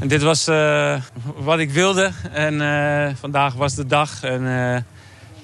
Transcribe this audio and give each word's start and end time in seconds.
En 0.00 0.08
dit 0.08 0.22
was 0.22 0.44
wat 1.36 1.58
ik 1.58 1.70
wilde. 1.70 2.10
En 2.32 3.16
vandaag 3.20 3.54
was 3.54 3.74
de 3.74 3.86
dag. 3.86 4.22
En 4.22 4.46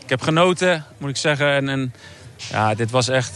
ik 0.02 0.08
heb 0.08 0.22
genoten, 0.22 0.84
moet 0.98 1.10
ik 1.10 1.16
zeggen. 1.16 1.54
En, 1.54 1.68
en 1.68 1.94
ja, 2.50 2.74
dit 2.74 2.90
was 2.90 3.08
echt... 3.08 3.34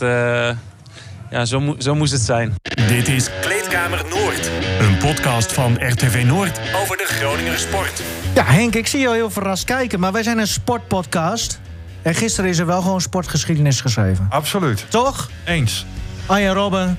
ja, 1.30 1.44
zo, 1.44 1.74
zo 1.78 1.94
moest 1.94 2.12
het 2.12 2.20
zijn. 2.20 2.54
Dit 2.88 3.08
is 3.08 3.28
Kleedkamer 3.40 4.04
Noord. 4.08 4.50
Een 4.80 4.98
podcast 4.98 5.52
van 5.52 5.88
RTV 5.88 6.22
Noord 6.26 6.60
over 6.82 6.96
de 6.96 7.04
Groninger 7.06 7.58
sport. 7.58 8.02
Ja, 8.34 8.44
Henk, 8.44 8.74
ik 8.74 8.86
zie 8.86 9.00
jou 9.00 9.14
heel 9.14 9.30
verrast 9.30 9.64
kijken. 9.64 10.00
Maar 10.00 10.12
wij 10.12 10.22
zijn 10.22 10.38
een 10.38 10.46
sportpodcast. 10.46 11.60
En 12.02 12.14
gisteren 12.14 12.50
is 12.50 12.58
er 12.58 12.66
wel 12.66 12.82
gewoon 12.82 13.00
sportgeschiedenis 13.00 13.80
geschreven. 13.80 14.26
Absoluut. 14.30 14.84
Toch? 14.88 15.30
Eens. 15.44 15.86
Arjen 16.30 16.54
Robben, 16.54 16.98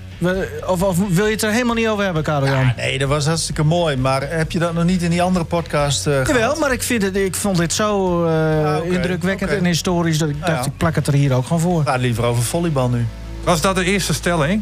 of, 0.65 0.83
of, 0.83 0.97
wil 1.07 1.25
je 1.25 1.31
het 1.31 1.43
er 1.43 1.51
helemaal 1.51 1.75
niet 1.75 1.87
over 1.87 2.03
hebben, 2.03 2.23
Karel 2.23 2.47
Jan? 2.47 2.65
Ja, 2.65 2.73
nee, 2.77 2.97
dat 2.97 3.09
was 3.09 3.25
hartstikke 3.25 3.63
mooi. 3.63 3.97
Maar 3.97 4.29
heb 4.29 4.51
je 4.51 4.59
dat 4.59 4.73
nog 4.73 4.83
niet 4.83 5.01
in 5.01 5.09
die 5.09 5.21
andere 5.21 5.45
podcast 5.45 6.07
uh, 6.07 6.25
Jawel, 6.25 6.55
maar 6.59 6.71
ik, 6.71 6.83
vind 6.83 7.03
het, 7.03 7.15
ik 7.15 7.35
vond 7.35 7.57
dit 7.57 7.73
zo 7.73 8.25
uh, 8.25 8.77
indrukwekkend 8.83 9.49
en 9.49 9.65
historisch... 9.65 10.17
dat 10.17 10.29
ik 10.29 10.35
nou 10.39 10.51
dacht, 10.51 10.65
ik 10.65 10.77
plak 10.77 10.95
het 10.95 11.07
er 11.07 11.13
hier 11.13 11.33
ook 11.33 11.45
gewoon 11.45 11.61
voor. 11.61 11.83
Ga 11.85 11.95
liever 11.95 12.23
over 12.23 12.43
volleybal 12.43 12.89
nu. 12.89 13.05
Was 13.43 13.61
dat 13.61 13.75
de 13.75 13.83
eerste 13.83 14.13
stelling? 14.13 14.61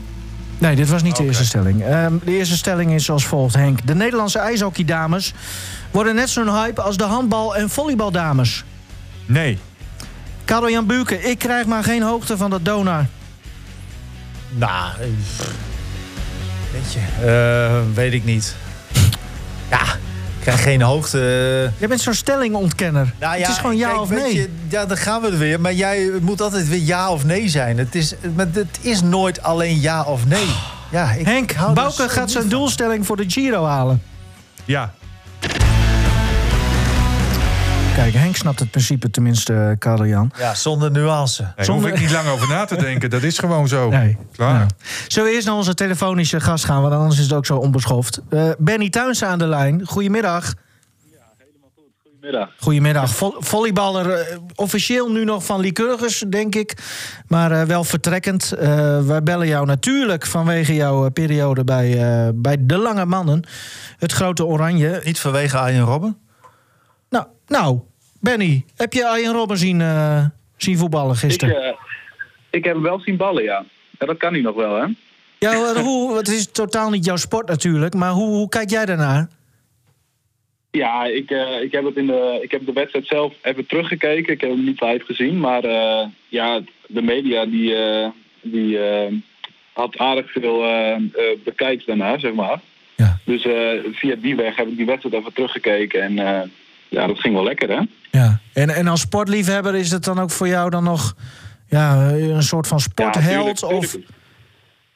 Nee, 0.58 0.76
dit 0.76 0.90
was 0.90 1.04
niet 1.04 1.16
de 1.16 1.24
eerste 1.24 1.46
stelling. 1.46 1.84
Ehm, 1.84 2.14
de 2.24 2.32
eerste 2.32 2.58
stelling 2.58 2.92
is 2.92 3.06
zoals 3.06 3.26
volgt, 3.26 3.56
Henk. 3.56 3.88
De 3.88 3.96
Nederlandse 3.96 4.40
ijshockeydames 4.40 5.34
worden 5.92 6.16
net 6.16 6.30
zo'n 6.30 6.56
hype 6.56 6.82
als 6.82 6.98
de 6.98 7.04
handbal- 7.04 7.56
en 7.56 7.70
volleybaldames. 7.70 8.64
Nee. 9.26 9.58
Karel 10.46 10.70
Jan 10.70 10.86
Buurken, 10.86 11.30
ik 11.30 11.38
krijg 11.38 11.66
maar 11.66 11.84
geen 11.84 12.02
hoogte 12.02 12.38
van 12.38 12.50
dat 12.50 12.66
donar. 12.66 13.06
Nou, 14.50 14.92
weet 16.72 16.94
je, 16.94 17.00
uh, 17.90 17.96
weet 17.96 18.14
ik 18.14 18.26
niet. 18.26 18.56
Ja, 19.70 19.82
ik 19.82 20.42
krijg 20.42 20.64
geen 20.64 20.82
hoogte. 20.82 21.18
Jij 21.78 21.88
bent 21.88 22.02
zo'n 22.02 22.14
stellingontkenner. 22.14 23.14
Nou 23.20 23.36
ja, 23.36 23.42
het 23.42 23.50
is 23.50 23.58
gewoon 23.58 23.78
ja 23.78 24.02
of 24.02 24.10
nee. 24.10 24.36
Je, 24.36 24.50
ja, 24.68 24.86
dan 24.86 24.98
gaan 24.98 25.22
we 25.22 25.28
er 25.28 25.38
weer. 25.38 25.62
Maar 25.62 25.74
jij 25.74 26.12
moet 26.22 26.42
altijd 26.42 26.68
weer 26.68 26.80
ja 26.80 27.12
of 27.12 27.26
nee 27.26 27.50
zijn. 27.50 27.78
Het 27.78 27.96
is, 27.96 28.14
het 28.38 28.80
is 28.82 29.02
nooit 29.02 29.44
alleen 29.44 29.80
ja 29.80 30.04
of 30.04 30.26
nee. 30.26 30.48
Ja, 30.92 31.12
ik 31.12 31.26
Henk, 31.26 31.56
Bouke 31.74 32.10
gaat 32.10 32.32
zijn 32.32 32.50
doelstelling 32.50 33.06
voor 33.06 33.18
de 33.18 33.30
Giro 33.30 33.66
halen. 33.66 34.02
Ja, 34.66 34.94
Kijk, 38.00 38.14
Henk 38.14 38.36
snapt 38.36 38.60
het 38.60 38.72
principe 38.72 39.10
tenminste, 39.10 39.54
uh, 39.54 39.72
Karel 39.80 40.06
Jan. 40.06 40.32
Ja, 40.38 40.56
zonder 40.56 40.92
nuance. 40.92 41.52
Daar 41.56 41.66
zonder... 41.66 41.90
hoef 41.90 41.94
ik 41.94 42.06
niet 42.06 42.12
lang 42.12 42.28
over 42.28 42.48
na 42.48 42.66
te 42.66 42.76
denken. 42.76 43.10
Dat 43.10 43.24
is 43.24 43.38
gewoon 43.38 43.68
zo. 43.68 43.90
Nee. 44.00 44.18
Klaar. 44.32 44.54
Nou. 44.54 44.70
Zullen 45.08 45.30
we 45.30 45.36
eerst 45.36 45.48
naar 45.48 45.56
onze 45.56 45.74
telefonische 45.74 46.40
gast 46.40 46.66
gaan? 46.66 46.82
Want 46.82 46.94
anders 46.94 47.18
is 47.18 47.24
het 47.24 47.34
ook 47.34 47.46
zo 47.46 47.58
onbeschoft. 47.58 48.22
Uh, 48.30 48.50
Benny 48.58 48.90
Tuins 48.90 49.24
aan 49.24 49.40
de 49.40 49.48
lijn. 49.48 49.86
Goedemiddag. 49.86 50.54
Ja, 51.12 51.18
helemaal 51.38 51.72
goed. 51.76 51.86
Goedemiddag. 52.04 52.50
Goedemiddag. 52.60 53.12
volleyballer, 53.40 54.30
uh, 54.32 54.38
officieel 54.56 55.12
nu 55.12 55.24
nog 55.24 55.46
van 55.46 55.60
Lycurgus, 55.60 56.26
denk 56.30 56.56
ik. 56.56 56.78
Maar 57.28 57.68
wel 57.68 57.84
vertrekkend. 57.84 58.50
wij 59.06 59.24
bellen 59.24 59.48
jou 59.48 59.66
natuurlijk 59.66 60.26
vanwege 60.26 60.74
jouw 60.74 61.10
periode 61.10 61.64
bij, 61.64 62.32
bij 62.36 62.58
de 62.60 62.78
Lange 62.78 63.06
Mannen. 63.06 63.44
Het 63.98 64.12
grote 64.12 64.46
oranje. 64.46 65.02
Niet 65.04 65.20
vanwege 65.20 65.58
Arjen 65.58 65.84
Robben? 65.84 66.18
Nou, 67.10 67.26
nou, 67.48 67.80
Benny, 68.20 68.66
heb 68.76 68.94
je 68.94 69.08
Arjen 69.08 69.34
Robben 69.34 69.58
zien, 69.58 69.80
uh, 69.80 70.26
zien 70.58 70.78
voetballen 70.78 71.16
gisteren? 71.16 71.56
Ik, 71.56 71.64
uh, 71.64 71.72
ik 72.50 72.64
heb 72.64 72.74
hem 72.74 72.84
wel 72.84 73.00
zien 73.00 73.18
ballen, 73.18 73.44
ja. 73.44 73.66
ja. 74.00 74.06
Dat 74.06 74.18
kan 74.18 74.34
hij 74.34 74.42
nog 74.42 74.56
wel, 74.56 74.76
hè? 74.76 74.86
Ja, 75.40 75.74
hoe, 75.82 76.18
het 76.18 76.28
is 76.28 76.52
totaal 76.52 76.90
niet 76.90 77.06
jouw 77.06 77.16
sport 77.16 77.48
natuurlijk, 77.48 77.94
maar 77.94 78.12
hoe, 78.12 78.28
hoe 78.30 78.50
kijk 78.50 78.70
jij 78.70 78.86
daarnaar? 78.86 79.28
Ja, 80.72 81.06
ik, 81.06 81.32
uh, 81.32 81.62
ik, 81.62 81.72
heb 81.72 81.86
het 81.86 81.96
in 81.96 82.08
de, 82.08 82.40
ik 82.42 82.52
heb 82.52 82.66
de 82.66 82.74
wedstrijd 82.74 83.08
zelf 83.08 83.34
even 83.42 83.66
teruggekeken. 83.66 84.34
Ik 84.34 84.42
heb 84.42 84.50
hem 84.50 84.64
niet 84.64 84.82
live 84.82 85.06
gezien, 85.06 85.40
maar 85.40 85.64
ja, 86.28 86.62
de 86.88 87.02
media 87.02 87.46
die, 87.46 87.76
die 88.42 88.80
had 89.74 89.98
aardig 89.98 90.32
veel 90.32 90.64
bekijks 91.44 91.86
daarna, 91.86 92.20
zeg 92.20 92.34
maar. 92.34 92.60
Ja. 92.96 93.20
Dus 93.26 93.42
via 93.92 94.16
die 94.16 94.36
weg 94.36 94.56
heb 94.56 94.68
ik 94.68 94.78
die 94.78 94.86
wedstrijd 94.86 95.16
even 95.16 95.34
teruggekeken 95.34 96.02
en 96.02 96.52
ja, 96.90 97.08
dat 97.08 97.20
ging 97.20 97.34
wel 97.34 97.44
lekker, 97.44 97.70
hè? 97.70 97.82
Ja, 98.12 98.40
en, 98.54 98.70
en 98.70 98.88
als 98.88 99.02
sportliefhebber 99.02 99.76
is 99.76 99.92
het 99.92 100.04
dan 100.04 100.20
ook 100.20 100.32
voor 100.32 100.48
jou 100.48 100.70
dan 100.70 100.84
nog 100.84 101.16
ja, 101.68 102.10
een 102.12 102.44
soort 102.44 102.68
van 102.68 102.80
sportheld? 102.80 103.64
of... 103.64 103.98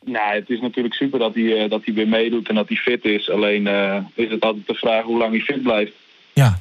Nou, 0.06 0.36
het 0.36 0.50
is 0.50 0.60
natuurlijk 0.62 0.96
super 0.96 1.20
dat 1.20 1.34
hij, 1.34 1.64
eh, 1.64 1.70
dat 1.70 1.82
hij 1.86 1.94
weer 1.94 2.08
meedoet 2.08 2.50
en 2.50 2.56
dat 2.56 2.68
hij 2.68 2.78
fit 2.78 3.06
is. 3.06 3.30
Alleen 3.30 3.66
uh, 3.66 3.98
is 4.14 4.32
het 4.32 4.42
altijd 4.42 4.68
de 4.68 4.74
vraag 4.74 5.04
hoe 5.04 5.18
lang 5.18 5.32
hij 5.32 5.42
fit 5.42 5.64
blijft. 5.64 5.92
Ja, 6.34 6.60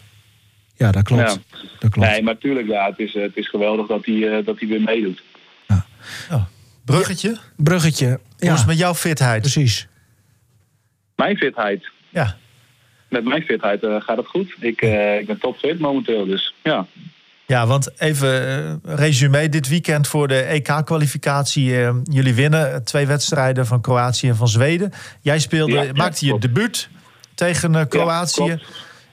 ja 0.77 0.93
dat, 0.93 1.03
klopt. 1.03 1.41
dat 1.79 1.91
klopt. 1.91 2.09
Nee, 2.09 2.23
maar 2.23 2.35
natuurlijk, 2.35 2.69
ja, 2.69 2.87
het, 2.87 2.99
is, 2.99 3.15
het 3.15 3.37
is 3.37 3.49
geweldig 3.49 3.87
dat 3.87 4.05
hij, 4.05 4.15
uh, 4.15 4.47
dat 4.47 4.59
hij 4.59 4.69
weer 4.69 4.81
meedoet. 4.81 5.23
Ja. 5.67 5.87
Oh, 6.31 6.45
bruggetje? 6.85 7.37
Bruggetje, 7.57 8.07
ja. 8.07 8.19
Hoe 8.39 8.53
is 8.53 8.59
het 8.59 8.67
met 8.67 8.79
jouw 8.79 8.95
fitheid? 8.95 9.41
Precies. 9.41 9.89
Mijn 11.17 11.37
fitheid? 11.37 11.89
Ja 12.09 12.41
met 13.13 13.25
mijn 13.25 13.43
fitheid 13.43 13.83
uh, 13.83 14.01
gaat 14.01 14.17
het 14.17 14.27
goed. 14.27 14.55
Ik, 14.61 14.83
uh, 14.83 15.19
ik 15.19 15.27
ben 15.27 15.39
topfit 15.39 15.79
momenteel, 15.79 16.27
dus 16.27 16.55
ja. 16.63 16.87
Ja, 17.47 17.67
want 17.67 18.01
even 18.01 18.43
uh, 18.87 18.97
resume. 18.97 19.49
Dit 19.49 19.69
weekend 19.69 20.09
voor 20.09 20.29
de 20.29 20.41
EK-kwalificatie. 20.41 21.65
jullie 22.05 22.35
winnen 22.35 22.85
twee 22.85 23.07
wedstrijden 23.07 23.67
van 23.67 23.81
Kroatië 23.81 24.29
en 24.29 24.37
van 24.37 24.49
Zweden. 24.49 24.93
Jij 25.21 25.39
speelde, 25.39 25.91
maakte 25.95 26.27
je 26.27 26.39
debuut 26.39 26.89
tegen 27.35 27.89
Kroatië. 27.89 28.59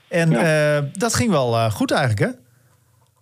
en 0.08 0.30
dat 0.94 1.16
ging 1.16 1.30
wel 1.30 1.70
goed 1.70 1.92
eigenlijk, 1.92 2.22
hè? 2.22 2.40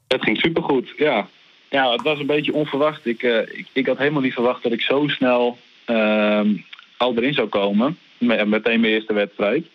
Het 0.07 0.23
ging 0.23 0.38
supergoed, 0.38 0.94
ja. 0.97 1.27
Ja, 1.69 1.91
het 1.91 2.01
was 2.01 2.19
een 2.19 2.25
beetje 2.25 2.53
onverwacht. 2.53 3.05
Ik, 3.05 3.23
ik, 3.23 3.67
ik, 3.73 3.88
had 3.88 3.97
helemaal 3.97 4.21
niet 4.21 4.33
verwacht 4.33 4.63
dat 4.63 4.71
ik 4.71 4.81
zo 4.81 5.07
snel 5.07 5.57
ehm, 5.85 6.55
al 6.97 7.15
erin 7.15 7.33
zou 7.33 7.47
komen. 7.47 7.97
Meteen 8.17 8.79
mijn 8.79 8.94
eerste 8.94 9.13
wedstrijd. 9.13 9.65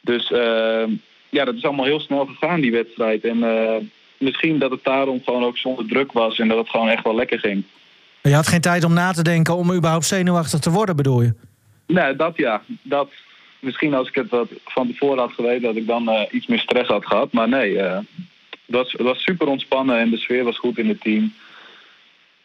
Dus 0.00 0.30
ehm, 0.30 0.90
ja, 1.28 1.44
dat 1.44 1.54
is 1.54 1.64
allemaal 1.64 1.84
heel 1.84 2.00
snel 2.00 2.26
gegaan, 2.26 2.60
die 2.60 2.72
wedstrijd. 2.72 3.24
En 3.24 3.42
eh, 3.42 3.76
misschien 4.18 4.58
dat 4.58 4.70
het 4.70 4.84
daarom 4.84 5.22
gewoon 5.24 5.44
ook 5.44 5.56
zonder 5.56 5.86
druk 5.86 6.12
was 6.12 6.38
en 6.38 6.48
dat 6.48 6.58
het 6.58 6.68
gewoon 6.68 6.88
echt 6.88 7.04
wel 7.04 7.14
lekker 7.14 7.38
ging. 7.38 7.64
Je 8.22 8.34
had 8.34 8.48
geen 8.48 8.60
tijd 8.60 8.84
om 8.84 8.92
na 8.92 9.12
te 9.12 9.22
denken 9.22 9.56
om 9.56 9.72
überhaupt 9.72 10.04
zenuwachtig 10.04 10.60
te 10.60 10.70
worden, 10.70 10.96
bedoel 10.96 11.22
je? 11.22 11.34
Nee, 11.86 12.16
dat 12.16 12.36
ja. 12.36 12.62
Dat, 12.82 13.10
misschien 13.58 13.94
als 13.94 14.08
ik 14.08 14.14
het 14.14 14.30
wat 14.30 14.48
van 14.64 14.86
tevoren 14.86 15.18
had 15.18 15.32
geweten, 15.32 15.62
dat 15.62 15.76
ik 15.76 15.86
dan 15.86 16.08
uh, 16.08 16.22
iets 16.30 16.46
meer 16.46 16.58
stress 16.58 16.88
had 16.88 17.06
gehad. 17.06 17.32
Maar 17.32 17.48
nee, 17.48 17.70
uh, 17.70 17.98
het, 18.50 18.60
was, 18.66 18.92
het 18.92 19.02
was 19.02 19.22
super 19.22 19.46
ontspannen 19.46 19.98
en 19.98 20.10
de 20.10 20.16
sfeer 20.16 20.44
was 20.44 20.58
goed 20.58 20.78
in 20.78 20.88
het 20.88 21.00
team. 21.00 21.32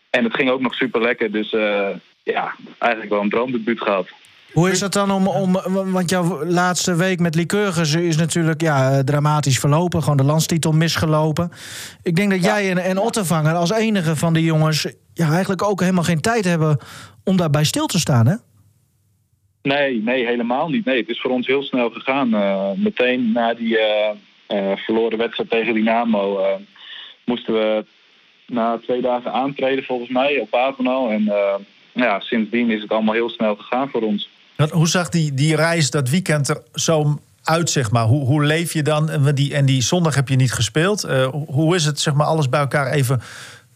En 0.10 0.24
het 0.24 0.36
ging 0.36 0.50
ook 0.50 0.62
nog 0.62 0.74
super 0.74 1.02
lekker. 1.02 1.32
Dus 1.32 1.54
uh, 1.54 1.90
ja, 2.24 2.56
eigenlijk 2.78 3.12
wel 3.12 3.22
een 3.22 3.30
droomdebuut 3.30 3.82
gehad. 3.82 4.08
Hoe 4.56 4.72
is 4.72 4.80
dat 4.80 4.94
dan 4.94 5.12
om, 5.12 5.28
om. 5.28 5.58
Want 5.92 6.10
jouw 6.10 6.46
laatste 6.46 6.96
week 6.96 7.20
met 7.20 7.36
Lycurgus 7.36 7.94
is 7.94 8.18
natuurlijk 8.18 8.62
ja, 8.62 9.04
dramatisch 9.04 9.60
verlopen. 9.60 10.02
Gewoon 10.02 10.18
de 10.18 10.24
landstitel 10.24 10.72
misgelopen. 10.72 11.52
Ik 12.04 12.16
denk 12.16 12.32
dat 12.32 12.44
jij 12.44 12.70
en, 12.70 12.78
en 12.78 12.98
Ottervanger 12.98 13.54
als 13.54 13.72
enige 13.72 14.16
van 14.16 14.34
de 14.34 14.44
jongens. 14.44 14.88
Ja, 15.14 15.32
eigenlijk 15.32 15.64
ook 15.64 15.80
helemaal 15.80 16.04
geen 16.04 16.22
tijd 16.22 16.46
hebben 16.46 16.80
om 17.24 17.38
daarbij 17.38 17.64
stil 17.64 17.86
te 17.86 18.00
staan, 18.00 18.28
hè? 18.28 18.36
Nee, 19.62 20.02
nee, 20.02 20.26
helemaal 20.26 20.70
niet. 20.70 20.86
Nee, 20.86 21.00
het 21.00 21.10
is 21.10 21.22
voor 21.22 21.32
ons 21.32 21.48
heel 21.48 21.64
snel 21.64 21.90
gegaan. 21.90 22.34
Uh, 22.34 22.72
meteen 22.76 23.32
na 23.32 23.54
die 23.54 23.78
uh, 23.78 24.10
uh, 24.48 24.78
verloren 24.78 25.18
wedstrijd 25.18 25.50
tegen 25.50 25.74
Dynamo 25.74 26.48
moesten 27.26 27.54
we 27.54 27.86
na 28.48 28.78
twee 28.78 29.02
dagen 29.02 29.32
aantreden 29.34 29.84
volgens 29.84 30.10
mij 30.10 30.40
op 30.40 30.54
Apeno. 30.54 31.10
En 31.10 31.32
ja, 31.94 32.20
sindsdien 32.20 32.70
is 32.70 32.82
het 32.82 32.92
allemaal 32.92 33.14
heel 33.14 33.30
snel 33.30 33.56
gegaan 33.56 33.90
voor 33.90 34.02
ons. 34.02 34.30
Hoe 34.58 34.88
zag 34.88 35.10
die, 35.10 35.34
die 35.34 35.56
reis 35.56 35.90
dat 35.92 36.10
weekend 36.10 36.50
er 36.50 36.62
zo 36.74 37.20
uit, 37.44 37.70
zeg 37.70 37.92
maar? 37.92 38.06
Hoe, 38.06 38.26
hoe 38.26 38.44
leef 38.44 38.74
je 38.74 38.84
dan? 38.84 39.10
En 39.10 39.36
die, 39.36 39.54
en 39.54 39.66
die 39.66 39.82
zondag 39.82 40.16
heb 40.16 40.28
je 40.28 40.36
niet 40.36 40.54
gespeeld. 40.54 41.06
Uh, 41.06 41.28
hoe 41.48 41.76
is 41.76 41.86
het, 41.86 42.00
zeg 42.00 42.14
maar, 42.14 42.28
alles 42.28 42.50
bij 42.50 42.60
elkaar 42.60 42.92
even 42.92 43.22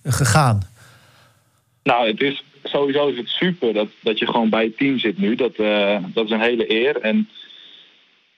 gegaan? 0.04 0.62
Nou, 1.84 2.08
het 2.08 2.22
is, 2.22 2.44
sowieso 2.64 3.08
is 3.08 3.18
het 3.18 3.28
super 3.28 3.74
dat, 3.74 3.88
dat 4.00 4.20
je 4.20 4.26
gewoon 4.26 4.50
bij 4.50 4.64
het 4.64 4.78
team 4.78 5.00
zit 5.00 5.18
nu. 5.18 5.36
Dat, 5.36 5.58
uh, 5.58 5.98
dat 6.14 6.26
is 6.26 6.32
een 6.32 6.42
hele 6.42 6.72
eer. 6.72 6.98
En 7.02 7.30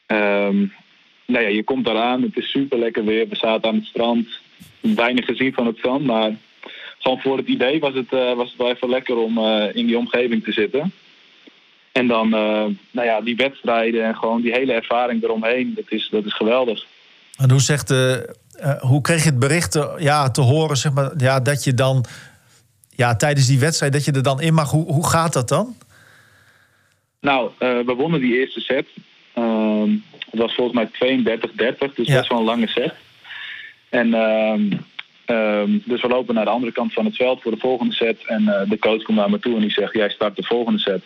um, 0.07 0.74
nou 1.25 1.44
ja, 1.44 1.50
je 1.50 1.63
komt 1.63 1.88
eraan, 1.88 2.21
het 2.21 2.38
is 2.38 2.51
super 2.51 2.80
lekker 2.80 3.06
weer. 3.06 3.27
We 3.27 3.36
zaten 3.36 3.69
aan 3.69 3.75
het 3.75 3.86
strand. 3.86 4.27
Weinig 4.80 5.25
gezien 5.25 5.54
van 5.54 5.65
het 5.65 5.77
strand, 5.77 6.06
maar 6.06 6.31
gewoon 7.00 7.19
voor 7.21 7.38
het 7.38 7.48
idee 7.48 7.80
was 7.80 7.94
het, 7.94 8.12
uh, 8.12 8.33
was 8.33 8.50
het 8.50 8.57
wel 8.57 8.69
even 8.69 8.89
lekker 8.89 9.18
om 9.18 9.39
in 9.74 9.86
die 9.86 9.98
omgeving 9.98 10.44
te 10.44 10.51
zitten. 10.51 10.94
En 11.91 12.07
dan 12.07 12.25
uh, 12.25 12.65
nou 12.91 13.07
ja, 13.07 13.21
die 13.21 13.35
wedstrijden 13.35 14.03
en 14.05 14.15
gewoon 14.15 14.41
die 14.41 14.51
hele 14.51 14.73
ervaring 14.73 15.23
eromheen, 15.23 15.73
dat 15.75 15.85
is, 15.88 16.09
dat 16.11 16.25
is 16.25 16.33
geweldig. 16.33 16.85
En 17.38 17.51
hoe, 17.51 17.61
zegt 17.61 17.88
de, 17.88 18.35
uh, 18.59 18.81
hoe 18.81 19.01
kreeg 19.01 19.23
je 19.23 19.29
het 19.29 19.39
bericht 19.39 19.71
te, 19.71 19.95
ja, 19.97 20.31
te 20.31 20.41
horen 20.41 20.77
zeg 20.77 20.91
maar, 20.91 21.11
ja, 21.17 21.39
dat 21.39 21.63
je 21.63 21.73
dan 21.73 22.05
ja, 22.89 23.15
tijdens 23.15 23.47
die 23.47 23.59
wedstrijd 23.59 23.93
dat 23.93 24.05
je 24.05 24.11
er 24.11 24.23
dan 24.23 24.41
in 24.41 24.53
mag? 24.53 24.71
Hoe, 24.71 24.91
hoe 24.91 25.07
gaat 25.07 25.33
dat 25.33 25.47
dan? 25.47 25.75
Nou, 27.19 27.51
we 27.59 27.93
wonnen 27.97 28.19
die 28.19 28.39
eerste 28.39 28.59
set. 28.59 28.88
Ehm, 29.33 29.89
het 30.29 30.39
was 30.39 30.55
volgens 30.55 30.75
mij 30.75 30.89
32-30, 30.91 31.93
dus 31.95 32.07
Ja. 32.07 32.17
best 32.17 32.29
wel 32.29 32.39
een 32.39 32.45
lange 32.45 32.67
set. 32.67 32.93
En 33.89 34.13
ehm, 34.13 34.71
ehm, 35.25 35.77
dus 35.85 36.01
we 36.01 36.07
lopen 36.07 36.35
naar 36.35 36.45
de 36.45 36.51
andere 36.51 36.71
kant 36.71 36.93
van 36.93 37.05
het 37.05 37.15
veld 37.15 37.41
voor 37.41 37.51
de 37.51 37.59
volgende 37.59 37.93
set. 37.93 38.25
En 38.25 38.47
eh, 38.47 38.69
de 38.69 38.79
coach 38.79 39.03
komt 39.03 39.17
naar 39.17 39.29
me 39.29 39.39
toe 39.39 39.55
en 39.55 39.61
die 39.61 39.71
zegt: 39.71 39.93
Jij 39.93 40.09
start 40.09 40.35
de 40.35 40.43
volgende 40.43 40.79
set. 40.79 41.03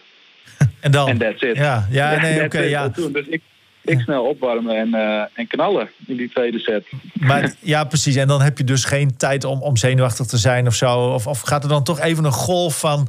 En 0.85 0.91
dan? 0.91 1.09
En 1.09 1.17
that's 1.17 1.41
it. 1.41 1.55
Ja, 1.55 1.87
ja, 1.89 2.21
nee, 2.21 2.43
oké, 2.43 2.59
ja. 2.59 2.87
Dus 2.87 3.27
ik, 3.27 3.41
ik 3.81 3.99
snel 3.99 4.23
opwarmen 4.23 4.75
en, 4.75 4.93
eh, 4.93 5.25
en 5.33 5.47
knallen 5.47 5.89
in 6.07 6.17
die 6.17 6.29
tweede 6.29 6.59
set. 6.59 6.85
Maar, 7.13 7.53
ja, 7.73 7.83
precies. 7.83 8.15
En 8.15 8.27
dan 8.27 8.41
heb 8.41 8.57
je 8.57 8.63
dus 8.63 8.85
geen 8.85 9.17
tijd 9.17 9.43
om, 9.43 9.61
om 9.61 9.77
zenuwachtig 9.77 10.25
te 10.25 10.37
zijn 10.37 10.67
of 10.67 10.73
zo. 10.73 10.99
Of, 10.99 11.27
of 11.27 11.41
gaat 11.41 11.63
er 11.63 11.69
dan 11.69 11.83
toch 11.83 11.99
even 11.99 12.25
een 12.25 12.31
golf 12.31 12.79
van 12.79 13.07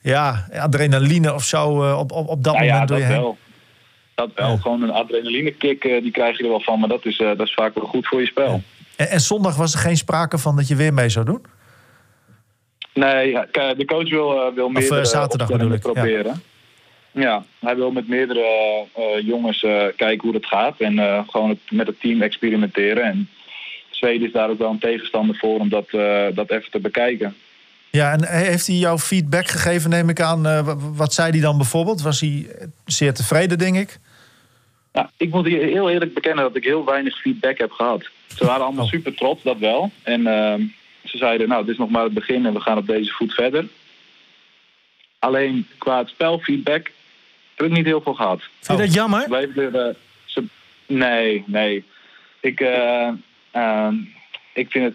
ja, 0.00 0.46
adrenaline 0.52 1.34
of 1.34 1.44
zo 1.44 1.82
eh, 1.82 1.98
op, 1.98 2.12
op, 2.12 2.28
op 2.28 2.44
dat 2.44 2.54
Nou 2.54 2.66
ja, 2.66 2.72
moment 2.72 2.88
door 2.88 2.98
dat 2.98 3.06
je 3.06 3.12
heen? 3.12 3.22
wel. 3.22 3.38
Dat 4.14 4.30
wel. 4.34 4.50
Ja. 4.50 4.56
Gewoon 4.56 4.82
een 4.82 4.90
adrenaline 4.90 5.50
kick, 5.50 5.84
eh, 5.84 6.02
die 6.02 6.12
krijg 6.12 6.38
je 6.38 6.42
er 6.42 6.50
wel 6.50 6.60
van. 6.60 6.80
Maar 6.80 6.88
dat 6.88 7.04
is, 7.04 7.16
dat 7.16 7.40
is 7.46 7.54
vaak 7.54 7.74
wel 7.74 7.86
goed 7.86 8.06
voor 8.06 8.20
je 8.20 8.26
spel. 8.26 8.62
En, 8.96 9.08
en 9.08 9.20
zondag 9.20 9.56
was 9.56 9.72
er 9.72 9.80
geen 9.80 9.96
sprake 9.96 10.38
van 10.38 10.56
dat 10.56 10.68
je 10.68 10.76
weer 10.76 10.94
mee 10.94 11.08
zou 11.08 11.24
doen? 11.24 11.44
Nee, 12.94 13.30
ja, 13.30 13.46
de 13.74 13.84
coach 13.86 14.10
wil, 14.10 14.52
wil 14.54 14.68
meerdere 14.68 15.04
zaterdag 15.04 15.50
opstellingen 15.50 15.80
bedoel 15.80 15.92
ik, 15.92 15.96
ja. 15.96 16.02
proberen. 16.02 16.42
Ja. 17.12 17.44
hij 17.58 17.76
wil 17.76 17.90
met 17.90 18.08
meerdere 18.08 18.40
eh, 18.94 19.26
jongens 19.26 19.62
eh, 19.62 19.84
kijken 19.96 20.20
hoe 20.28 20.32
dat 20.32 20.46
gaat. 20.46 20.80
En 20.80 20.98
eh, 20.98 21.22
gewoon 21.28 21.48
het, 21.48 21.58
met 21.70 21.86
het 21.86 22.00
team 22.00 22.22
experimenteren. 22.22 23.02
En 23.04 23.28
Zweden 23.90 24.26
is 24.26 24.32
daar 24.32 24.50
ook 24.50 24.58
wel 24.58 24.70
een 24.70 24.78
tegenstander 24.78 25.36
voor 25.36 25.58
om 25.58 25.68
dat, 25.68 25.88
eh, 25.90 26.26
dat 26.34 26.50
even 26.50 26.70
te 26.70 26.80
bekijken. 26.80 27.36
Ja, 27.90 28.12
en 28.12 28.24
heeft 28.26 28.66
hij 28.66 28.76
jou 28.76 28.98
feedback 28.98 29.48
gegeven, 29.48 29.90
neem 29.90 30.08
ik 30.08 30.20
aan? 30.20 30.46
Eh, 30.46 30.74
wat 30.94 31.12
zei 31.14 31.30
hij 31.30 31.40
dan 31.40 31.56
bijvoorbeeld? 31.56 32.02
Was 32.02 32.20
hij 32.20 32.46
eh, 32.58 32.66
zeer 32.84 33.14
tevreden, 33.14 33.58
denk 33.58 33.76
ik? 33.76 33.98
Nou, 34.92 35.06
ik 35.16 35.30
moet 35.30 35.46
heel 35.46 35.90
eerlijk 35.90 36.14
bekennen 36.14 36.44
dat 36.44 36.56
ik 36.56 36.64
heel 36.64 36.84
weinig 36.84 37.20
feedback 37.20 37.58
heb 37.58 37.70
gehad. 37.70 38.08
Ze 38.36 38.44
waren 38.46 38.64
allemaal 38.64 38.84
Oh. 38.84 38.90
super 38.90 39.14
trots, 39.14 39.42
dat 39.42 39.58
wel. 39.58 39.90
En 40.02 40.26
ehm, 40.26 40.62
ze 41.04 41.16
zeiden, 41.18 41.48
nou, 41.48 41.62
dit 41.64 41.72
is 41.72 41.78
nog 41.78 41.90
maar 41.90 42.04
het 42.04 42.14
begin 42.14 42.46
en 42.46 42.52
we 42.52 42.60
gaan 42.60 42.78
op 42.78 42.86
deze 42.86 43.10
voet 43.12 43.34
verder. 43.34 43.66
Alleen 45.18 45.66
qua 45.78 45.98
het 45.98 46.08
spelfeedback 46.08 46.90
heb 47.58 47.66
ik 47.66 47.76
niet 47.76 47.86
heel 47.86 48.00
veel 48.00 48.14
gehad. 48.14 48.40
Vind 48.60 48.78
je 48.78 48.84
dat 48.84 48.94
jammer? 48.94 49.20
Ze 49.20 49.28
bleven 49.28 49.62
er, 49.62 49.88
eh, 49.88 49.94
ze, 50.24 50.44
nee, 50.86 51.44
nee. 51.46 51.84
Ik, 52.40 52.60
eh, 52.60 53.08
ehm, 53.50 53.94
ik 54.54 54.70
vind 54.70 54.84
het. 54.84 54.94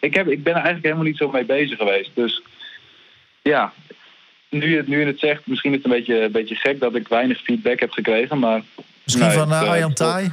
Ik, 0.00 0.14
heb, 0.14 0.28
ik 0.28 0.42
ben 0.42 0.52
er 0.52 0.58
eigenlijk 0.58 0.84
helemaal 0.84 1.06
niet 1.06 1.16
zo 1.16 1.30
mee 1.30 1.44
bezig 1.44 1.78
geweest. 1.78 2.10
Dus 2.14 2.42
ja, 3.42 3.72
nu 4.48 4.70
je 4.70 4.76
het, 4.76 4.88
nu 4.88 5.00
je 5.00 5.06
het 5.06 5.18
zegt, 5.18 5.46
misschien 5.46 5.70
is 5.70 5.76
het 5.76 5.84
een 5.84 5.98
beetje, 5.98 6.20
een 6.20 6.32
beetje 6.32 6.54
gek 6.54 6.80
dat 6.80 6.94
ik 6.94 7.08
weinig 7.08 7.40
feedback 7.40 7.80
heb 7.80 7.90
gekregen. 7.90 8.38
Maar 8.38 8.62
Misschien 9.04 9.26
Nee, 9.26 9.36
van 9.36 9.50
uh, 9.50 9.62
eh, 9.62 9.68
Arjan 9.68 9.94
Thai? 9.94 10.32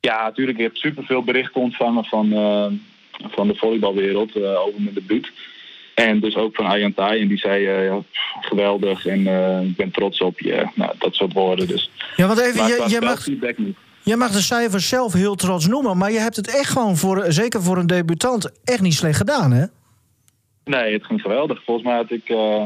ja, 0.00 0.22
natuurlijk. 0.22 0.58
Ik 0.58 0.64
heb 0.64 0.76
superveel 0.76 1.22
berichten 1.22 1.60
ontvangen 1.60 2.04
van, 2.04 2.28
van 3.30 3.48
de 3.48 3.54
volleybalwereld 3.54 4.36
over 4.36 4.80
mijn 4.80 4.94
debuut. 4.94 5.30
En 6.06 6.20
dus 6.20 6.36
ook 6.36 6.54
van 6.54 6.66
Arjan 6.66 6.94
Thai. 6.94 7.20
En 7.20 7.28
die 7.28 7.38
zei, 7.38 7.66
eh, 7.66 7.84
ja, 7.84 7.96
pff, 7.96 8.46
geweldig 8.48 9.06
en 9.06 9.26
eh, 9.26 9.62
ik 9.62 9.76
ben 9.76 9.90
trots 9.90 10.20
op 10.20 10.40
je. 10.40 10.66
Nou, 10.74 10.92
dat 10.98 11.14
soort 11.14 11.32
woorden. 11.32 11.68
Dus. 11.68 11.90
Ja, 12.16 12.26
want 12.26 12.38
even, 12.40 12.66
je, 12.66 12.84
je, 12.88 13.00
mag, 13.00 13.26
niet. 13.56 14.32
de 14.32 14.40
cijfers 14.40 14.88
zelf 14.88 15.12
heel 15.12 15.34
trots 15.34 15.66
noemen... 15.66 15.96
maar 15.96 16.12
je 16.12 16.18
hebt 16.18 16.36
het 16.36 16.56
echt 16.56 16.70
gewoon, 16.70 16.96
voor, 16.96 17.24
zeker 17.28 17.62
voor 17.62 17.76
een 17.76 17.86
debutant, 17.86 18.50
echt 18.64 18.80
niet 18.80 18.94
slecht 18.94 19.16
gedaan, 19.16 19.52
hè? 19.52 19.64
Nee, 20.64 20.92
het 20.92 21.04
ging 21.04 21.20
geweldig. 21.20 21.64
Volgens 21.64 21.86
mij 21.86 21.96
had 21.96 22.10
ik 22.10 22.28
eh 22.28 22.64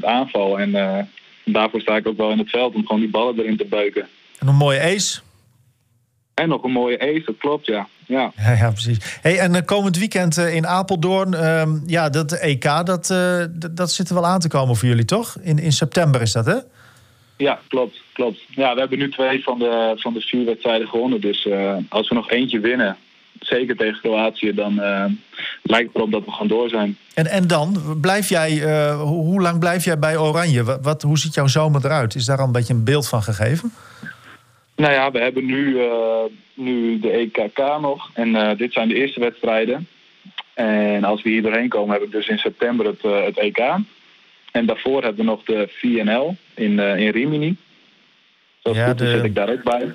60% 0.00 0.04
aanval. 0.04 0.58
En 0.58 0.74
eh, 0.74 1.04
daarvoor 1.44 1.80
sta 1.80 1.96
ik 1.96 2.06
ook 2.06 2.16
wel 2.16 2.30
in 2.30 2.38
het 2.38 2.50
veld 2.50 2.74
om 2.74 2.86
gewoon 2.86 3.00
die 3.00 3.10
ballen 3.10 3.38
erin 3.38 3.56
te 3.56 3.64
beuken. 3.64 4.08
En 4.38 4.48
een 4.48 4.54
mooie 4.54 4.80
ace? 4.80 5.20
En 6.34 6.48
nog 6.48 6.62
een 6.62 6.72
mooie 6.72 7.00
ace, 7.00 7.22
dat 7.24 7.36
klopt, 7.38 7.66
ja. 7.66 7.88
Ja. 8.06 8.32
Ja, 8.36 8.52
ja 8.52 8.70
precies. 8.70 9.18
Hey, 9.20 9.38
en 9.38 9.54
eh, 9.54 9.64
komend 9.64 9.98
weekend 9.98 10.38
eh, 10.38 10.54
in 10.54 10.66
Apeldoorn, 10.66 11.34
ehm, 11.34 11.70
ja, 11.86 12.08
dat 12.08 12.32
EK, 12.32 12.62
dat, 12.84 13.10
eh, 13.10 13.44
dat 13.70 13.92
zit 13.92 14.08
er 14.08 14.14
wel 14.14 14.26
aan 14.26 14.40
te 14.40 14.48
komen 14.48 14.76
voor 14.76 14.88
jullie, 14.88 15.04
toch? 15.04 15.36
In, 15.42 15.58
in 15.58 15.72
september 15.72 16.20
is 16.20 16.32
dat, 16.32 16.46
hè? 16.46 16.56
Ja, 17.36 17.60
klopt, 17.68 18.02
klopt. 18.12 18.38
Ja, 18.48 18.74
we 18.74 18.80
hebben 18.80 18.98
nu 18.98 19.10
twee 19.10 19.42
van 19.42 19.58
de, 19.58 19.92
van 19.96 20.14
de 20.14 20.20
vier 20.20 20.44
wedstrijden 20.44 20.88
gewonnen. 20.88 21.20
Dus 21.20 21.48
als 21.88 22.08
we 22.08 22.14
nog 22.14 22.30
eentje 22.30 22.60
winnen, 22.60 22.96
zeker 23.40 23.76
tegen 23.76 24.00
Kroatië, 24.00 24.54
dan 24.54 24.74
lijkt 25.62 25.86
het 25.86 25.96
erop 25.96 26.10
dat 26.10 26.24
we 26.24 26.30
gaan 26.30 26.48
door 26.48 26.68
zijn. 26.68 26.96
En, 27.14 27.26
en 27.26 27.46
dan, 27.46 27.98
blijf 28.00 28.28
jij, 28.28 28.62
hoe, 28.94 29.24
hoe 29.24 29.40
lang 29.40 29.58
blijf 29.58 29.84
jij 29.84 29.98
bij 29.98 30.16
Oranje? 30.16 30.64
Wat, 30.64 30.78
wat, 30.82 31.02
hoe 31.02 31.18
ziet 31.18 31.34
jouw 31.34 31.46
zomer 31.46 31.84
eruit? 31.84 32.14
Is 32.14 32.24
daar 32.24 32.38
al 32.38 32.46
een 32.46 32.52
beetje 32.52 32.74
een 32.74 32.84
beeld 32.84 33.08
van 33.08 33.22
gegeven? 33.22 33.72
Nou 34.76 34.92
ja, 34.92 35.10
we 35.10 35.18
hebben 35.18 35.44
nu, 35.46 35.80
eh, 35.80 36.22
nu 36.54 36.98
de 37.00 37.10
EKK 37.10 37.58
nog. 37.80 38.10
En 38.14 38.34
eh, 38.36 38.56
dit 38.58 38.72
zijn 38.72 38.88
de 38.88 38.94
eerste 38.94 39.20
wedstrijden. 39.20 39.86
En 40.54 41.04
als 41.04 41.22
we 41.22 41.28
hier 41.30 41.42
doorheen 41.42 41.68
komen, 41.68 41.90
hebben 41.90 42.10
we 42.10 42.16
dus 42.16 42.28
in 42.28 42.38
september 42.38 42.86
het, 42.86 43.04
eh, 43.04 43.24
het 43.24 43.38
EK. 43.38 43.58
En 44.52 44.66
daarvoor 44.66 45.02
hebben 45.02 45.24
we 45.24 45.30
nog 45.30 45.42
de 45.44 45.68
VNL 45.80 46.36
in, 46.54 46.78
eh, 46.78 46.96
in 46.96 47.10
Rimini. 47.10 47.56
Zo 48.62 48.74
Ja, 48.74 48.88
goed 48.88 48.98
de- 48.98 49.10
zit 49.10 49.24
ik 49.24 49.34
daar 49.34 49.50
ook 49.50 49.62
bij. 49.62 49.94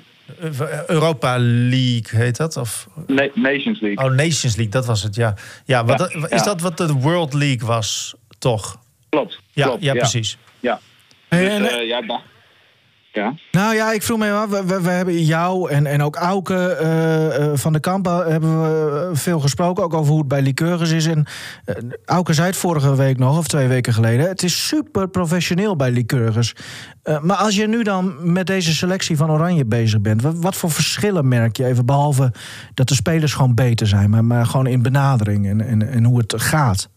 Europa 0.86 1.36
League 1.38 2.20
heet 2.20 2.36
dat? 2.36 2.56
Of, 2.56 2.86
Na- 3.06 3.28
Nations 3.34 3.80
League. 3.80 4.04
oh, 4.06 4.10
Nations 4.16 4.56
League, 4.56 4.68
dat 4.68 4.86
was 4.86 5.02
het, 5.02 5.14
ja. 5.14 5.34
ja, 5.64 5.84
wat, 5.84 5.98
Ja, 5.98 6.20
dat- 6.20 6.30
is 6.32 6.38
ja. 6.38 6.44
dat 6.44 6.60
wat 6.60 6.76
de 6.76 6.92
World 6.92 7.34
League 7.34 7.66
was, 7.66 8.14
toch? 8.38 8.80
Klopt. 9.08 9.40
Ja, 9.52 9.64
klopt, 9.66 9.82
ja, 9.82 9.92
precies. 9.92 10.36
Ja. 10.60 10.80
Dus, 11.28 11.38
en, 11.40 11.86
ja, 11.86 12.02
Nou 13.52 13.74
ja, 13.74 13.92
ik 13.92 14.02
vroeg 14.02 14.18
me 14.18 14.32
af, 14.32 14.48
we, 14.48 14.80
we, 14.82 14.90
hebben 14.90 15.24
jou 15.24 15.70
en, 15.70 15.86
en 15.86 16.02
ook 16.02 16.16
Auke 16.16 16.54
eh, 16.54 17.36
eh, 17.36 17.50
van 17.54 17.72
de 17.72 17.80
Kampen 17.80 18.30
hebben 18.30 18.62
we 18.62 19.08
eh, 19.10 19.16
veel 19.16 19.40
gesproken, 19.40 19.84
ook 19.84 19.94
over 19.94 20.10
hoe 20.10 20.18
het 20.18 20.28
bij 20.28 20.42
Liqueurs 20.42 20.90
is. 20.90 21.06
En 21.06 21.26
eh, 21.64 21.74
Auke 22.04 22.32
zei 22.32 22.46
het 22.46 22.56
vorige 22.56 22.96
week 22.96 23.18
nog, 23.18 23.38
of 23.38 23.46
twee 23.46 23.68
weken 23.68 23.92
geleden, 23.92 24.28
het 24.28 24.42
is 24.42 24.66
super 24.66 25.08
professioneel 25.08 25.76
bij 25.76 25.90
Liqueurs. 25.90 26.54
Maar 27.22 27.36
als 27.36 27.56
je 27.56 27.68
nu 27.68 27.82
dan 27.82 28.32
met 28.32 28.46
deze 28.46 28.74
selectie 28.74 29.16
van 29.16 29.30
Oranje 29.30 29.64
bezig 29.64 30.00
bent, 30.00 30.22
wat, 30.22 30.34
wat 30.38 30.56
voor 30.56 30.70
verschillen 30.70 31.28
merk 31.28 31.56
je 31.56 31.64
even, 31.64 31.86
behalve 31.86 32.32
dat 32.74 32.88
de 32.88 32.94
spelers 32.94 33.34
gewoon 33.34 33.54
beter 33.54 33.86
zijn, 33.86 34.10
maar, 34.10 34.24
maar 34.24 34.46
gewoon 34.46 34.66
in 34.66 34.82
benadering 34.82 35.46
en, 35.46 35.60
en, 35.60 35.88
en 35.88 36.04
hoe 36.04 36.18
het 36.18 36.34
gaat? 36.36 36.88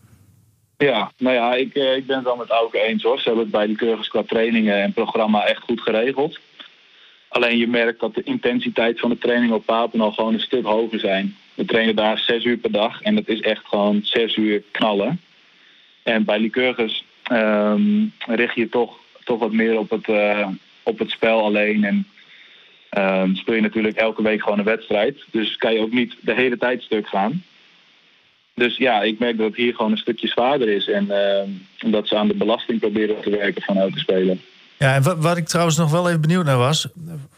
Ja, 0.81 1.11
nou 1.17 1.35
ja, 1.35 1.53
ik, 1.53 1.75
eh, 1.75 1.95
ik 1.95 2.05
ben 2.05 2.15
het 2.15 2.25
wel 2.25 2.35
met 2.35 2.49
Auke 2.49 2.81
eens 2.81 3.03
hoor. 3.03 3.19
Ze 3.19 3.23
hebben 3.23 3.43
het 3.43 3.51
bij 3.51 3.67
de 3.67 4.07
qua 4.09 4.23
trainingen 4.23 4.81
en 4.81 4.93
programma 4.93 5.45
echt 5.45 5.61
goed 5.61 5.81
geregeld. 5.81 6.39
Alleen 7.27 7.57
je 7.57 7.67
merkt 7.67 7.99
dat 7.99 8.15
de 8.15 8.23
intensiteit 8.23 8.99
van 8.99 9.09
de 9.09 9.17
training 9.17 9.53
op 9.53 9.65
Papendal 9.65 10.11
gewoon 10.11 10.33
een 10.33 10.39
stuk 10.39 10.65
hoger 10.65 10.99
zijn. 10.99 11.35
We 11.53 11.65
trainen 11.65 11.95
daar 11.95 12.17
zes 12.17 12.43
uur 12.43 12.57
per 12.57 12.71
dag 12.71 13.01
en 13.01 13.15
het 13.15 13.27
is 13.27 13.39
echt 13.39 13.65
gewoon 13.65 13.99
zes 14.03 14.35
uur 14.35 14.63
knallen. 14.71 15.21
En 16.03 16.25
bij 16.25 16.39
Lycurgus 16.39 17.03
ehm 17.23 18.05
richt 18.27 18.55
je 18.55 18.69
toch, 18.69 18.97
toch 19.23 19.39
wat 19.39 19.51
meer 19.51 19.77
op 19.77 19.89
het, 19.89 20.09
eh, 20.09 20.47
op 20.83 20.99
het 20.99 21.09
spel 21.09 21.43
alleen. 21.43 21.83
En 21.83 22.07
ehm, 22.89 23.35
speel 23.35 23.55
je 23.55 23.61
natuurlijk 23.61 23.97
elke 23.97 24.21
week 24.21 24.41
gewoon 24.43 24.59
een 24.59 24.65
wedstrijd. 24.65 25.23
Dus 25.31 25.57
kan 25.57 25.73
je 25.73 25.79
ook 25.79 25.91
niet 25.91 26.15
de 26.21 26.33
hele 26.33 26.57
tijd 26.57 26.81
stuk 26.83 27.07
gaan. 27.07 27.43
Dus 28.53 28.77
ja, 28.77 29.01
ik 29.01 29.19
merk 29.19 29.37
dat 29.37 29.47
het 29.47 29.55
hier 29.55 29.75
gewoon 29.75 29.91
een 29.91 29.97
stukje 29.97 30.27
zwaarder 30.27 30.69
is. 30.69 30.87
En 30.87 31.11
eh, 31.11 31.91
dat 31.91 32.07
ze 32.07 32.17
aan 32.17 32.27
de 32.27 32.35
belasting 32.35 32.79
proberen 32.79 33.21
te 33.21 33.29
werken 33.29 33.61
van 33.61 33.77
elke 33.77 33.99
speler. 33.99 34.37
Ja, 34.77 34.95
en 34.95 35.03
wat, 35.03 35.17
wat 35.17 35.37
ik 35.37 35.47
trouwens 35.47 35.77
nog 35.77 35.91
wel 35.91 36.07
even 36.07 36.21
benieuwd 36.21 36.45
naar 36.45 36.57
was, 36.57 36.87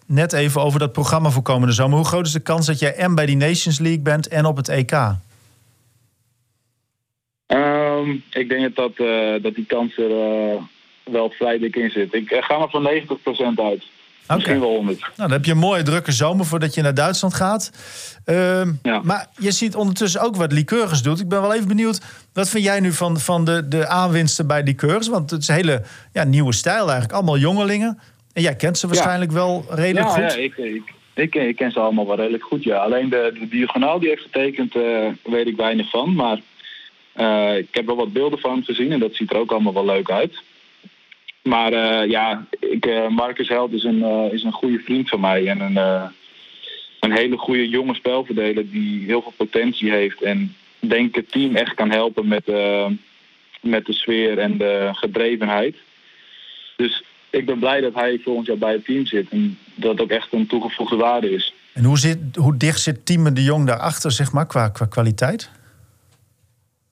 net 0.05 0.34
even 0.34 0.62
over 0.62 0.79
dat 0.79 0.91
programma 0.91 1.29
voor 1.29 1.41
komende 1.41 1.74
zomer. 1.74 1.98
Hoe 1.98 2.05
groot 2.05 2.25
is 2.25 2.32
de 2.32 2.39
kans 2.39 2.65
dat 2.65 2.79
jij 2.79 2.96
en 2.96 3.15
bij 3.15 3.25
die 3.25 3.38
Nations 3.38 3.79
League 3.79 4.01
bent 4.01 4.27
en 4.27 4.46
op 4.46 4.58
het 4.58 4.70
EK? 4.70 4.91
Ehm, 7.46 8.10
ik 8.32 8.50
denk 8.50 8.62
dat, 8.62 8.75
dat, 8.75 9.08
eh, 9.08 9.43
dat 9.43 9.55
die 9.55 9.65
kans 9.65 9.98
er 9.98 10.12
eh, 10.12 10.62
wel 11.03 11.29
vrij 11.29 11.58
dik 11.58 11.75
in 11.75 11.89
zit. 11.89 12.13
Ik 12.13 12.34
ga 12.39 12.58
maar 12.58 12.70
van 12.70 12.84
90% 12.84 13.60
uit. 13.60 13.84
Misschien 14.27 14.60
wel 14.60 14.70
100. 14.70 15.00
Nou, 15.00 15.12
dan 15.15 15.32
heb 15.32 15.46
je 15.46 15.51
een 15.51 15.58
mooie 15.58 15.84
drukke 15.84 16.12
zomer 16.12 16.46
voordat 16.46 16.74
je 16.74 16.82
naar 16.82 16.94
Duitsland 16.94 17.34
gaat. 17.34 17.72
Ehm, 18.25 18.72
Ja. 18.84 19.01
Maar 19.03 19.27
je 19.38 19.51
ziet 19.51 19.75
ondertussen 19.75 20.22
ook 20.22 20.36
wat 20.36 20.51
Liqueurs 20.51 21.01
doet. 21.01 21.20
Ik 21.20 21.27
ben 21.27 21.42
wel 21.42 21.53
even 21.53 21.68
benieuwd, 21.68 22.01
wat 22.34 22.50
vind 22.50 22.63
jij 22.63 22.80
nu 22.80 22.92
van, 22.92 23.20
van 23.20 23.46
de, 23.46 23.68
de 23.68 23.88
aanwinsten 23.88 24.48
bij 24.48 24.63
Liqueurs? 24.63 25.08
Want 25.08 25.30
het 25.32 25.42
is 25.42 25.48
een 25.48 25.56
hele 25.56 25.82
ja, 26.13 26.24
nieuwe 26.24 26.53
stijl 26.53 26.84
eigenlijk. 26.84 27.13
Allemaal 27.13 27.38
jongelingen. 27.38 28.00
En 28.34 28.42
jij 28.42 28.56
kent 28.56 28.77
ze 28.77 28.88
waarschijnlijk 28.88 29.32
wel 29.32 29.65
redelijk 29.70 30.06
ja, 30.06 30.12
goed. 30.12 30.34
Ja, 30.34 30.39
ik, 30.39 30.58
ik, 30.58 30.94
ik, 31.13 31.36
ik 31.36 31.56
ken 31.56 31.72
ze 31.72 31.80
allemaal 31.80 32.08
wel 32.08 32.15
redelijk 32.15 32.44
goed, 32.44 32.63
ja. 32.63 32.77
Alleen 32.77 33.10
de, 33.10 33.38
de 33.39 33.48
diagonaal 33.48 34.00
die 34.00 34.10
heeft 34.10 34.22
getekend, 34.22 34.75
eh, 34.75 35.08
weet 35.24 35.48
ik 35.48 35.56
weinig 35.56 35.89
van. 35.89 36.15
Maar 36.15 36.39
eh, 37.13 37.58
ik 37.58 37.68
heb 37.72 37.86
wel 37.86 37.96
wat 37.96 38.13
beelden 38.13 38.39
van 38.39 38.51
hem 38.51 38.63
gezien 38.63 38.92
en 38.92 39.00
dat 39.00 39.15
ziet 39.15 39.32
er 39.32 39.38
ook 39.38 39.51
allemaal 39.51 39.74
wel 39.74 39.86
leuk 39.86 40.12
uit. 40.12 40.42
Maar 41.44 41.74
eh, 41.74 42.10
ja, 42.10 42.46
ik, 42.60 42.86
eh, 42.86 43.08
Marcus 43.08 43.48
Held 43.48 43.72
is 43.72 43.84
een, 43.84 44.04
eh, 44.04 44.34
is 44.34 44.44
een 44.44 44.52
goede 44.52 44.80
vriend 44.80 45.10
van 45.10 45.20
mij. 45.20 45.48
En 45.48 45.60
een, 45.60 45.76
een 47.00 47.12
hele 47.12 47.38
goede 47.38 47.70
jonge 47.70 47.94
spelverdeler 47.94 48.70
die 48.72 49.06
heel 49.06 49.22
veel 49.22 49.34
potentie 49.38 49.92
heeft. 49.92 50.22
En 50.22 50.56
denk 50.80 51.16
het 51.16 51.32
team 51.32 51.56
echt 51.56 51.74
kan 51.74 51.92
helpen 51.92 52.28
met, 52.28 52.46
met 53.62 53.86
de 53.86 53.94
sfeer 53.94 54.38
en 54.38 54.58
de 54.58 54.90
gedrevenheid. 54.94 55.76
Dus 56.76 57.04
ik 57.30 57.46
ben 57.46 57.60
blij 57.60 57.82
dat 57.82 57.94
hij 57.94 58.20
volgend 58.24 58.48
jaar 58.48 58.58
bij 58.58 58.74
het 58.74 58.86
team 58.86 59.06
zit. 59.06 59.30
En 59.30 59.58
dat 59.76 60.02
ook 60.02 60.10
echt 60.10 60.34
een 60.34 60.48
toegevoegde 60.48 60.96
waarde 60.96 61.32
is. 61.32 61.54
En 61.74 61.84
hoe, 61.84 61.98
zit, 61.98 62.18
hoe 62.36 62.58
dicht 62.58 62.82
zit 62.82 63.06
Tieme 63.06 63.34
de 63.34 63.44
Jong 63.44 63.68
daarachter, 63.68 64.12
zeg 64.12 64.32
maar, 64.32 64.46
qua, 64.46 64.70
qua 64.70 64.86
kwaliteit? 64.86 65.52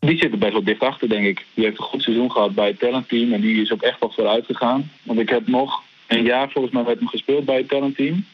Die 0.05 0.17
zit 0.17 0.31
er 0.31 0.37
best 0.37 0.51
wel 0.51 0.63
dicht 0.63 0.81
achter, 0.81 1.09
denk 1.09 1.25
ik. 1.25 1.45
Die 1.53 1.65
heeft 1.65 1.77
een 1.77 1.83
goed 1.83 2.01
seizoen 2.03 2.31
gehad 2.31 2.53
bij 2.55 2.67
het 2.67 2.79
talentteam. 2.79 3.33
En 3.33 3.41
die 3.41 3.61
is 3.61 3.71
ook 3.71 3.81
echt 3.81 3.99
wel 3.99 4.11
vooruit 4.11 4.45
gegaan. 4.45 4.91
Want 5.03 5.19
ik 5.19 5.29
heb 5.29 5.47
nog 5.47 5.81
een 6.07 6.23
jaar 6.23 6.49
volgens 6.49 6.73
mij 6.73 6.83
met 6.83 6.97
hem 6.99 7.07
gespeeld 7.07 7.45
bij 7.45 7.57
het 7.57 7.67
talentteam. 7.69 8.25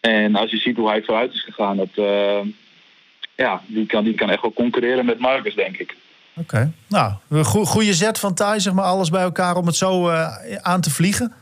En 0.00 0.34
als 0.36 0.50
je 0.50 0.56
ziet 0.56 0.76
hoe 0.76 0.88
hij 0.88 1.02
vooruit 1.02 1.32
is 1.32 1.44
gegaan, 1.44 1.76
dat, 1.76 1.88
eh, 1.94 2.40
ja, 3.36 3.62
die, 3.66 3.86
kan, 3.86 4.04
die 4.04 4.14
kan 4.14 4.30
echt 4.30 4.42
wel 4.42 4.52
concurreren 4.52 5.04
met 5.04 5.18
Marcus, 5.18 5.54
denk 5.54 5.76
ik. 5.76 5.96
Oké. 6.36 6.72
Nou, 6.88 7.12
een 7.28 7.44
goe- 7.44 7.66
goede 7.66 7.92
zet 7.94 8.18
van 8.18 8.34
Thijs, 8.34 8.62
zeg 8.62 8.72
maar, 8.72 8.84
alles 8.84 9.10
bij 9.10 9.22
elkaar 9.22 9.56
om 9.56 9.66
het 9.66 9.76
zo 9.76 10.08
eh, 10.08 10.36
aan 10.60 10.80
te 10.80 10.90
vliegen. 10.90 11.32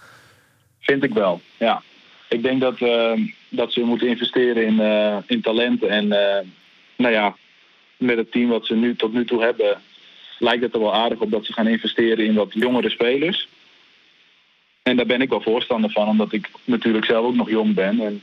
Vind 0.81 1.03
ik 1.05 1.15
wel, 1.15 1.41
ja. 1.57 1.83
Ik 2.29 2.43
denk 2.43 2.61
dat, 2.61 2.81
eh, 2.81 3.13
dat 3.49 3.73
ze 3.73 3.81
moeten 3.81 4.09
investeren 4.09 4.67
in, 4.67 4.81
in 5.27 5.41
talenten. 5.43 5.89
En 5.91 6.09
nou 6.97 7.15
ja, 7.15 7.37
met 8.01 8.17
het 8.17 8.33
team 8.33 8.49
wat 8.49 8.67
ze 8.67 8.75
nu 8.75 8.97
tot 8.97 9.13
nu 9.13 9.25
toe 9.25 9.43
hebben, 9.43 9.79
lijkt 10.39 10.63
het 10.63 10.75
er 10.75 10.81
wel 10.81 10.95
aardig 10.95 11.19
op 11.21 11.31
dat 11.31 11.45
ze 11.45 11.53
gaan 11.53 11.67
investeren 11.69 12.25
in 12.25 12.35
wat 12.35 12.53
jongere 12.53 12.91
spelers. 12.91 13.49
En 14.83 14.97
daar 14.97 15.07
ben 15.07 15.21
ik 15.21 15.29
wel 15.29 15.41
voorstander 15.43 15.91
van, 15.91 16.09
omdat 16.09 16.33
ik 16.33 16.51
natuurlijk 16.65 17.05
zelf 17.05 17.25
ook 17.27 17.35
nog 17.35 17.51
jong 17.51 17.75
ben. 17.75 18.01
En 18.01 18.23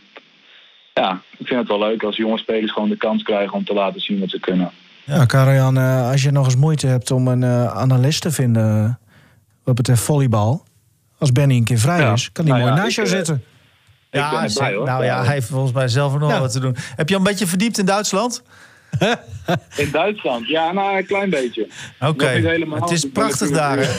ja, 0.93 1.21
ik 1.37 1.47
vind 1.47 1.59
het 1.59 1.67
wel 1.67 1.79
leuk 1.79 2.03
als 2.03 2.15
jonge 2.15 2.37
spelers 2.37 2.71
gewoon 2.71 2.89
de 2.89 2.97
kans 2.97 3.23
krijgen 3.23 3.53
om 3.53 3.65
te 3.65 3.73
laten 3.73 4.01
zien 4.01 4.19
wat 4.19 4.29
ze 4.29 4.39
kunnen. 4.39 4.71
Ja, 5.03 5.25
Karajan, 5.25 5.77
eh, 5.77 6.09
als 6.11 6.23
je 6.23 6.31
nog 6.31 6.45
eens 6.45 6.55
moeite 6.55 6.87
hebt 6.87 7.11
om 7.11 7.27
een 7.27 7.43
eh, 7.43 7.77
analist 7.77 8.21
te 8.21 8.31
vinden 8.31 8.83
eh, 8.85 8.93
wat 9.63 9.75
betreft 9.75 10.01
volleybal. 10.01 10.63
Als 11.17 11.31
Benny 11.31 11.55
een 11.55 11.63
keer 11.63 11.77
vrij 11.79 11.99
Ja. 11.99 12.13
is, 12.13 12.31
kan 12.31 12.45
hij 12.45 12.53
Nou 12.53 12.65
mooi 12.65 12.75
ja, 12.77 12.83
naast 12.83 12.95
jou 12.95 13.07
zitten. 13.07 13.35
ik 14.11 14.21
ben 14.31 14.43
erbij, 14.43 14.73
hoor. 14.75 14.85
nou 14.85 15.03
ja, 15.03 15.23
hij 15.23 15.33
heeft 15.33 15.47
volgens 15.47 15.71
mij 15.73 15.87
zelf 15.87 16.11
nog 16.13 16.21
Ja. 16.21 16.27
wel 16.27 16.39
wat 16.39 16.51
te 16.51 16.59
doen. 16.59 16.75
Heb 16.95 17.09
je 17.09 17.13
al 17.15 17.21
een 17.21 17.27
beetje 17.27 17.47
verdiept 17.47 17.77
in 17.77 17.85
Duitsland? 17.85 18.43
In 19.75 19.91
Duitsland, 19.91 20.47
ja, 20.47 20.71
nou 20.71 20.97
een 20.97 21.05
klein 21.05 21.29
beetje. 21.29 21.67
Oké, 21.99 22.25
het 22.25 22.91
is 22.91 23.01
ben 23.01 23.11
prachtig 23.11 23.49
daar. 23.49 23.79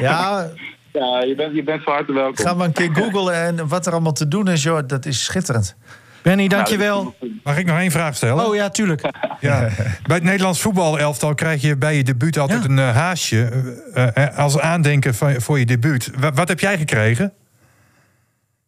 Ja, 0.00 0.50
Ja, 0.92 1.20
je 1.22 1.34
bent, 1.36 1.54
je 1.54 1.62
bent 1.62 1.82
van 1.82 1.92
harte 1.92 2.12
welkom. 2.12 2.44
ga 2.46 2.54
maar 2.54 2.66
een 2.66 2.72
keer 2.72 2.90
googlen 2.94 3.34
en 3.34 3.68
wat 3.68 3.86
er 3.86 3.92
allemaal 3.92 4.12
te 4.12 4.28
doen 4.28 4.48
is, 4.48 4.62
joh, 4.62 4.80
dat 4.86 5.06
is 5.06 5.24
schitterend. 5.24 5.76
Benny, 6.22 6.48
dankjewel. 6.48 7.14
Mag 7.42 7.58
ik 7.58 7.66
nog 7.66 7.78
één 7.78 7.90
vraag 7.90 8.16
stellen? 8.16 8.46
Oh 8.46 8.54
ja, 8.54 8.68
tuurlijk. 8.70 9.00
Ja. 9.40 9.68
Bij 10.06 10.16
het 10.16 10.22
Nederlands 10.24 10.60
voetbalelftal 10.60 11.34
krijg 11.34 11.62
je 11.62 11.76
bij 11.76 11.96
je 11.96 12.02
debuut 12.04 12.38
altijd 12.38 12.62
Ja. 12.62 12.68
een 12.68 12.78
eh, 12.78 12.96
haasje. 12.96 13.48
eh, 13.94 14.16
eh, 14.26 14.38
als 14.38 14.58
aandenken 14.58 15.14
van, 15.14 15.40
voor 15.40 15.58
je 15.58 15.66
debuut. 15.66 16.10
Wa- 16.18 16.32
wat 16.32 16.48
heb 16.48 16.60
jij 16.60 16.78
gekregen? 16.78 17.32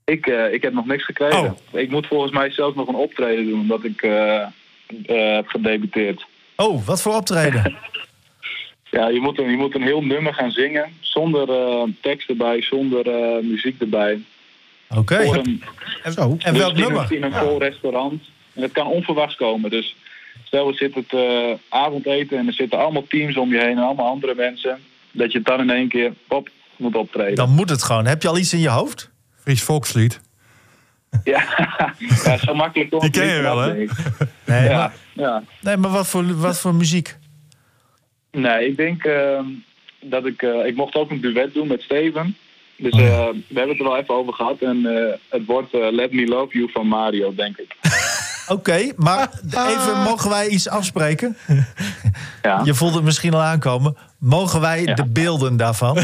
Ik, 0.04 0.26
eh, 0.26 0.52
ik 0.52 0.62
heb 0.62 0.72
nog 0.72 0.86
niks 0.86 1.04
gekregen. 1.04 1.38
Oh. 1.44 1.80
Ik 1.80 1.90
moet 1.90 2.06
volgens 2.06 2.32
mij 2.32 2.50
zelfs 2.50 2.76
nog 2.76 2.88
een 2.88 2.94
optreden 2.94 3.46
doen, 3.46 3.60
omdat 3.60 3.84
ik 3.84 4.02
heb 5.06 5.48
gedebuteerd. 5.48 6.26
Oh, 6.56 6.86
wat 6.86 7.02
voor 7.02 7.14
optreden? 7.14 7.76
Ja, 8.90 9.08
je 9.08 9.20
moet, 9.20 9.38
een, 9.38 9.50
je 9.50 9.56
moet 9.56 9.74
een 9.74 9.82
heel 9.82 10.02
nummer 10.02 10.34
gaan 10.34 10.50
zingen, 10.50 10.92
zonder 11.00 11.50
eh, 11.50 11.82
tekst 12.00 12.28
erbij, 12.28 12.62
zonder 12.62 13.06
eh, 13.08 13.42
muziek 13.44 13.80
erbij. 13.80 14.20
Oké. 14.96 15.14
En 15.14 15.60
welk 16.14 16.40
dus 16.40 16.54
in 16.54 16.54
een- 16.56 16.74
nummer? 16.80 17.12
In 17.12 17.22
een 17.22 17.32
vol 17.32 17.58
restaurant. 17.58 18.22
En 18.54 18.62
het 18.62 18.72
kan 18.72 18.86
onverwachts 18.86 19.36
komen. 19.36 19.70
Dus 19.70 19.96
stel, 20.44 20.66
we 20.66 20.74
zitten 20.74 21.04
het 21.08 21.20
eh, 21.20 21.52
avondeten 21.68 22.38
en 22.38 22.46
er 22.46 22.52
zitten 22.52 22.78
allemaal 22.78 23.06
teams 23.08 23.36
om 23.36 23.52
je 23.52 23.58
heen 23.60 23.76
en 23.76 23.82
allemaal 23.82 24.06
andere 24.10 24.34
mensen. 24.34 24.78
Dat 25.12 25.32
je 25.32 25.42
dan 25.42 25.60
in 25.60 25.70
één 25.70 25.88
keer 25.88 26.12
op 26.28 26.48
moet 26.76 26.94
optreden. 26.96 27.34
Dan 27.34 27.50
moet 27.50 27.70
het 27.70 27.82
gewoon. 27.82 28.06
Heb 28.06 28.22
je 28.22 28.28
al 28.28 28.38
iets 28.38 28.52
in 28.52 28.60
je 28.60 28.68
hoofd? 28.68 29.10
Fries 29.42 29.62
volkslied. 29.62 30.20
Ja. 31.24 31.42
ja, 32.24 32.36
zo 32.36 32.54
makkelijk 32.54 32.90
komt 32.90 33.02
Die 33.02 33.10
ken 33.10 33.26
je 33.26 33.40
wel, 33.42 33.58
hè? 33.58 33.72
Nee, 34.46 34.68
Ja, 34.68 34.76
maar, 34.76 34.92
ja. 35.12 35.42
nee, 35.60 35.76
maar 35.76 35.90
wat, 35.90 36.06
voor, 36.06 36.36
wat 36.38 36.60
voor 36.60 36.74
muziek? 36.74 37.16
Nee, 38.30 38.66
ik 38.68 38.76
denk 38.76 39.04
eh, 39.04 39.40
dat 40.00 40.26
ik... 40.26 40.42
eh, 40.42 40.66
ik 40.66 40.76
mocht 40.76 40.94
ook 40.94 41.10
een 41.10 41.20
duet 41.20 41.54
doen 41.54 41.68
met 41.68 41.80
Steven. 41.82 42.36
Dus 42.76 42.92
Oh, 42.92 43.00
eh, 43.00 43.06
we 43.28 43.54
hebben 43.54 43.68
het 43.68 43.78
er 43.78 43.84
wel 43.84 43.96
even 43.98 44.14
over 44.14 44.32
gehad. 44.32 44.60
En 44.60 44.86
eh, 44.86 45.14
het 45.28 45.46
wordt 45.46 45.74
eh, 45.74 45.80
Let 45.90 46.12
Me 46.12 46.26
Love 46.26 46.58
You 46.58 46.70
van 46.72 46.86
Mario, 46.86 47.34
denk 47.34 47.56
ik. 47.56 47.76
Oké, 48.56 48.92
maar 48.96 49.30
even 49.52 50.02
mogen 50.02 50.30
wij 50.30 50.48
iets 50.48 50.68
afspreken? 50.68 51.36
Ja, 52.42 52.60
Je 52.64 52.74
voelt 52.74 52.94
het 52.94 53.04
misschien 53.04 53.34
al 53.34 53.42
aankomen. 53.42 53.96
Mogen 54.18 54.60
wij 54.60 54.82
Ja. 54.82 54.94
de 54.94 55.06
beelden 55.06 55.56
daarvan 55.56 55.94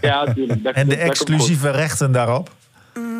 ja 0.00 0.24
natuurlijk. 0.24 0.64
En 0.64 0.88
de 0.88 0.96
exclusieve 0.96 1.70
rechten 1.70 2.12
daarop? 2.12 2.50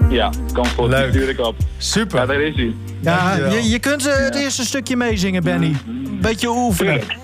Ja, 0.09 0.31
kan 0.53 0.67
goed. 0.67 0.89
Leuk. 0.89 1.15
Ik 1.15 1.41
op. 1.41 1.55
Ja, 1.59 1.65
Super. 1.79 2.27
daar 2.27 2.41
is 2.41 2.55
hij. 2.57 2.75
Ja, 3.01 3.35
je, 3.37 3.69
je 3.69 3.79
kunt 3.79 4.07
eh, 4.07 4.17
het 4.17 4.35
eerste 4.35 4.65
stukje 4.65 4.97
meezingen, 4.97 5.43
Benny. 5.43 5.77
Beetje 6.21 6.49
oefenen. 6.49 7.01
Tuurlijk. 7.01 7.19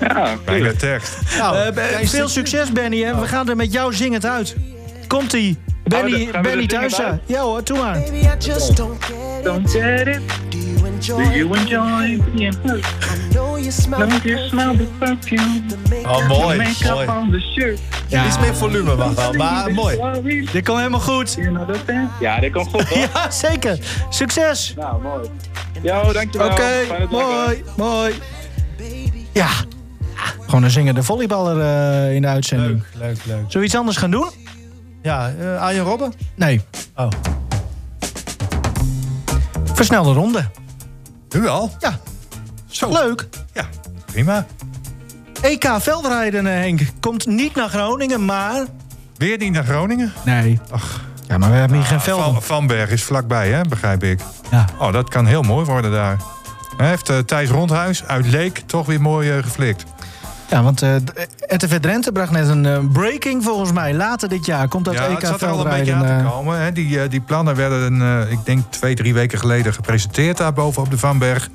Ja, 0.00 0.36
Bij 0.44 0.54
tuurlijk. 0.54 0.80
de 0.80 0.86
tekst. 0.86 1.16
Nou, 1.38 1.56
Eh, 1.56 1.72
klein 1.72 2.08
veel 2.08 2.28
succes, 2.28 2.72
Benny. 2.72 3.02
Hè. 3.02 3.20
We 3.20 3.26
gaan 3.26 3.48
er 3.48 3.56
met 3.56 3.72
jou 3.72 3.94
zingend 3.94 4.26
uit. 4.26 4.56
Komt-ie. 5.06 5.58
Benny, 5.84 6.28
Benny 6.42 6.66
uit? 6.74 7.20
Ja 7.26 7.40
hoor, 7.40 7.64
doe 7.64 7.78
maar. 7.78 7.98
Baby, 8.00 8.16
I 8.16 8.30
just 8.38 8.76
don't 9.42 9.70
get 9.70 10.06
it. 10.06 10.20
Enjoy 11.08 11.24
Do 11.24 11.36
you 11.36 11.54
enjoy 11.54 12.18
being 12.34 12.54
hurt? 12.54 12.84
I 12.84 13.32
know 13.32 13.56
you 13.56 13.70
smell 13.70 14.00
Don't 14.00 14.24
you 14.24 14.48
smell 14.48 14.76
the 14.76 14.86
perfume? 14.98 15.68
Oh, 16.06 16.28
mooi. 16.28 16.56
Mooi. 16.56 17.06
on 17.08 17.30
the 17.30 17.40
shirt. 17.40 17.80
Iets 18.26 18.38
meer 18.38 18.54
volume 18.54 18.94
mag 18.96 19.14
wel, 19.14 19.32
maar 19.32 19.72
mooi. 19.72 19.96
Sorry. 19.96 20.48
Dit 20.52 20.64
komt 20.64 20.78
helemaal 20.78 21.00
goed. 21.00 21.36
Ja, 22.20 22.40
dit 22.40 22.52
komt 22.52 22.68
goed, 22.70 22.88
hoor. 22.88 22.98
Ja, 23.14 23.30
zeker. 23.30 23.78
Succes. 24.10 24.74
Nou, 24.76 25.02
mooi. 25.02 25.28
Yo, 25.82 26.12
dankjewel. 26.12 26.50
Oké, 26.50 26.72
mooi, 27.10 27.64
mooi. 27.76 28.14
Ja. 29.32 29.48
Gewoon 30.40 30.62
een 30.62 30.70
zingende 30.70 31.02
volleyballer 31.02 31.60
eh, 31.60 32.14
in 32.14 32.22
de 32.22 32.28
uitzending. 32.28 32.82
Leuk, 32.92 33.02
leuk, 33.02 33.24
leuk. 33.24 33.36
Zullen 33.36 33.58
we 33.58 33.64
iets 33.64 33.76
anders 33.76 33.96
gaan 33.96 34.10
doen? 34.10 34.30
Ja, 35.02 35.32
eh 35.40 35.62
Arjen 35.62 35.84
Robben? 35.84 36.12
Nee. 36.34 36.60
Oh. 36.94 37.08
Versnelde 39.72 40.12
ronde. 40.12 40.44
Nu 41.30 41.48
al? 41.48 41.70
Ja. 41.78 41.98
Zo. 42.66 42.92
Leuk. 42.92 43.28
Ja, 43.52 43.66
prima. 44.04 44.46
EK 45.40 45.76
veldrijden, 45.78 46.46
eh, 46.46 46.52
Henk. 46.52 46.80
Komt 47.00 47.26
niet 47.26 47.54
naar 47.54 47.68
Groningen, 47.68 48.24
maar... 48.24 48.64
Weer 49.16 49.38
niet 49.38 49.52
naar 49.52 49.64
Groningen? 49.64 50.12
Nee. 50.24 50.60
Ja, 51.28 51.38
maar 51.38 51.50
we 51.50 51.56
hebben 51.56 51.76
hier 51.76 51.86
geen 51.86 52.00
velden. 52.00 52.32
Van, 52.32 52.42
Vanberg 52.42 52.90
is 52.90 53.02
vlakbij, 53.02 53.50
hè, 53.50 53.62
begrijp 53.62 54.02
ik. 54.02 54.20
Ja. 54.50 54.64
Oh, 54.78 54.92
dat 54.92 55.08
kan 55.08 55.26
heel 55.26 55.42
mooi 55.42 55.64
worden 55.64 55.90
daar. 55.90 56.16
Hij 56.76 56.88
heeft 56.88 57.08
eh, 57.08 57.18
Thijs 57.18 57.50
Rondhuis 57.50 58.04
uit 58.04 58.26
Leek 58.26 58.62
toch 58.66 58.86
weer 58.86 59.00
mooi 59.00 59.30
eh, 59.30 59.42
geflikt. 59.42 59.84
Ja, 60.50 60.62
want 60.62 60.82
eh, 60.82 60.94
d- 60.94 61.26
RTV 61.46 61.78
Drenthe 61.80 62.12
bracht 62.12 62.30
net 62.30 62.48
een 62.48 62.66
eh, 62.66 62.78
breaking 62.92 63.44
volgens 63.44 63.72
mij. 63.72 63.94
Later 63.94 64.28
dit 64.28 64.46
jaar 64.46 64.68
komt 64.68 64.84
dat 64.84 64.94
ja, 64.94 65.06
EK 65.06 65.18
het 65.18 65.26
zat 65.26 65.42
er 65.42 65.48
al 65.48 65.66
een 65.66 65.70
beetje 65.78 65.94
aan 65.94 66.06
te 66.06 66.12
eh, 66.12 66.30
komen. 66.30 66.60
Hè. 66.60 66.72
Die, 66.72 67.00
eh, 67.00 67.10
die 67.10 67.20
plannen 67.20 67.56
werden, 67.56 68.02
eh, 68.02 68.30
ik 68.32 68.38
denk, 68.44 68.64
twee, 68.70 68.94
drie 68.94 69.14
weken 69.14 69.38
geleden 69.38 69.74
gepresenteerd 69.74 70.36
daar 70.36 70.52
boven 70.52 70.82
op 70.82 70.90
de 70.90 70.98
Vanberg. 70.98 71.48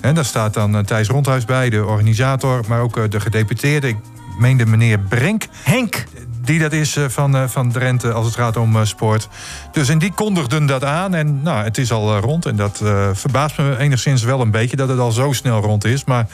En 0.00 0.14
daar 0.14 0.24
staat 0.24 0.54
dan 0.54 0.76
eh, 0.76 0.82
Thijs 0.84 1.08
Rondhuis 1.08 1.44
bij, 1.44 1.70
de 1.70 1.84
organisator, 1.84 2.60
maar 2.68 2.80
ook 2.80 2.96
eh, 2.96 3.04
de 3.08 3.20
gedeputeerde. 3.20 3.88
Ik 3.88 3.96
meende 4.38 4.66
meneer 4.66 4.98
Brenk, 4.98 5.46
Henk. 5.62 6.04
die 6.44 6.58
dat 6.58 6.72
is 6.72 6.96
eh, 6.96 7.04
van, 7.08 7.36
eh, 7.36 7.42
van 7.48 7.72
Drenthe 7.72 8.12
als 8.12 8.26
het 8.26 8.34
gaat 8.34 8.56
om 8.56 8.76
eh, 8.76 8.84
sport. 8.84 9.28
Dus 9.72 9.88
en 9.88 9.98
die 9.98 10.12
kondigden 10.12 10.66
dat 10.66 10.84
aan 10.84 11.14
en 11.14 11.42
nou, 11.42 11.64
het 11.64 11.78
is 11.78 11.92
al 11.92 12.14
eh, 12.16 12.20
rond. 12.22 12.46
En 12.46 12.56
dat 12.56 12.80
eh, 12.84 13.08
verbaast 13.12 13.58
me 13.58 13.76
enigszins 13.78 14.22
wel 14.22 14.40
een 14.40 14.50
beetje 14.50 14.76
dat 14.76 14.88
het 14.88 14.98
al 14.98 15.12
zo 15.12 15.32
snel 15.32 15.60
rond 15.60 15.84
is. 15.84 16.04
Maar 16.04 16.26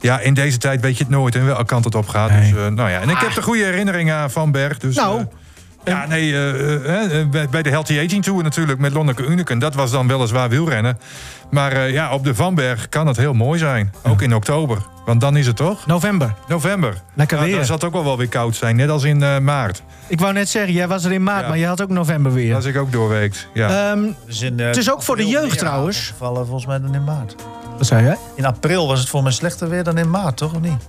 ja, 0.00 0.20
in 0.20 0.34
deze 0.34 0.58
tijd 0.58 0.80
weet 0.80 0.96
je 0.96 1.02
het 1.04 1.12
nooit 1.12 1.34
en 1.34 1.44
welke 1.46 1.64
kant 1.64 1.84
het 1.84 1.94
op 1.94 2.08
gaat. 2.08 2.30
Nee. 2.30 2.52
Dus, 2.52 2.60
eh, 2.62 2.68
nou 2.70 2.90
ja, 2.90 3.00
en 3.00 3.08
ik 3.08 3.18
heb 3.18 3.34
de 3.34 3.42
goede 3.42 3.64
herinneringen 3.64 4.16
aan 4.16 4.30
Van 4.30 4.50
Berg. 4.52 4.78
Dus, 4.78 4.96
Nou. 4.96 5.20
eh, 5.20 5.26
ja, 5.94 6.06
nee, 6.06 6.32
eh, 6.32 6.74
eh, 6.74 7.20
eh, 7.20 7.28
bij- 7.28 7.48
bij 7.48 7.62
de 7.62 7.70
Healthy 7.70 8.00
Aging 8.04 8.24
Tour 8.24 8.42
natuurlijk 8.42 8.78
met 8.78 8.92
Lonneke 8.92 9.24
Uneken. 9.26 9.58
Dat 9.58 9.74
was 9.74 9.90
dan 9.90 10.08
weliswaar 10.08 10.48
wielrennen. 10.48 10.98
Maar 11.50 11.72
eh, 11.72 11.90
ja, 11.92 12.12
op 12.12 12.24
de 12.24 12.34
Vanberg 12.34 12.88
kan 12.88 13.06
het 13.06 13.16
heel 13.16 13.32
mooi 13.32 13.58
zijn. 13.58 13.92
Ook 14.02 14.22
in 14.22 14.34
oktober. 14.34 14.78
Want 15.04 15.20
dan 15.20 15.36
is 15.36 15.46
het 15.46 15.56
toch? 15.56 15.86
November. 15.86 16.34
November. 16.48 16.94
Lekker 17.14 17.36
Nou, 17.36 17.48
weer. 17.48 17.56
Dan 17.58 17.66
zal 17.66 17.74
het 17.76 17.84
ook 17.84 17.92
wel 17.92 18.04
wel 18.04 18.16
weer 18.18 18.28
koud 18.28 18.56
zijn. 18.56 18.76
Net 18.76 18.88
als 18.90 19.04
in 19.04 19.22
eh, 19.22 19.38
maart. 19.38 19.82
Ik 20.06 20.20
wou 20.20 20.32
net 20.32 20.48
zeggen, 20.48 20.72
jij 20.72 20.88
was 20.88 21.04
er 21.04 21.12
in 21.12 21.22
maart, 21.22 21.42
Ja. 21.42 21.48
maar 21.48 21.58
je 21.58 21.66
had 21.66 21.82
ook 21.82 21.88
november 21.88 22.32
weer. 22.32 22.54
Als 22.54 22.64
ik 22.64 22.76
ook 22.76 22.92
doorweekt. 22.92 23.48
Ja. 23.54 23.90
Ehm, 23.90 24.02
Dus 24.26 24.40
in, 24.42 24.60
eh, 24.60 24.66
Het 24.66 24.76
is 24.76 24.92
ook 24.92 25.02
voor 25.02 25.16
de 25.16 25.26
jeugd 25.26 25.58
trouwens. 25.58 26.12
Vallen 26.18 26.44
volgens 26.46 26.66
mij 26.66 26.80
dan 26.80 26.94
in 26.94 27.04
maart. 27.04 27.34
Wat 27.78 27.86
zei 27.86 28.04
jij? 28.04 28.16
In 28.34 28.44
april 28.44 28.86
was 28.86 29.00
het 29.00 29.08
voor 29.08 29.22
mij 29.22 29.32
slechter 29.32 29.68
weer 29.68 29.84
dan 29.84 29.98
in 29.98 30.10
maart, 30.10 30.36
toch? 30.36 30.54
Of 30.54 30.60
niet? 30.60 30.86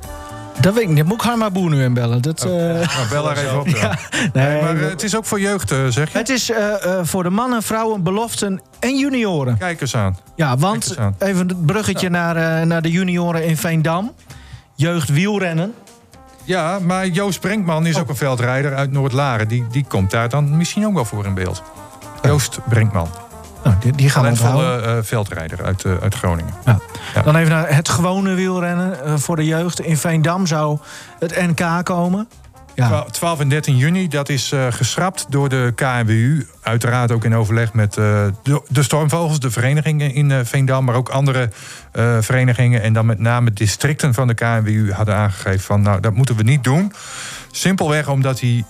Dat 0.59 0.73
weet 0.73 0.83
ik 0.83 0.89
niet. 0.89 1.05
Moet 1.05 1.13
ik 1.13 1.21
Harma 1.21 1.49
Boer 1.49 1.69
nu 1.69 1.83
inbellen. 1.83 2.21
Dat, 2.21 2.43
eh, 2.43 2.51
nou, 2.51 3.07
bel 3.09 3.25
haar 3.25 3.37
even 3.37 3.59
op. 3.59 3.65
nee, 4.33 4.61
Maar 4.61 4.81
eh, 4.81 4.89
het 4.89 5.03
is 5.03 5.15
ook 5.15 5.25
voor 5.25 5.39
jeugd, 5.39 5.71
eh, 5.71 5.85
zeg 5.87 6.11
je? 6.11 6.17
het 6.17 6.29
is 6.29 6.51
voor 7.01 7.23
de 7.23 7.29
mannen, 7.29 7.63
vrouwen, 7.63 8.03
beloften 8.03 8.61
en 8.79 8.97
junioren. 8.97 9.57
Kijk 9.57 9.81
eens 9.81 9.95
aan. 9.95 10.17
Ja, 10.35 10.57
want 10.57 10.97
aan. 10.97 11.15
even 11.19 11.47
het 11.47 11.65
bruggetje 11.65 12.09
naar, 12.09 12.67
naar 12.67 12.81
de 12.81 12.91
junioren 12.91 13.45
in 13.45 13.57
Veendam. 13.57 14.13
Jeugd 14.75 15.09
wielrennen. 15.09 15.73
Ja, 16.43 16.79
maar 16.79 17.07
Joost 17.07 17.39
Brenkman 17.39 17.85
is 17.85 17.97
ook 17.97 18.09
een 18.09 18.15
veldrijder 18.15 18.75
uit 18.75 18.91
Noord-Laren. 18.91 19.47
Die, 19.47 19.67
die 19.71 19.85
komt 19.87 20.11
daar 20.11 20.29
dan 20.29 20.57
misschien 20.57 20.85
ook 20.85 20.93
wel 20.93 21.05
voor 21.05 21.25
in 21.25 21.33
beeld. 21.33 21.63
Joost 22.21 22.59
Brenkman. 22.69 23.09
Nou, 23.63 23.75
die, 23.79 23.91
die 23.91 24.09
gaan. 24.09 24.21
Talentvolle 24.21 24.81
eh, 24.81 24.97
veldrijder 25.01 25.63
uit, 25.63 25.85
eh, 25.85 25.91
uit 26.01 26.15
Groningen. 26.15 26.53
Ja. 26.65 26.79
Ja. 27.15 27.21
Dan 27.21 27.35
even 27.35 27.51
naar 27.51 27.75
het 27.75 27.89
gewone 27.89 28.33
wielrennen 28.33 29.03
eh, 29.03 29.15
voor 29.15 29.35
de 29.35 29.45
jeugd. 29.45 29.79
In 29.79 29.97
Veendam 29.97 30.45
zou 30.45 30.77
het 31.19 31.35
NK 31.35 31.85
komen. 31.85 32.27
Ja, 32.75 32.87
12 32.87 33.09
12 33.09 33.39
en 33.39 33.49
13 33.49 33.77
juni, 33.77 34.07
dat 34.07 34.29
is 34.29 34.51
eh, 34.51 34.65
geschrapt 34.69 35.25
door 35.29 35.49
de 35.49 35.71
KNWU. 35.75 36.47
Uiteraard 36.61 37.11
ook 37.11 37.25
in 37.25 37.35
overleg 37.35 37.73
met 37.73 37.93
de, 37.93 38.33
de 38.67 38.83
Stormvogels, 38.83 39.39
de 39.39 39.51
verenigingen 39.51 40.13
in 40.13 40.45
Veendam... 40.45 40.85
maar 40.85 40.95
ook 40.95 41.09
andere 41.09 41.49
verenigingen 42.19 42.81
en 42.81 42.93
dan 42.93 43.05
met 43.05 43.19
name 43.19 43.53
districten 43.53 44.13
van 44.13 44.27
de 44.27 44.33
KNWU... 44.33 44.91
hadden 44.91 45.15
aangegeven 45.15 45.59
van, 45.59 45.81
nou, 45.81 45.99
dat 45.99 46.13
moeten 46.13 46.35
we 46.35 46.43
niet 46.43 46.63
doen. 46.63 46.93
Simpelweg 47.51 48.09
omdat 48.09 48.39
die, 48.39 48.65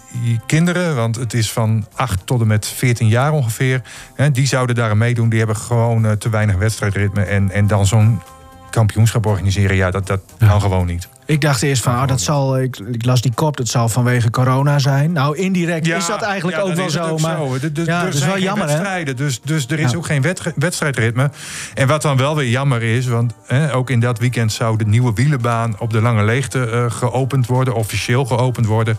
kinderen, 0.45 0.95
want 0.95 1.15
het 1.15 1.33
is 1.33 1.51
van 1.51 1.85
8 1.95 2.25
tot 2.25 2.41
en 2.41 2.47
met 2.47 2.67
14 2.67 3.07
jaar 3.07 3.31
ongeveer... 3.31 3.81
Hè, 4.15 4.31
die 4.31 4.47
zouden 4.47 4.75
daar 4.75 4.97
meedoen, 4.97 5.29
die 5.29 5.37
hebben 5.37 5.57
gewoon 5.57 6.05
eh, 6.05 6.11
te 6.11 6.29
weinig 6.29 6.55
wedstrijdritme... 6.55 7.23
en, 7.23 7.51
en 7.51 7.67
dan 7.67 7.85
zo'n 7.85 8.21
kampioenschap 8.69 9.25
organiseren, 9.25 9.75
ja, 9.75 9.91
dat, 9.91 10.07
dat 10.07 10.21
kan 10.39 10.61
gewoon 10.61 10.85
niet. 10.85 11.07
ik 11.25 11.41
dacht 11.41 11.61
eerst 11.61 11.83
van, 11.83 11.95
ah, 11.95 12.07
dat 12.07 12.21
zal, 12.21 12.59
ik, 12.59 12.77
ik 12.91 13.05
las 13.05 13.21
die 13.21 13.33
kop, 13.33 13.57
dat 13.57 13.67
zal 13.67 13.89
vanwege 13.89 14.29
corona 14.29 14.79
zijn. 14.79 15.11
Nou, 15.11 15.37
indirect 15.37 15.85
Ja, 15.85 15.97
is 15.97 16.05
dat 16.07 16.21
eigenlijk 16.21 16.57
ja, 16.57 16.63
ook 16.63 16.73
wel 16.75 16.89
zo. 16.89 17.01
ook 17.03 17.19
maar 17.19 17.37
zo. 17.37 17.59
De- 17.59 17.71
de- 17.71 17.83
ja, 17.85 17.97
er 17.99 18.03
dat 18.05 18.13
is 18.13 18.19
zijn 18.19 18.31
wel 18.31 18.39
jammer, 18.41 18.67
hè? 18.67 18.73
wedstrijden, 18.73 19.15
dus, 19.15 19.41
dus 19.41 19.67
er 19.67 19.79
is 19.79 19.91
Ja. 19.91 19.97
ook 19.97 20.05
geen 20.05 20.21
wet- 20.21 20.53
wedstrijdritme. 20.55 21.31
En 21.73 21.87
wat 21.87 22.01
dan 22.01 22.17
wel 22.17 22.35
weer 22.35 22.49
jammer 22.49 22.83
is, 22.83 23.07
want 23.07 23.33
hè, 23.45 23.73
ook 23.73 23.89
in 23.89 23.99
dat 23.99 24.19
weekend 24.19 24.51
zou 24.51 24.77
de 24.77 24.85
nieuwe 24.85 25.13
wielenbaan 25.13 25.75
op 25.79 25.91
de 25.93 26.01
Lange 26.01 26.23
Leegte 26.23 26.69
eh, 26.69 26.91
geopend 26.91 27.47
worden, 27.47 27.73
officieel 27.75 28.25
geopend 28.25 28.65
worden. 28.65 28.97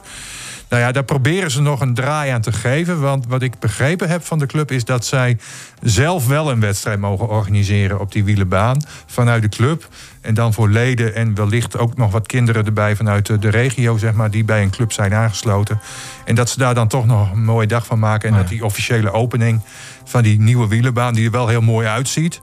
Nou 0.71 0.83
ja, 0.83 0.93
daar 0.93 1.05
proberen 1.05 1.50
ze 1.50 1.62
nog 1.62 1.81
een 1.81 1.95
draai 1.95 2.31
aan 2.31 2.41
te 2.41 2.53
geven. 2.53 3.00
Want 3.00 3.27
wat 3.27 3.43
ik 3.43 3.59
begrepen 3.59 4.09
heb 4.09 4.25
van 4.25 4.39
de 4.39 4.47
club 4.47 4.71
is 4.71 4.85
dat 4.85 5.05
zij 5.05 5.39
zelf 5.83 6.27
wel 6.27 6.50
een 6.50 6.61
wedstrijd 6.61 6.99
mogen 6.99 7.29
organiseren 7.29 8.00
op 8.00 8.12
die 8.12 8.25
wielenbaan 8.25 8.83
vanuit 9.07 9.43
de 9.43 9.49
club. 9.49 9.89
En 10.21 10.35
dan 10.35 10.53
voor 10.53 10.69
leden 10.69 11.15
en 11.15 11.35
wellicht 11.35 11.79
ook 11.79 11.97
nog 11.97 12.12
wat 12.12 12.27
kinderen 12.27 12.67
erbij 12.67 12.97
vanuit 12.97 13.43
de, 13.43 13.49
regio, 13.49 13.97
zeg 13.97 14.12
maar, 14.12 14.31
die 14.31 14.45
bij 14.45 14.62
een 14.62 14.71
club 14.71 14.93
zijn 14.93 15.15
aangesloten. 15.15 15.81
En 16.25 16.35
dat 16.35 16.50
ze 16.50 16.59
daar 16.59 16.75
dan 16.75 16.89
toch 16.89 17.07
nog 17.07 17.33
een 17.33 17.45
mooie 17.45 17.67
dag 17.67 17.87
van 17.87 17.99
maken. 17.99 18.29
En 18.29 18.35
Oh 18.35 18.41
ja. 18.41 18.43
dat 18.43 18.53
die 18.53 18.65
officiële 18.65 19.12
opening 19.12 19.61
van 20.05 20.23
die 20.23 20.41
nieuwe 20.41 20.69
wielenbaan, 20.69 21.15
die 21.15 21.25
er 21.25 21.31
wel 21.31 21.49
heel 21.49 21.61
mooi 21.61 21.87
uitziet, 21.87 22.41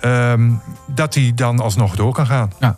ehm, 0.00 0.50
dat 0.86 1.12
die 1.12 1.34
dan 1.34 1.60
alsnog 1.60 1.96
door 1.96 2.12
kan 2.12 2.26
gaan. 2.26 2.52
Ja. 2.60 2.74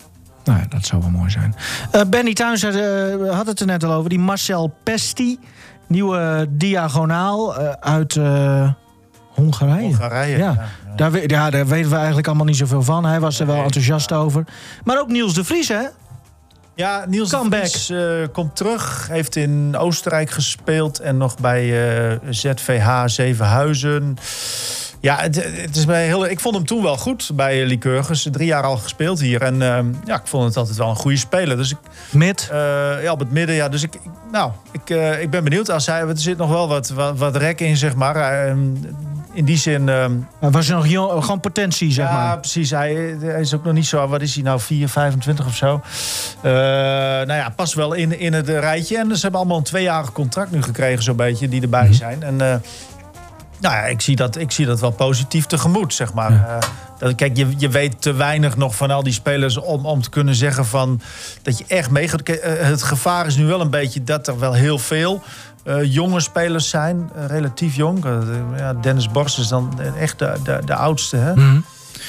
Nou, 0.48 0.60
dat 0.68 0.84
zou 0.84 1.00
wel 1.00 1.10
mooi 1.10 1.30
zijn. 1.30 1.54
Eh, 1.90 2.00
Benny 2.08 2.32
had, 2.38 2.62
eh, 2.62 3.30
had 3.30 3.46
het 3.46 3.60
er 3.60 3.66
net 3.66 3.84
al 3.84 3.92
over. 3.92 4.08
Die 4.10 4.18
Marcel 4.18 4.74
Pesti, 4.82 5.38
nieuwe 5.86 6.46
diagonaal 6.50 7.56
eh, 7.58 7.70
uit 7.80 8.14
Hongarije. 9.34 9.80
Hongarije. 9.82 10.36
Ja. 10.38 10.50
ja. 10.52 10.66
Daar, 10.96 11.10
we- 11.10 11.24
ja, 11.28 11.50
daar 11.50 11.66
weten 11.66 11.90
we 11.90 11.96
eigenlijk 11.96 12.26
allemaal 12.26 12.46
niet 12.46 12.56
zoveel 12.56 12.82
van. 12.82 13.04
Hij 13.04 13.20
was 13.20 13.40
er 13.40 13.46
wel 13.46 13.62
enthousiast 13.62 14.12
over. 14.12 14.44
Maar 14.84 14.98
ook 15.00 15.08
Niels 15.08 15.34
de 15.34 15.44
Vries, 15.44 15.68
hè? 15.68 15.82
Ja, 16.74 17.04
Niels 17.08 17.30
de. 17.30 17.68
Vries 17.68 17.92
komt 18.32 18.56
terug. 18.56 19.08
Heeft 19.10 19.36
in 19.36 19.76
Oostenrijk 19.76 20.30
gespeeld 20.30 20.98
en 21.00 21.16
nog 21.16 21.36
bij 21.38 22.20
ZVH 22.30 23.02
Zevenhuizen. 23.06 24.16
Ja, 25.00 25.16
het, 25.20 25.34
het 25.60 25.76
is 25.76 25.84
bij 25.84 26.04
heel, 26.06 26.26
ik 26.26 26.40
vond 26.40 26.54
hem 26.54 26.66
toen 26.66 26.82
wel 26.82 26.96
goed 26.96 27.30
bij 27.34 27.66
Lycurgus. 27.66 28.28
Drie 28.32 28.46
jaar 28.46 28.62
al 28.62 28.76
gespeeld 28.76 29.20
hier. 29.20 29.42
En 29.42 29.62
eh, 29.62 29.78
ja, 30.04 30.14
ik 30.14 30.26
vond 30.26 30.44
het 30.44 30.56
altijd 30.56 30.76
wel 30.76 30.88
een 30.88 30.96
goede 30.96 31.16
speler. 31.16 31.56
Dus 31.56 31.70
ik, 31.70 31.76
Mid. 32.12 32.48
eh, 32.52 33.02
ja, 33.02 33.12
op 33.12 33.18
het 33.18 33.30
midden. 33.32 33.54
Ja, 33.54 33.68
dus 33.68 33.82
ik, 33.82 33.94
ik- 33.94 34.00
nou, 34.32 34.52
ik, 34.72 34.90
eh, 34.90 35.22
ik 35.22 35.30
ben 35.30 35.44
benieuwd. 35.44 35.70
Als 35.70 35.86
hij, 35.86 36.00
er 36.00 36.18
zit 36.18 36.36
nog 36.38 36.50
wel 36.50 36.68
wat, 36.68 36.88
wat, 36.88 37.18
wat 37.18 37.36
rek 37.36 37.60
in, 37.60 37.76
zeg 37.76 37.94
maar. 37.94 38.16
Eh, 38.16 38.54
in 39.32 39.44
die 39.44 39.56
zin... 39.58 39.88
eh, 39.88 40.06
Hij 40.40 40.50
was 40.50 40.68
nog 40.68 40.86
jong, 40.86 41.22
gewoon 41.24 41.40
potentie, 41.40 41.92
zeg 41.92 42.06
ja, 42.08 42.12
maar. 42.12 42.38
precies. 42.38 42.70
Hij, 42.70 43.16
hij 43.20 43.40
is 43.40 43.54
ook 43.54 43.64
nog 43.64 43.72
niet 43.74 43.86
zo... 43.86 44.08
Wat 44.08 44.20
is 44.20 44.34
hij 44.34 44.42
nou? 44.42 44.60
4, 44.60 44.88
25 44.88 45.46
of 45.46 45.56
zo? 45.56 45.80
Eh, 46.42 46.50
nou 46.52 47.32
ja, 47.32 47.52
pas 47.56 47.74
wel 47.74 47.92
in, 47.92 48.18
in 48.18 48.32
het 48.32 48.48
rijtje. 48.48 48.98
En 48.98 49.14
ze 49.16 49.22
hebben 49.22 49.40
allemaal 49.40 49.58
een 49.58 49.62
tweejarig 49.64 50.12
contract 50.12 50.50
nu 50.50 50.62
gekregen, 50.62 51.02
zo'n 51.02 51.16
beetje, 51.16 51.48
die 51.48 51.62
erbij 51.62 51.92
zijn. 51.92 52.22
En 52.22 52.62
nou 53.60 53.74
ja, 53.74 53.82
ik 53.82 54.00
zie, 54.00 54.16
dat, 54.16 54.36
ik 54.36 54.50
zie 54.50 54.66
dat 54.66 54.80
wel 54.80 54.90
positief 54.90 55.46
tegemoet, 55.46 55.94
zeg 55.94 56.12
maar. 56.12 56.58
Eh, 56.98 57.14
kijk, 57.14 57.36
je, 57.36 57.46
je 57.56 57.68
weet 57.68 58.02
te 58.02 58.12
weinig 58.12 58.56
nog 58.56 58.76
van 58.76 58.90
al 58.90 59.02
die 59.02 59.12
spelers 59.12 59.56
om, 59.56 59.86
om 59.86 60.02
te 60.02 60.10
kunnen 60.10 60.34
zeggen 60.34 60.66
van 60.66 61.00
dat 61.42 61.58
je 61.58 61.64
echt 61.68 61.90
meegaat. 61.90 62.22
Kijk, 62.22 62.38
eh, 62.38 62.66
Het 62.66 62.82
gevaar 62.82 63.26
is 63.26 63.36
nu 63.36 63.46
wel 63.46 63.60
een 63.60 63.70
beetje 63.70 64.02
dat 64.04 64.26
er 64.26 64.38
wel 64.38 64.52
heel 64.52 64.78
veel 64.78 65.22
eh, 65.64 65.92
jonge 65.92 66.20
spelers 66.20 66.68
zijn, 66.68 67.10
relatief 67.26 67.74
jong. 67.74 68.04
Ja, 68.56 68.74
Dennis 68.74 69.10
Borst 69.10 69.38
is 69.38 69.48
dan 69.48 69.80
echt 69.98 70.18
de, 70.18 70.34
de, 70.44 70.60
de 70.64 70.74
oudste. 70.74 71.16
Hè? 71.16 71.34
Mhm. 71.34 71.60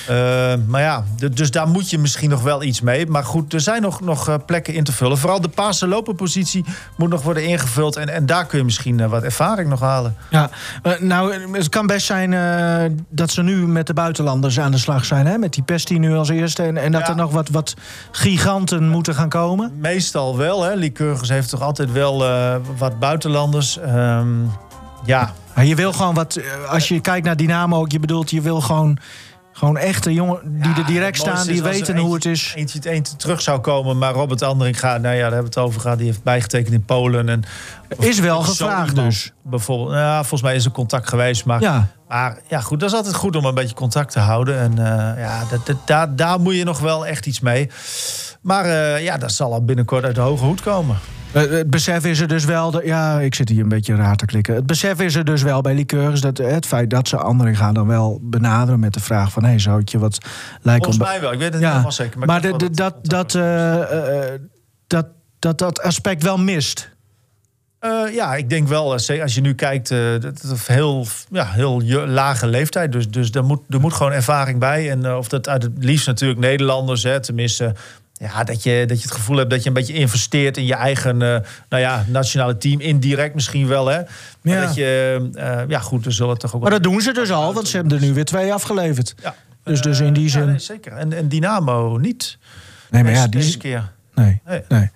Eh, 0.07 0.53
maar 0.67 0.81
ja, 0.81 1.03
dus 1.31 1.51
daar 1.51 1.67
moet 1.67 1.89
je 1.89 1.97
misschien 1.97 2.29
nog 2.29 2.41
wel 2.41 2.63
iets 2.63 2.81
mee. 2.81 3.05
Maar 3.07 3.23
goed, 3.23 3.53
er 3.53 3.61
zijn 3.61 3.81
nog, 3.81 4.01
nog 4.01 4.27
eh, 4.27 4.35
plekken 4.45 4.73
in 4.73 4.83
te 4.83 4.91
vullen. 4.91 5.17
Vooral 5.17 5.41
de 5.41 5.47
pasen 5.47 5.87
lopen 5.87 6.15
positie 6.15 6.65
moet 6.97 7.09
nog 7.09 7.21
worden 7.21 7.43
ingevuld. 7.45 7.95
En, 7.95 8.09
en 8.09 8.25
daar 8.25 8.45
kun 8.45 8.57
je 8.57 8.63
misschien 8.63 8.99
eh, 8.99 9.09
wat 9.09 9.23
ervaring 9.23 9.69
nog 9.69 9.79
halen. 9.79 10.15
Ja, 10.29 10.49
nou, 10.99 11.53
het 11.57 11.69
kan 11.69 11.87
best 11.87 12.05
zijn 12.05 12.27
dat 13.09 13.31
ze 13.31 13.43
nu 13.43 13.67
met 13.67 13.87
de 13.87 13.93
buitenlanders 13.93 14.59
aan 14.59 14.71
de 14.71 14.77
slag 14.77 15.05
zijn. 15.05 15.25
Hè? 15.25 15.37
Met 15.37 15.53
die 15.53 15.63
Pesti 15.63 15.99
nu 15.99 16.13
als 16.15 16.29
eerste. 16.29 16.63
En, 16.63 16.77
en 16.77 16.91
dat 16.91 17.01
Ja. 17.01 17.09
er 17.09 17.15
nog 17.15 17.31
wat, 17.31 17.49
wat 17.49 17.73
giganten 18.11 18.89
moeten 18.89 19.15
gaan 19.15 19.29
komen. 19.29 19.71
Meestal 19.79 20.37
wel, 20.37 20.63
hè. 20.63 20.73
Lycurgus 20.73 21.29
heeft 21.29 21.49
toch 21.49 21.61
altijd 21.61 21.91
wel 21.91 22.17
wat 22.77 22.99
buitenlanders. 22.99 23.77
Ehm, 23.77 24.27
ja, 25.05 25.33
Maar 25.55 25.65
je 25.65 25.75
wil 25.75 25.93
gewoon 25.93 26.13
wat, 26.13 26.39
als 26.69 26.87
je 26.87 26.99
kijkt 26.99 27.25
naar 27.25 27.35
Dynamo 27.35 27.79
ook, 27.79 27.91
je 27.91 27.99
bedoelt, 27.99 28.29
je 28.29 28.41
wil 28.41 28.61
gewoon, 28.61 28.97
gewoon 29.51 29.77
echte 29.77 30.13
jongen 30.13 30.39
die 30.43 30.73
er 30.75 30.85
direct 30.85 31.17
staan, 31.17 31.47
die 31.47 31.63
weten 31.63 31.97
hoe 31.97 32.13
het 32.13 32.25
is. 32.25 32.53
Eentje, 32.55 32.77
het 32.77 32.87
eentje 32.87 33.15
terug 33.15 33.41
zou 33.41 33.59
komen, 33.59 33.97
maar 33.97 34.13
Robert 34.13 34.41
Andering 34.41 34.79
gaat, 34.79 35.01
nou 35.01 35.15
ja, 35.15 35.21
daar 35.21 35.31
hebben 35.31 35.51
we 35.51 35.59
het 35.59 35.67
over 35.67 35.81
gehad. 35.81 35.97
Die 35.97 36.07
heeft 36.07 36.23
bijgetekend 36.23 36.73
in 36.73 36.83
Polen. 36.83 37.29
En, 37.29 37.43
Is 37.99 38.19
wel 38.19 38.41
gevraagd 38.41 38.95
dus. 38.95 39.31
Bijvoorbeeld, 39.43 39.91
ja, 39.91 40.17
volgens 40.19 40.41
mij 40.41 40.55
is 40.55 40.65
er 40.65 40.71
contact 40.71 41.09
geweest, 41.09 41.45
maar 41.45 41.61
Ja, 41.61 41.87
Maar 42.07 42.37
ja, 42.47 42.59
goed, 42.59 42.79
dat 42.79 42.89
is 42.89 42.95
altijd 42.95 43.15
goed 43.15 43.35
om 43.35 43.45
een 43.45 43.53
beetje 43.53 43.75
contact 43.75 44.11
te 44.11 44.19
houden. 44.19 44.59
En 44.59 44.71
eh, 44.77 45.23
ja, 45.23 45.43
dat, 45.49 45.65
dat, 45.65 45.77
daar, 45.85 46.15
daar 46.15 46.39
moet 46.39 46.55
je 46.55 46.63
nog 46.63 46.79
wel 46.79 47.05
echt 47.05 47.25
iets 47.25 47.39
mee. 47.39 47.69
Maar 48.41 48.65
eh, 48.65 49.03
ja, 49.03 49.17
dat 49.17 49.31
zal 49.31 49.53
al 49.53 49.65
binnenkort 49.65 50.03
uit 50.03 50.15
de 50.15 50.21
hoge 50.21 50.45
hoed 50.45 50.61
komen. 50.61 50.97
Eh, 51.31 51.41
het 51.49 51.69
besef 51.69 52.05
is 52.05 52.19
er 52.19 52.27
dus 52.27 52.45
wel, 52.45 52.71
dat, 52.71 52.85
ja, 52.85 53.19
ik 53.19 53.35
zit 53.35 53.49
hier 53.49 53.61
een 53.61 53.69
beetje 53.69 53.95
raar 53.95 54.15
te 54.15 54.25
klikken. 54.25 54.55
Het 54.55 54.65
besef 54.65 54.99
is 55.01 55.15
er 55.15 55.25
dus 55.25 55.41
wel 55.41 55.61
bij 55.61 55.73
liqueurs 55.73 56.21
dat 56.21 56.39
eh, 56.39 56.51
het 56.51 56.65
feit 56.65 56.89
dat 56.89 57.07
ze 57.07 57.17
anderen 57.17 57.55
gaan 57.55 57.73
dan 57.73 57.87
wel 57.87 58.19
benaderen 58.21 58.79
met 58.79 58.93
de 58.93 58.99
vraag 58.99 59.31
van, 59.31 59.43
hé, 59.43 59.49
hey, 59.49 59.59
zou 59.59 59.79
het 59.79 59.91
je 59.91 59.99
wat 59.99 60.17
lijken 60.61 60.83
Volgens 60.83 61.11
mij 61.11 61.21
wel, 61.21 61.31
ik 61.31 61.39
weet 61.39 61.51
het 61.53 61.59
niet 61.61 61.69
helemaal 61.69 61.91
zeker. 61.91 62.19
maar 62.25 62.41
de- 62.41 62.57
de- 62.57 62.57
wel 62.57 62.69
dat, 62.73 62.95
dat, 63.01 63.35
eh, 63.35 64.39
dat, 64.87 65.07
dat 65.39 65.57
dat 65.57 65.81
aspect 65.81 66.23
wel 66.23 66.37
mist. 66.37 66.97
Ja, 68.13 68.35
ik 68.35 68.49
denk 68.49 68.67
wel, 68.67 68.91
als 68.93 69.05
je 69.07 69.41
nu 69.41 69.53
kijkt, 69.53 69.89
dat 69.89 70.23
het 70.23 70.67
heel, 70.67 71.05
ja, 71.31 71.45
heel 71.45 71.81
lage 72.07 72.47
leeftijd. 72.47 72.91
Dus, 72.91 73.09
dus 73.09 73.31
er, 73.31 73.43
moet, 73.43 73.61
er 73.69 73.79
moet 73.79 73.93
gewoon 73.93 74.11
ervaring 74.11 74.59
bij. 74.59 74.89
En 74.91 75.13
of 75.15 75.27
dat 75.27 75.49
uit 75.49 75.63
het 75.63 75.71
liefst 75.77 76.07
natuurlijk 76.07 76.39
Nederlanders, 76.39 77.03
hè, 77.03 77.19
tenminste. 77.19 77.75
Ja, 78.19 78.43
dat 78.43 78.63
je, 78.63 78.83
dat 78.87 78.97
je 78.97 79.03
het 79.03 79.13
gevoel 79.15 79.37
hebt 79.37 79.49
dat 79.49 79.61
je 79.61 79.67
een 79.67 79.73
beetje 79.73 79.93
investeert 79.93 80.57
in 80.57 80.65
je 80.65 80.73
eigen 80.73 81.21
eh, 81.21 81.39
nou 81.69 81.81
ja, 81.83 82.05
nationale 82.07 82.57
team. 82.57 82.79
Indirect 82.79 83.33
misschien 83.35 83.67
wel, 83.67 83.87
hè. 83.87 84.01
Maar 84.41 84.53
Ja. 84.53 84.65
dat 84.65 84.75
je, 84.75 85.29
eh, 85.33 85.61
ja 85.67 85.79
goed, 85.79 86.05
er 86.05 86.13
zullen 86.13 86.37
toch 86.37 86.55
ook... 86.55 86.61
Maar 86.61 86.71
dat 86.71 86.83
doen 86.83 87.01
ze 87.01 87.13
dus 87.13 87.31
al, 87.31 87.53
want 87.53 87.67
ze 87.67 87.75
hebben 87.77 87.97
er 87.97 88.03
nu 88.05 88.13
weer 88.13 88.25
twee 88.25 88.53
afgeleverd. 88.53 89.15
Ja. 89.23 89.35
Dus, 89.63 89.81
dus 89.81 89.99
in 89.99 90.13
die 90.13 90.23
Ja, 90.23 90.29
zin... 90.29 90.45
nee, 90.45 90.59
zeker. 90.59 90.91
En, 90.91 91.13
en 91.13 91.27
Dynamo 91.29 91.97
niet. 91.97 92.37
Nee, 92.89 93.03
maar 93.03 93.11
ja, 93.11 93.27
Deze- 93.27 93.29
die... 93.29 93.39
deze 93.41 93.57
keer. 93.57 93.91
Nee, 94.15 94.41
Nee. 94.45 94.63
nee. 94.69 94.89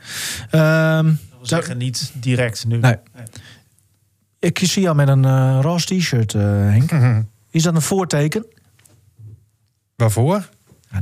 Ehm, 0.49 1.05
Dat 1.05 1.15
wil 1.37 1.47
zeggen, 1.47 1.77
niet 1.77 2.11
direct 2.15 2.65
nu. 2.65 2.77
Nee. 2.77 2.95
ik 4.39 4.59
zie 4.63 4.81
jou 4.81 4.95
met 4.95 5.07
een 5.07 5.25
eh 5.25 5.59
roze 5.61 5.85
t-shirt, 5.97 6.33
eh, 6.33 6.41
Henk. 6.41 6.91
Is 7.51 7.63
dat 7.63 7.75
een 7.75 7.81
voorteken? 7.81 8.45
Waarvoor? 9.95 10.49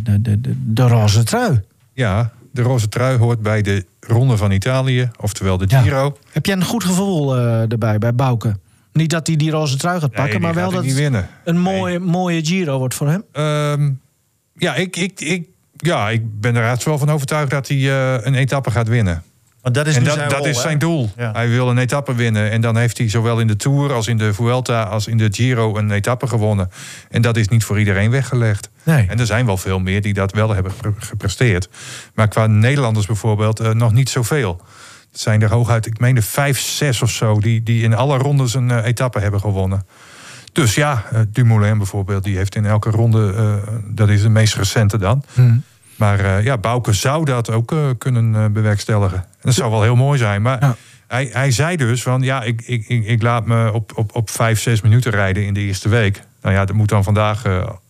De, 0.02 0.22
de, 0.22 0.42
de, 0.42 0.54
de 0.74 0.88
roze 0.88 1.24
trui. 1.24 1.64
Ja, 1.94 2.32
de 2.52 2.62
roze 2.62 2.90
trui 2.90 3.18
hoort 3.18 3.42
bij 3.42 3.62
de 3.62 3.86
Ronde 4.00 4.38
van 4.38 4.52
Italië, 4.52 5.10
oftewel 5.20 5.58
de 5.58 5.66
Ja. 5.68 5.82
Giro. 5.82 6.18
Heb 6.32 6.46
jij 6.46 6.56
een 6.56 6.64
goed 6.64 6.84
gevoel 6.84 7.38
eh, 7.38 7.72
erbij 7.72 7.98
bij 7.98 8.16
Bouke? 8.16 8.56
Niet 8.94 9.10
dat 9.10 9.28
hij 9.28 9.36
die 9.36 9.52
roze 9.52 9.78
trui 9.78 10.00
gaat 10.00 10.12
pakken, 10.12 10.32
Nee, 10.34 10.40
maar 10.40 10.54
wel 10.54 10.72
dat 10.72 10.86
het 10.86 11.26
een 11.44 11.60
mooie, 11.60 12.00
mooie 12.00 12.46
Giro 12.46 12.78
wordt 12.78 12.94
voor 12.94 13.08
hem. 13.08 13.24
Ehm, 13.32 13.92
ja, 14.54 14.76
ik, 14.76 14.96
ik, 14.96 15.20
ik, 15.22 15.48
ja, 15.78 16.10
ik 16.10 16.40
ben 16.40 16.56
er 16.56 16.78
wel 16.84 16.98
van 16.98 17.10
overtuigd 17.10 17.52
dat 17.52 17.68
hij 17.68 17.78
eh, 17.78 18.26
een 18.26 18.36
etappe 18.36 18.72
gaat 18.72 18.88
winnen. 18.88 19.24
Want 19.62 19.76
dat 19.76 19.88
is 19.88 19.96
en 19.96 20.02
nu 20.02 20.08
dat, 20.08 20.16
zijn 20.16 20.30
dat 20.30 20.38
rol, 20.38 20.48
is 20.48 20.62
zijn 20.62 20.78
doel. 20.80 21.10
Ja. 21.18 21.32
Hij 21.32 21.50
wil 21.50 21.70
een 21.70 21.78
etappe 21.78 22.16
winnen. 22.16 22.52
En 22.52 22.62
dan 22.62 22.78
heeft 22.78 22.98
hij 22.98 23.10
zowel 23.10 23.40
in 23.40 23.48
de 23.48 23.56
Tour 23.56 23.94
als 23.94 24.08
in 24.08 24.18
de 24.18 24.34
Vuelta 24.34 24.84
als 24.84 25.08
in 25.08 25.18
de 25.18 25.28
Giro 25.32 25.78
een 25.78 25.92
etappe 25.92 26.28
gewonnen. 26.28 26.70
En 27.10 27.22
dat 27.22 27.38
is 27.38 27.48
niet 27.48 27.64
voor 27.64 27.80
iedereen 27.80 28.12
weggelegd. 28.12 28.70
Nee. 28.84 29.06
En 29.10 29.20
er 29.20 29.26
zijn 29.26 29.46
wel 29.46 29.58
veel 29.58 29.80
meer 29.80 30.02
die 30.02 30.14
dat 30.14 30.32
wel 30.32 30.50
hebben 30.50 30.72
ge- 30.82 30.94
gepresteerd. 30.98 31.70
Maar 32.14 32.28
qua 32.28 32.48
Nederlanders 32.48 33.06
bijvoorbeeld 33.06 33.60
eh, 33.60 33.72
nog 33.72 33.92
niet 33.94 34.10
zoveel. 34.10 34.62
Het 35.12 35.20
zijn 35.20 35.42
er 35.42 35.50
hooguit, 35.52 35.86
ik 35.86 36.00
meen 36.00 36.16
er 36.16 36.24
vijf, 36.24 36.60
zes 36.60 37.02
of 37.02 37.10
zo... 37.12 37.40
die, 37.40 37.64
die 37.64 37.84
in 37.84 37.94
alle 37.94 38.18
rondes 38.18 38.54
een 38.54 38.72
eh, 38.72 38.86
etappe 38.86 39.20
hebben 39.20 39.40
gewonnen. 39.40 39.86
Dus 40.54 40.76
ja, 40.76 41.04
eh, 41.12 41.20
Dumoulin 41.28 41.78
bijvoorbeeld, 41.78 42.24
die 42.24 42.38
heeft 42.38 42.56
in 42.56 42.66
elke 42.66 42.90
ronde... 42.90 43.34
dat 43.88 44.10
is 44.10 44.22
de 44.22 44.30
meest 44.30 44.56
recente 44.56 44.98
dan... 44.98 45.24
Maar 46.02 46.20
eh, 46.20 46.44
ja, 46.44 46.58
Bouke 46.58 46.94
zou 46.94 47.26
dat 47.26 47.50
ook 47.50 47.72
eh, 47.72 47.80
kunnen 47.98 48.36
eh, 48.36 48.46
bewerkstelligen. 48.46 49.26
Dat 49.42 49.54
zou 49.54 49.72
wel 49.72 49.82
heel 49.82 49.96
mooi 49.96 50.18
zijn. 50.18 50.42
Maar 50.42 50.58
Ja. 50.62 50.76
hij, 51.08 51.30
hij 51.34 51.52
zei 51.52 51.76
dus 51.78 52.04
van 52.04 52.22
ja, 52.22 52.42
ik, 52.44 52.62
ik, 52.66 52.88
ik, 52.88 53.06
ik 53.06 53.22
laat 53.22 53.46
me 53.46 53.72
op, 53.74 53.92
op, 53.96 54.16
op 54.16 54.30
vijf, 54.30 54.60
zes 54.62 54.82
minuten 54.82 55.12
rijden 55.12 55.46
in 55.46 55.54
de 55.54 55.60
eerste 55.60 55.90
week. 55.90 56.22
Nou 56.42 56.56
ja, 56.56 56.66
dat 56.66 56.76
moet 56.76 56.90
dan 56.90 57.04
vandaag 57.04 57.44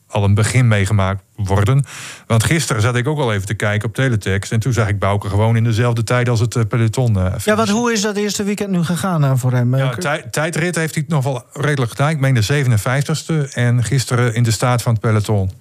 al 0.07 0.23
een 0.23 0.33
begin 0.33 0.67
meegemaakt 0.67 1.23
worden. 1.35 1.85
Want 2.27 2.43
gisteren 2.43 2.81
zat 2.81 2.95
ik 2.95 3.07
ook 3.07 3.19
al 3.19 3.33
even 3.33 3.45
te 3.45 3.53
kijken 3.53 3.87
op 3.87 3.95
teletext. 3.95 4.51
En 4.51 4.59
toen 4.59 4.73
zag 4.73 4.87
ik 4.87 4.99
Bouke 4.99 5.29
gewoon 5.29 5.55
in 5.55 5.63
dezelfde 5.63 6.03
tijd 6.03 6.29
als 6.29 6.39
het 6.39 6.67
peloton. 6.67 7.17
Ja, 7.43 7.55
want 7.55 7.69
hoe 7.69 7.91
is 7.91 8.01
dat 8.01 8.15
eerste 8.15 8.43
weekend 8.43 8.69
nu 8.69 8.83
gegaan 8.83 9.39
voor 9.39 9.51
hem? 9.51 9.75
Ja, 9.75 9.89
tij- 9.89 10.23
tijdrit 10.31 10.75
heeft 10.75 10.95
hij 10.95 11.03
nog 11.07 11.23
wel 11.23 11.43
redelijk 11.53 11.91
gedaan. 11.91 12.09
Ik 12.09 12.19
meen 12.19 12.33
de 12.33 12.43
57ste. 12.43 13.53
En 13.53 13.83
gisteren 13.83 14.33
in 14.33 14.43
de 14.43 14.51
staat 14.51 14.81
van 14.81 14.91
het 14.93 15.01
peloton. 15.01 15.51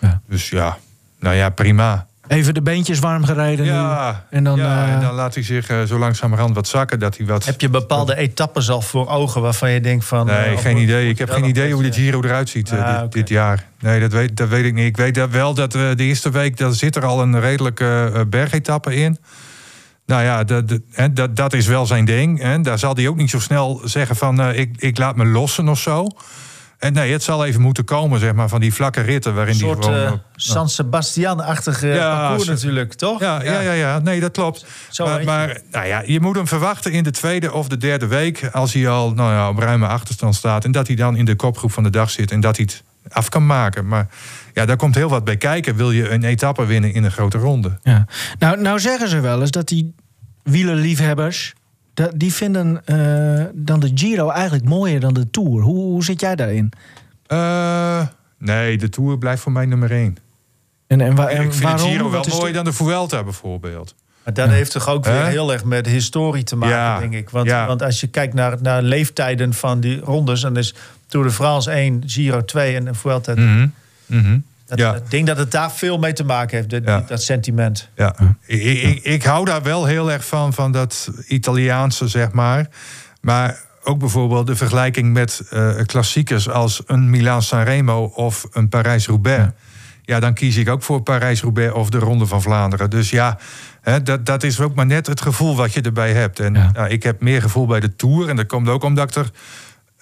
Ja. 0.00 0.20
Dus 0.28 0.48
ja, 0.50 0.78
nou 1.20 1.36
ja, 1.36 1.48
prima. 1.50 2.06
Even 2.28 2.54
de 2.54 2.62
beentjes 2.62 2.98
warm 2.98 3.24
gereden 3.24 3.64
nu. 3.64 3.70
Ja, 3.70 4.26
En 4.30 4.44
dan, 4.44 4.58
ja, 4.58 4.84
eh, 4.86 4.92
en 4.92 5.00
dan 5.00 5.14
laat 5.14 5.34
hij 5.34 5.42
zich 5.42 5.68
eh, 5.68 5.82
zo 5.82 5.98
langzamerhand 5.98 6.54
wat 6.54 6.68
zakken. 6.68 6.98
Dat 6.98 7.16
hij 7.16 7.26
wat... 7.26 7.44
Heb 7.44 7.60
je 7.60 7.68
bepaalde 7.68 8.16
etappes 8.16 8.70
al 8.70 8.80
voor 8.82 9.08
ogen 9.08 9.42
waarvan 9.42 9.70
je 9.70 9.80
denkt 9.80 10.04
van... 10.04 10.26
Nee, 10.26 10.36
eh, 10.54 10.58
geen 10.58 10.76
of- 10.76 10.82
idee. 10.82 11.08
Ik 11.08 11.18
heb 11.18 11.30
geen 11.30 11.44
idee 11.44 11.72
hoe 11.72 11.84
ja. 11.84 11.92
Giro 11.92 12.22
eruit 12.22 12.48
ziet 12.48 12.72
Ah, 12.72 13.00
dit, 13.00 13.12
dit 13.12 13.28
jaar. 13.28 13.64
Nee, 13.80 14.00
dat 14.00 14.12
weet, 14.12 14.36
dat 14.36 14.48
weet 14.48 14.64
ik 14.64 14.74
niet. 14.74 14.86
Ik 14.86 14.96
weet 14.96 15.14
dat 15.14 15.30
wel 15.30 15.54
dat 15.54 15.72
we 15.72 15.92
de 15.96 16.02
eerste 16.02 16.30
week... 16.30 16.56
daar 16.56 16.72
zit 16.72 16.96
er 16.96 17.04
al 17.04 17.22
een 17.22 17.40
redelijke 17.40 18.24
bergetappe 18.28 18.94
in. 18.94 19.18
Nou 20.06 20.22
ja, 20.22 20.44
dat, 20.44 20.68
dat, 20.68 20.80
hè, 20.92 21.12
dat, 21.12 21.36
dat 21.36 21.52
is 21.52 21.66
wel 21.66 21.86
zijn 21.86 22.04
ding. 22.04 22.40
Hè. 22.42 22.60
Daar 22.60 22.78
zal 22.78 22.94
hij 22.94 23.08
ook 23.08 23.16
niet 23.16 23.30
zo 23.30 23.38
snel 23.40 23.80
zeggen 23.84 24.16
van... 24.16 24.40
eh, 24.40 24.58
ik, 24.58 24.70
ik 24.76 24.98
laat 24.98 25.16
me 25.16 25.24
lossen 25.24 25.68
of 25.68 25.78
zo. 25.80 26.06
En 26.80 26.92
nee, 26.92 27.12
het 27.12 27.22
zal 27.22 27.44
even 27.44 27.60
moeten 27.60 27.84
komen, 27.84 28.20
zeg 28.20 28.32
maar, 28.32 28.48
van 28.48 28.60
die 28.60 28.74
vlakke 28.74 29.00
ritten... 29.00 29.34
waarin 29.34 29.52
Een 29.52 29.58
die 29.58 29.68
soort 29.68 29.84
gewoon... 29.84 30.06
eh, 30.06 30.12
op- 30.12 30.22
San 30.34 30.68
Sebastian-achtige 30.68 31.86
Ja, 31.86 32.16
parcours 32.18 32.48
natuurlijk, 32.48 32.94
toch? 32.94 33.20
Ja, 33.20 33.42
ja, 33.42 33.60
ja, 33.60 33.72
ja. 33.72 33.98
Nee, 33.98 34.20
dat 34.20 34.32
klopt. 34.32 34.66
Zo 34.90 35.04
maar 35.04 35.24
maar 35.24 35.60
nou 35.70 35.86
ja, 35.86 36.02
je 36.06 36.20
moet 36.20 36.36
hem 36.36 36.46
verwachten 36.46 36.92
in 36.92 37.02
de 37.02 37.10
tweede 37.10 37.52
of 37.52 37.68
de 37.68 37.76
derde 37.76 38.06
week. 38.06 38.48
Als 38.52 38.72
hij 38.72 38.88
al 38.88 39.12
nou 39.12 39.32
ja, 39.32 39.48
op 39.48 39.58
ruime 39.58 39.86
achterstand 39.86 40.34
staat. 40.34 40.64
En 40.64 40.72
dat 40.72 40.86
hij 40.86 40.96
dan 40.96 41.16
in 41.16 41.24
de 41.24 41.34
kopgroep 41.34 41.72
van 41.72 41.82
de 41.82 41.90
dag 41.90 42.10
zit. 42.10 42.30
En 42.30 42.40
dat 42.40 42.56
hij 42.56 42.68
het 42.70 42.82
af 43.12 43.28
kan 43.28 43.46
maken. 43.46 43.86
Maar 43.86 44.06
ja, 44.54 44.64
daar 44.66 44.76
komt 44.76 44.94
heel 44.94 45.08
wat 45.08 45.24
bij 45.24 45.36
kijken. 45.36 45.76
Wil 45.76 45.90
je 45.90 46.10
een 46.10 46.24
etappe 46.24 46.64
winnen 46.66 46.92
in 46.94 47.04
een 47.04 47.12
grote 47.12 47.38
ronde? 47.38 47.78
Ja. 47.82 48.06
Nou, 48.38 48.60
nou 48.60 48.80
zeggen 48.80 49.08
ze 49.08 49.20
wel 49.20 49.40
eens 49.40 49.50
dat 49.50 49.68
die 49.68 49.94
wielerliefhebbers... 50.42 51.52
dat- 51.94 52.12
die 52.14 52.32
vinden 52.34 52.82
eh, 52.86 53.44
dan 53.54 53.80
de 53.80 53.90
Giro 53.94 54.30
eigenlijk 54.30 54.64
mooier 54.64 55.00
dan 55.00 55.14
de 55.14 55.30
Tour. 55.30 55.62
Hoe, 55.62 55.76
hoe 55.76 56.04
zit 56.04 56.20
jij 56.20 56.36
daarin? 56.36 56.72
Eh, 57.26 58.06
nee, 58.38 58.78
de 58.78 58.88
Tour 58.88 59.18
blijft 59.18 59.42
voor 59.42 59.52
mij 59.52 59.66
nummer 59.66 59.90
één. 59.90 60.16
En, 60.86 61.00
en, 61.00 61.14
wa- 61.14 61.28
en 61.28 61.42
ik 61.42 61.50
vind 61.52 61.62
waarom? 61.62 61.82
de 61.82 61.88
Giro 61.92 62.10
wel 62.10 62.24
mooier 62.28 62.52
dan 62.54 62.64
de 62.64 62.72
Vuelta 62.72 63.24
bijvoorbeeld. 63.24 63.94
Maar 64.24 64.34
dat 64.34 64.48
heeft 64.48 64.70
toch 64.72 64.88
ook 64.88 65.04
weer 65.04 65.24
heel 65.26 65.52
erg 65.52 65.64
met 65.64 65.86
historie 65.86 66.42
te 66.42 66.56
maken, 66.56 66.76
Ja, 66.76 66.98
denk 66.98 67.12
ik. 67.14 67.30
Want, 67.30 67.46
ja. 67.46 67.66
want 67.66 67.82
als 67.82 68.00
je 68.00 68.06
kijkt 68.06 68.34
naar, 68.34 68.56
naar 68.62 68.82
leeftijden 68.82 69.54
van 69.54 69.80
die 69.80 70.00
rondes... 70.00 70.40
dan 70.40 70.56
is 70.56 70.74
Tour 71.06 71.26
de 71.26 71.32
France 71.32 71.70
1, 71.70 72.02
Giro 72.06 72.44
2 72.44 72.76
en 72.76 72.94
Vuelta... 72.94 73.34
Mhm, 73.34 73.68
mhm. 74.06 74.38
Dat, 74.70 74.78
Ja. 74.78 74.94
Ik 74.94 75.10
denk 75.10 75.26
dat 75.26 75.36
het 75.36 75.50
daar 75.50 75.72
veel 75.72 75.98
mee 75.98 76.12
te 76.12 76.24
maken 76.24 76.56
heeft, 76.56 76.70
dat, 76.70 76.82
Ja. 76.84 77.04
dat 77.06 77.22
sentiment. 77.22 77.88
Ja, 77.94 78.14
ik, 78.46 78.62
ik, 78.62 79.04
ik 79.04 79.22
hou 79.22 79.44
daar 79.44 79.62
wel 79.62 79.84
heel 79.84 80.10
erg 80.12 80.24
van, 80.26 80.52
van 80.52 80.72
dat 80.72 81.10
Italiaanse, 81.28 82.08
zeg 82.08 82.32
maar. 82.32 82.66
Maar 83.20 83.60
ook 83.84 83.98
bijvoorbeeld 83.98 84.46
de 84.46 84.56
vergelijking 84.56 85.12
met 85.12 85.42
eh, 85.50 85.70
klassiekers 85.86 86.48
als 86.48 86.82
een 86.86 87.10
Milaan-Sanremo 87.10 88.04
of 88.14 88.46
een 88.52 88.68
Parijs-Roubaix. 88.68 89.52
Ja. 90.02 90.20
dan 90.20 90.34
kies 90.34 90.56
ik 90.56 90.68
ook 90.68 90.82
voor 90.82 91.02
Parijs-Roubaix 91.02 91.72
of 91.72 91.90
de 91.90 91.98
Ronde 91.98 92.26
van 92.26 92.42
Vlaanderen. 92.42 92.90
Dus 92.90 93.10
ja, 93.10 93.38
hè, 93.80 94.02
dat, 94.02 94.26
dat 94.26 94.42
is 94.42 94.60
ook 94.60 94.74
maar 94.74 94.86
net 94.86 95.06
het 95.06 95.20
gevoel 95.20 95.56
wat 95.56 95.72
je 95.72 95.80
erbij 95.80 96.12
hebt. 96.12 96.40
En 96.40 96.54
Ja. 96.54 96.70
ja, 96.74 96.86
ik 96.86 97.02
heb 97.02 97.20
meer 97.20 97.42
gevoel 97.42 97.66
bij 97.66 97.80
de 97.80 97.96
Tour. 97.96 98.28
En 98.28 98.36
dat 98.36 98.46
komt 98.46 98.68
ook 98.68 98.82
omdat 98.84 99.08
ik 99.08 99.14
er 99.24 99.30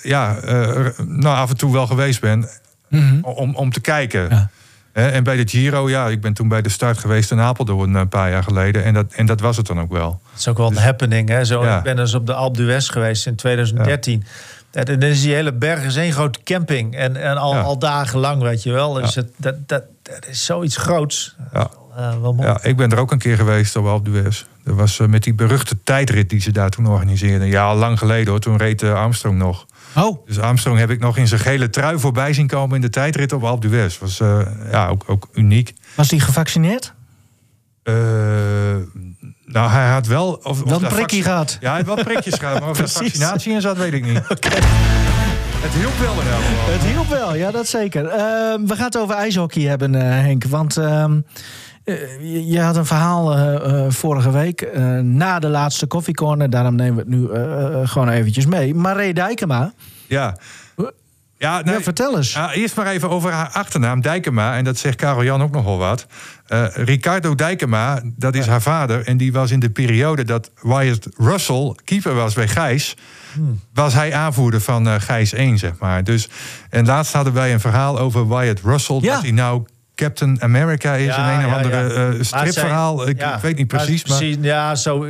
ja, 0.02 0.36
eh, 0.36 0.86
nou, 1.06 1.36
af 1.36 1.50
en 1.50 1.56
toe 1.56 1.72
wel 1.72 1.86
geweest 1.86 2.20
ben 2.20 2.48
Mhm. 2.88 3.20
om, 3.22 3.54
om 3.54 3.72
te 3.72 3.80
kijken. 3.80 4.28
Ja. 4.30 4.50
En 4.92 5.24
bij 5.24 5.36
de 5.36 5.48
Giro, 5.48 5.88
ja, 5.88 6.08
ik 6.08 6.20
ben 6.20 6.32
toen 6.32 6.48
bij 6.48 6.62
de 6.62 6.68
start 6.68 6.98
geweest 6.98 7.30
in 7.30 7.40
Apeldoorn 7.40 7.94
een 7.94 8.08
paar 8.08 8.30
jaar 8.30 8.42
geleden. 8.42 8.84
En 8.84 8.94
dat, 8.94 9.12
en 9.12 9.26
dat 9.26 9.40
was 9.40 9.56
het 9.56 9.66
dan 9.66 9.80
ook 9.80 9.92
wel. 9.92 10.20
Het 10.30 10.38
is 10.40 10.48
ook 10.48 10.56
wel 10.56 10.70
een 10.70 10.76
happening. 10.76 11.28
Hè? 11.28 11.44
Zo, 11.44 11.64
Ja. 11.64 11.76
Ik 11.76 11.82
ben 11.82 11.96
dus 11.96 12.14
op 12.14 12.26
de 12.26 12.34
Alpe 12.34 12.58
d'Huez 12.58 12.90
geweest 12.90 13.26
in 13.26 13.34
2013. 13.34 14.24
Ja. 14.72 14.84
Dan 14.84 15.02
is 15.02 15.22
die 15.22 15.34
hele 15.34 15.52
berg 15.52 15.84
is 15.84 15.96
één 15.96 16.12
grote 16.12 16.38
camping. 16.44 16.96
En, 16.96 17.16
en 17.16 17.36
al, 17.36 17.54
Ja. 17.54 17.60
al 17.60 17.78
dagenlang, 17.78 18.42
weet 18.42 18.62
je 18.62 18.72
wel. 18.72 18.92
Dus 18.92 19.14
het, 19.14 19.30
dat, 19.36 19.54
dat, 19.68 19.82
dat 20.02 20.26
is 20.26 20.44
zoiets 20.44 20.76
groots. 20.76 21.36
Ja. 21.52 21.70
Eh, 21.96 22.20
wel 22.20 22.32
mooi. 22.34 22.48
Ja, 22.48 22.58
ik 22.62 22.76
ben 22.76 22.90
er 22.90 22.98
ook 22.98 23.12
een 23.12 23.18
keer 23.18 23.36
geweest 23.36 23.76
op 23.76 23.86
Alpe 23.86 24.10
d'Huez. 24.10 24.44
Dat 24.64 24.74
was 24.74 25.00
eh, 25.00 25.06
met 25.06 25.22
die 25.22 25.34
beruchte 25.34 25.76
tijdrit 25.84 26.30
die 26.30 26.40
ze 26.40 26.52
daar 26.52 26.70
toen 26.70 26.86
organiseerden. 26.86 27.48
Ja, 27.48 27.64
al 27.64 27.76
lang 27.76 27.98
geleden 27.98 28.28
hoor. 28.28 28.40
Toen 28.40 28.56
reed 28.56 28.82
eh, 28.82 28.94
Armstrong 28.94 29.38
nog. 29.38 29.66
Oh, 29.96 30.26
Dus 30.26 30.38
Armstrong 30.38 30.78
heb 30.78 30.90
ik 30.90 31.00
nog 31.00 31.16
in 31.16 31.28
zijn 31.28 31.40
gele 31.40 31.70
trui 31.70 31.98
voorbij 31.98 32.32
zien 32.32 32.46
komen 32.46 32.74
in 32.76 32.80
de 32.80 32.90
tijdrit 32.90 33.32
op 33.32 33.44
Alpe 33.44 33.68
d'Huez. 33.68 33.98
Was 33.98 34.20
eh, 34.20 34.40
ja, 34.70 34.88
ook, 34.88 35.04
ook 35.06 35.28
uniek. 35.32 35.74
was 35.94 36.08
die 36.08 36.20
gevaccineerd? 36.20 36.94
Eh, 37.82 37.94
nou, 39.44 39.70
hij 39.70 39.88
had 39.88 40.06
wel... 40.06 40.32
Of, 40.42 40.62
Wel 40.62 40.82
een 40.82 40.90
vac- 40.90 41.12
gehad. 41.12 41.56
Ja, 41.60 41.68
hij 41.68 41.76
had 41.84 41.94
wel 41.94 42.04
prikjes 42.04 42.34
gehad. 42.34 42.60
Maar 42.60 42.68
of 42.70 42.78
er 42.80 42.88
vaccinatie 42.88 43.52
in 43.52 43.60
zat, 43.60 43.76
weet 43.76 43.92
ik 43.92 44.04
niet. 44.04 44.20
Het 45.60 45.72
hielp 45.72 45.98
wel 45.98 46.12
in 46.20 46.26
elk 46.28 46.42
geval. 46.42 46.72
Het 46.72 46.82
hielp 46.82 47.08
wel, 47.08 47.34
ja, 47.34 47.50
dat 47.50 47.66
zeker. 47.68 48.06
Ehm, 48.06 48.66
we 48.66 48.74
gaan 48.76 48.84
het 48.84 48.98
over 48.98 49.14
ijshockey 49.14 49.62
hebben, 49.62 49.94
eh, 49.94 50.02
Henk. 50.08 50.44
Want 50.44 50.76
eh, 51.88 52.50
je, 52.50 52.60
had 52.60 52.76
een 52.76 52.86
verhaal 52.86 53.34
eh, 53.34 53.54
eh, 53.54 53.90
vorige 53.90 54.30
week 54.30 54.68
na 55.02 55.38
de 55.38 55.48
laatste 55.48 55.86
koffiecorner. 55.86 56.50
Daarom 56.50 56.74
nemen 56.74 56.94
we 56.94 57.00
het 57.00 57.08
nu 57.08 57.86
gewoon 57.86 58.08
eventjes 58.08 58.46
mee. 58.46 58.74
Marie 58.74 59.14
Dijkema, 59.14 59.72
Ja. 60.06 60.36
Ja, 61.40 61.60
nee, 61.62 61.74
ja, 61.74 61.80
vertel 61.80 62.16
eens. 62.16 62.32
Ja, 62.32 62.52
eerst 62.52 62.76
maar 62.76 62.86
even 62.86 63.10
over 63.10 63.32
haar 63.32 63.48
achternaam, 63.48 64.00
Dijkema. 64.00 64.56
En 64.56 64.64
dat 64.64 64.78
zegt 64.78 64.96
Karel 64.96 65.24
Jan 65.24 65.42
ook 65.42 65.50
nogal 65.50 65.78
wat. 65.78 66.06
Ricardo 66.72 67.34
Dijkema, 67.34 68.02
dat 68.16 68.34
is 68.34 68.46
haar 68.46 68.62
vader. 68.62 69.06
En 69.06 69.16
die 69.16 69.32
was 69.32 69.50
in 69.50 69.60
de 69.60 69.70
periode 69.70 70.24
dat 70.24 70.50
Wyatt 70.62 71.08
Russell 71.16 71.74
keeper 71.84 72.14
was 72.14 72.34
bij 72.34 72.48
Gijs... 72.48 72.96
was 73.74 73.94
hij 73.94 74.14
aanvoerder 74.14 74.60
van 74.60 75.00
Gijs 75.00 75.32
1, 75.32 75.58
zeg 75.58 75.72
maar. 75.78 76.04
Dus, 76.04 76.28
en 76.70 76.86
laatst 76.86 77.12
hadden 77.12 77.32
wij 77.32 77.52
een 77.52 77.60
verhaal 77.60 77.98
over 77.98 78.28
Wyatt 78.28 78.60
Russell... 78.60 79.00
Dat 79.00 79.22
hij 79.22 79.30
nou 79.30 79.64
Captain 79.98 80.42
America 80.42 80.94
is 80.94 81.06
Ja, 81.06 81.30
in 81.30 81.38
een 81.38 81.46
of 81.46 81.54
andere 81.54 81.94
eh, 81.94 82.14
stripverhaal. 82.20 83.08
ik, 83.08 83.22
weet 83.42 83.56
niet 83.56 83.66
precies, 83.66 84.04
maar... 84.04 84.18
precies, 84.18 84.36
ja, 84.40 84.74
zo. 84.74 85.06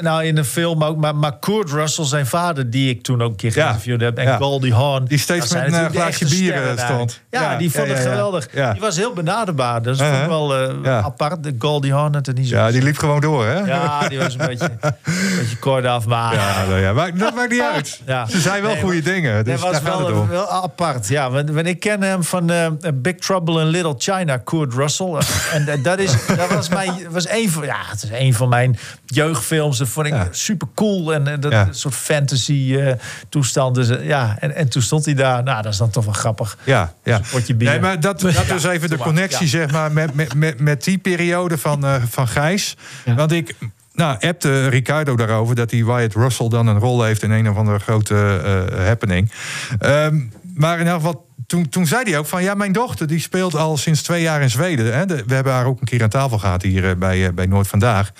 Nou, 0.00 0.24
in 0.24 0.36
een 0.36 0.44
film 0.44 0.84
ook. 0.84 0.96
Maar, 0.96 1.16
maar 1.16 1.38
Kurt 1.38 1.70
Russell, 1.70 2.04
zijn 2.04 2.26
vader, 2.26 2.70
die 2.70 2.90
ik 2.90 3.02
toen 3.02 3.22
ook 3.22 3.30
een 3.30 3.36
keer 3.36 3.52
geïnterviewd 3.52 4.00
heb. 4.00 4.18
En. 4.18 4.36
Goldie 4.36 4.74
Hawn. 4.74 5.04
Die 5.04 5.18
steeds 5.18 5.54
met 5.54 5.62
een 5.62 5.70
de 5.72 5.88
glaasje 5.90 6.28
bier, 6.28 6.54
eh, 6.54 6.84
stond. 6.84 7.20
Ja, 7.30 7.56
die 7.56 7.70
vond 7.70 7.88
ja. 7.88 7.96
geweldig. 7.96 8.48
Ja. 8.52 8.72
Die 8.72 8.80
was 8.80 8.96
heel 8.96 9.12
benaderbaar. 9.12 9.82
Dat 9.82 9.94
is 9.94 10.00
ik 10.00 10.26
wel 10.26 10.56
eh, 10.56 11.04
apart. 11.04 11.42
De 11.42 11.54
Goldie 11.58 11.92
Hawn 11.92 12.14
had 12.14 12.26
er 12.26 12.34
niet 12.34 12.48
zo. 12.48 12.56
Ja, 12.56 12.70
die 12.70 12.82
liep 12.82 12.96
gewoon 12.96 13.20
door, 13.20 13.46
hè? 13.46 13.58
Ja, 13.58 14.08
die 14.08 14.18
was 14.18 14.34
een 14.38 14.46
beetje, 14.52 14.70
een 14.80 14.94
beetje 15.38 15.58
kort 15.58 15.84
af. 15.84 16.06
Maar 16.06 16.34
Ja, 16.34 16.66
nou 16.68 16.94
maar 16.94 17.16
dat 17.16 17.34
maakt 17.34 17.50
niet 17.50 17.62
uit. 17.74 18.00
Ja. 18.06 18.26
Ze 18.26 18.40
zijn 18.40 18.62
wel 18.62 18.76
goede 18.76 19.02
dingen. 19.02 19.44
Dus 19.44 19.60
dat 19.60 19.70
was 19.70 19.80
het 19.80 20.28
wel, 20.28 20.48
apart. 20.48 21.08
Ja, 21.08 21.30
want, 21.30 21.66
ik 21.66 21.80
ken 21.80 22.02
hem 22.02 22.24
van 22.24 22.50
eh, 22.50 22.66
Big 22.94 23.14
Trouble 23.14 23.60
in 23.60 23.66
Little 23.66 23.94
China, 23.98 24.31
Kurt 24.38 24.74
Russell. 24.74 25.18
en 25.52 25.82
dat, 25.82 25.98
is, 25.98 26.26
dat 26.26 26.48
was, 26.52 26.68
mijn, 26.68 26.92
was 27.10 27.28
een 27.28 27.50
van, 27.50 27.64
ja, 27.64 27.76
het 27.86 28.02
is 28.02 28.10
een 28.12 28.34
van 28.34 28.48
mijn 28.48 28.78
jeugdfilms. 29.06 29.78
Dat 29.78 29.88
vond 29.88 30.06
ik 30.06 30.12
Ja. 30.12 30.28
super 30.30 30.68
cool. 30.74 31.14
En, 31.14 31.26
eh, 31.28 31.34
dat 31.40 31.52
Ja. 31.52 31.68
soort 31.70 31.94
fantasy 31.94 32.76
eh, 32.78 32.92
toestand. 33.28 33.74
Dus, 33.74 33.88
eh, 33.88 34.06
ja, 34.06 34.36
en, 34.40 34.54
en 34.54 34.68
toen 34.68 34.82
stond 34.82 35.04
hij 35.04 35.14
daar. 35.14 35.42
Nou, 35.42 35.62
dat 35.62 35.72
is 35.72 35.78
dan 35.78 35.90
toch 35.90 36.04
wel 36.04 36.14
grappig. 36.14 36.58
Ja, 36.64 36.92
ja. 37.04 37.20
Nee, 37.56 37.80
maar 37.80 38.00
dat, 38.00 38.20
dat 38.20 38.50
is 38.54 38.64
even 38.64 38.90
de 38.90 38.96
connectie, 38.96 39.46
zeg 39.46 39.70
maar, 39.70 39.92
met, 39.92 40.14
met, 40.14 40.34
met, 40.34 40.60
met 40.60 40.84
die 40.84 40.98
periode 40.98 41.58
van, 41.58 41.84
eh, 41.84 41.94
van 42.10 42.28
Gijs. 42.28 42.76
Want 43.16 43.32
ik 43.32 43.54
nou, 43.94 44.16
appte 44.20 44.68
Ricardo 44.68 45.16
daarover 45.16 45.54
dat 45.54 45.70
die 45.70 45.86
Wyatt 45.86 46.14
Russell 46.14 46.48
dan 46.48 46.66
een 46.66 46.78
rol 46.78 47.02
heeft 47.02 47.22
in 47.22 47.30
een 47.30 47.48
of 47.50 47.56
andere 47.56 47.78
grote 47.78 48.40
eh, 48.44 48.86
happening. 48.86 49.32
Ehm, 49.78 50.20
maar 50.54 50.80
in 50.80 50.86
geval, 50.86 51.26
toen, 51.46 51.68
toen 51.68 51.86
zei 51.86 52.10
hij 52.10 52.18
ook 52.18 52.26
van 52.26 52.42
ja, 52.42 52.54
mijn 52.54 52.72
dochter 52.72 53.06
die 53.06 53.20
speelt 53.20 53.54
al 53.54 53.76
sinds 53.76 54.02
twee 54.02 54.22
jaar 54.22 54.42
in 54.42 54.50
Zweden. 54.50 54.94
Hè. 54.94 55.06
We 55.06 55.34
hebben 55.34 55.52
haar 55.52 55.66
ook 55.66 55.80
een 55.80 55.86
keer 55.86 56.02
aan 56.02 56.08
tafel 56.08 56.38
gehad 56.38 56.62
hier 56.62 56.88
eh, 56.88 56.96
bij, 56.96 57.26
eh, 57.26 57.32
bij 57.32 57.46
Noord 57.46 57.68
Vandaag. 57.68 58.12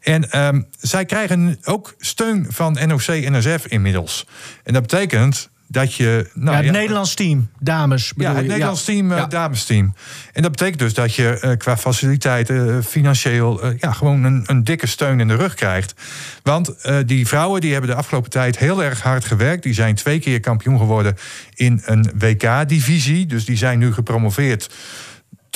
En 0.00 0.30
ehm, 0.30 0.62
zij 0.80 1.04
krijgen 1.04 1.58
ook 1.64 1.94
steun 1.98 2.46
van 2.48 2.78
NOC-NSF 2.86 3.66
inmiddels. 3.66 4.26
En 4.64 4.72
dat 4.72 4.82
betekent 4.82 5.50
dat 5.68 5.94
je... 5.94 6.30
Nou, 6.34 6.50
ja, 6.50 6.56
het 6.56 6.64
ja, 6.64 6.70
Nederlands 6.70 7.14
team, 7.14 7.48
dames. 7.58 8.12
ja, 8.16 8.34
het 8.34 8.42
je? 8.42 8.48
Nederlands 8.48 8.84
team, 8.84 9.12
eh, 9.12 9.18
Ja. 9.18 9.26
damesteam. 9.26 9.94
En 10.32 10.42
dat 10.42 10.50
betekent 10.50 10.78
dus 10.78 10.94
dat 10.94 11.14
je 11.14 11.38
eh, 11.40 11.56
qua 11.56 11.76
faciliteiten, 11.76 12.76
eh, 12.76 12.84
financieel, 12.84 13.66
ja, 13.76 13.92
gewoon 13.92 14.24
een, 14.24 14.42
een 14.46 14.64
dikke 14.64 14.86
steun 14.86 15.20
in 15.20 15.28
de 15.28 15.34
rug 15.34 15.54
krijgt. 15.54 15.94
Want 16.42 16.74
die 17.06 17.26
vrouwen 17.26 17.60
die 17.60 17.72
hebben 17.72 17.90
de 17.90 17.96
afgelopen 17.96 18.30
tijd 18.30 18.58
heel 18.58 18.84
erg 18.84 19.02
hard 19.02 19.24
gewerkt. 19.24 19.62
Die 19.62 19.74
zijn 19.74 19.94
twee 19.94 20.18
keer 20.18 20.40
kampioen 20.40 20.78
geworden 20.78 21.16
in 21.54 21.82
een 21.84 22.10
WK-divisie. 22.18 23.26
Dus 23.26 23.44
die 23.44 23.56
zijn 23.56 23.78
nu 23.78 23.92
gepromoveerd 23.92 24.70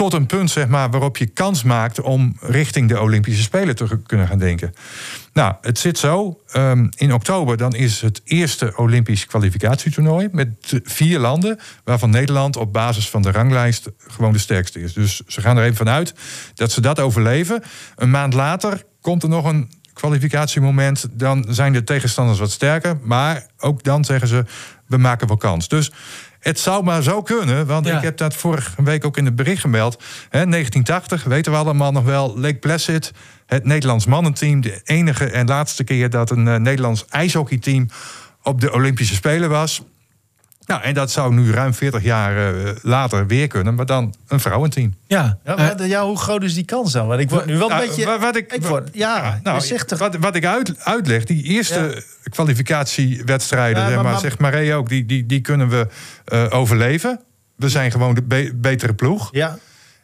tot 0.01 0.13
een 0.13 0.27
punt 0.27 0.51
zeg 0.51 0.69
maar, 0.69 0.91
waarop 0.91 1.17
je 1.17 1.27
kans 1.27 1.63
maakt 1.63 2.01
om 2.01 2.37
richting 2.41 2.89
de 2.89 3.01
Olympische 3.01 3.43
Spelen 3.43 3.77
te 3.77 3.99
kunnen 4.07 4.27
gaan 4.27 4.39
denken. 4.39 4.75
Nou, 5.33 5.55
het 5.61 5.79
zit 5.79 5.99
zo. 5.99 6.41
ehm, 6.53 6.89
in 6.97 7.13
oktober 7.13 7.57
dan 7.57 7.75
is 7.75 8.01
het 8.01 8.21
eerste 8.25 8.73
Olympisch 8.77 9.27
kwalificatietoernooi 9.27 10.29
met 10.33 10.49
vier 10.85 11.19
landen, 11.19 11.59
waarvan 11.85 12.11
Nederland 12.11 12.57
op 12.57 12.73
basis 12.73 13.09
van 13.09 13.23
de 13.23 13.31
ranglijst 13.31 13.91
gewoon 14.09 14.33
de 14.33 14.39
sterkste 14.39 14.81
is. 14.81 14.93
Dus 14.93 15.23
ze 15.27 15.41
gaan 15.41 15.57
er 15.57 15.65
even 15.65 15.77
vanuit 15.77 16.15
dat 16.55 16.73
ze 16.73 16.81
dat 16.81 17.01
overleven. 17.01 17.63
Een 17.97 18.11
maand 18.11 18.35
later 18.35 18.83
komt 19.01 19.23
er 19.23 19.29
nog 19.29 19.45
een 19.45 19.71
kwalificatiemoment. 19.93 21.07
Dan 21.13 21.47
zijn 21.49 21.73
de 21.73 21.85
tegenstanders 21.85 22.39
wat 22.39 22.51
sterker. 22.51 22.99
Maar 23.03 23.47
ook 23.59 23.83
dan 23.83 24.05
zeggen 24.05 24.29
ze, 24.29 24.45
we 24.87 24.97
maken 24.97 25.27
wel 25.27 25.37
kans. 25.37 25.69
Dus 25.69 25.93
het 26.41 26.59
zou 26.59 26.85
maar 26.85 27.03
zo 27.03 27.23
kunnen, 27.23 27.67
want 27.67 27.87
Ja. 27.87 27.97
ik 27.97 28.03
heb 28.03 28.17
dat 28.17 28.35
vorige 28.35 28.83
week 28.83 29.05
ook 29.05 29.17
in 29.17 29.25
het 29.25 29.37
bericht 29.37 29.61
gemeld. 29.61 30.03
Hè, 30.29 30.47
1980, 30.47 31.25
weten 31.25 31.53
we 31.53 31.59
allemaal 31.59 31.93
nog 31.93 32.05
wel, 32.05 32.39
Lake 32.39 32.59
Placid, 32.59 33.13
het 33.47 33.65
Nederlands 33.65 34.07
mannenteam. 34.07 34.61
De 34.61 34.81
enige 34.85 35.25
en 35.25 35.47
laatste 35.47 35.85
keer 35.85 36.11
dat 36.11 36.31
een 36.31 36.49
eh, 36.49 36.55
Nederlands 36.57 37.05
ijshockeyteam 37.09 37.89
op 38.43 38.61
de 38.61 38.73
Olympische 38.73 39.15
Spelen 39.15 39.51
was. 39.51 39.83
Nou, 40.71 40.83
en 40.83 40.95
dat 40.95 41.11
zou 41.11 41.35
nu 41.35 41.53
ruim 41.53 41.75
40 41.75 42.03
jaar 42.03 42.55
eh, 42.55 42.71
later 42.83 43.27
weer 43.27 43.47
kunnen, 43.47 43.75
maar 43.75 43.87
dan 43.87 44.15
een 44.29 44.41
vrouwenteam. 44.41 44.95
Ja, 45.07 45.39
Ja, 45.45 45.57
Eh, 45.57 45.57
maar, 45.79 45.87
ja, 45.87 46.05
hoe 46.05 46.19
groot 46.19 46.43
is 46.43 46.55
die 46.55 46.65
kans 46.65 46.93
dan? 46.93 47.07
Want 47.07 47.21
ik 47.21 47.31
word 47.31 47.47
nu 47.47 47.57
wel 47.57 47.71
een 47.71 47.77
Nou, 47.77 47.87
beetje... 47.87 48.05
wa- 48.05 48.19
wat 48.19 48.37
ik, 48.37 48.53
ik 48.53 48.63
word, 48.63 48.89
ja, 48.93 49.41
nou, 49.43 49.79
toch... 49.87 49.99
wat, 49.99 50.17
wat 50.17 50.35
ik 50.37 50.45
uit, 50.47 50.75
uitleg, 50.85 51.25
die 51.25 51.43
eerste 51.43 52.03
kwalificatiewedstrijden, 52.31 53.83
Ja, 53.83 53.89
maar- 53.89 54.03
maar, 54.03 54.13
maar- 54.13 54.21
zegt 54.21 54.39
Maree 54.39 54.75
ook, 54.75 54.89
die, 54.89 55.07
die, 55.07 55.27
die 55.27 55.41
kunnen 55.41 55.69
we 55.69 55.87
eh, 56.25 56.47
overleven. 56.51 57.21
We 57.57 57.69
zijn 57.69 57.91
gewoon 57.91 58.15
de 58.15 58.23
be- 58.23 58.53
betere 58.55 58.95
ploeg. 58.95 59.29
Ja, 59.33 59.59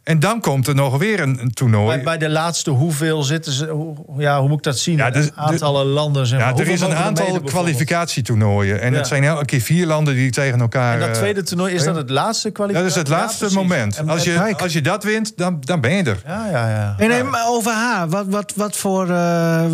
En 0.06 0.18
dan 0.20 0.40
komt 0.40 0.66
er 0.66 0.74
nog 0.74 0.98
weer 0.98 1.20
een, 1.20 1.38
een 1.40 1.50
toernooi. 1.52 1.94
bij, 1.94 2.04
bij 2.04 2.18
de 2.18 2.28
laatste 2.28 2.70
hoeveel 2.70 3.22
zitten 3.22 3.52
ze... 3.52 3.66
Hoe, 3.66 3.96
ja, 4.18 4.38
hoe 4.40 4.48
moet 4.48 4.58
ik 4.58 4.62
dat 4.64 4.78
zien? 4.78 4.96
Ja, 4.96 5.10
dus- 5.10 5.30
Aantallen 5.34 5.86
landen, 5.86 6.26
zeg 6.26 6.38
maar. 6.38 6.48
ja, 6.56 6.60
er 6.60 6.68
is 6.68 6.80
een 6.80 6.94
aantal 6.94 7.40
kwalificatietoernooien. 7.40 8.80
En 8.80 8.92
Ja. 8.92 8.98
het 8.98 9.06
zijn 9.06 9.24
elke 9.24 9.44
keer 9.44 9.60
vier 9.60 9.86
landen 9.86 10.14
die 10.14 10.30
tegen 10.30 10.60
elkaar... 10.60 10.92
En 10.94 11.00
dat 11.00 11.08
eh, 11.08 11.14
tweede 11.14 11.42
toernooi, 11.42 11.74
is 11.74 11.84
dat 11.84 11.96
het 11.96 12.10
laatste 12.10 12.46
dat 12.48 12.52
kwalificatie? 12.56 12.90
is 12.90 12.96
het 12.96 13.08
laatste 13.08 13.48
moment. 13.52 13.96
En- 13.96 14.08
Als 14.08 14.24
je, 14.24 14.34
en- 14.34 14.56
als 14.58 14.72
je 14.72 14.80
dat 14.82 15.04
wint, 15.04 15.32
dan, 15.36 15.56
dan 15.60 15.80
ben 15.80 15.92
je 15.94 16.02
er. 16.02 16.22
Ja, 16.26 16.46
ja, 16.50 16.68
ja. 16.68 16.94
Nee, 16.98 17.08
nee, 17.08 17.22
maar 17.22 17.46
over 17.48 17.72
haar. 17.72 18.08
Wat, 18.08 18.26
wat, 18.28 18.52
wat 18.56 18.76
voor, 18.76 19.10
eh, 19.10 19.64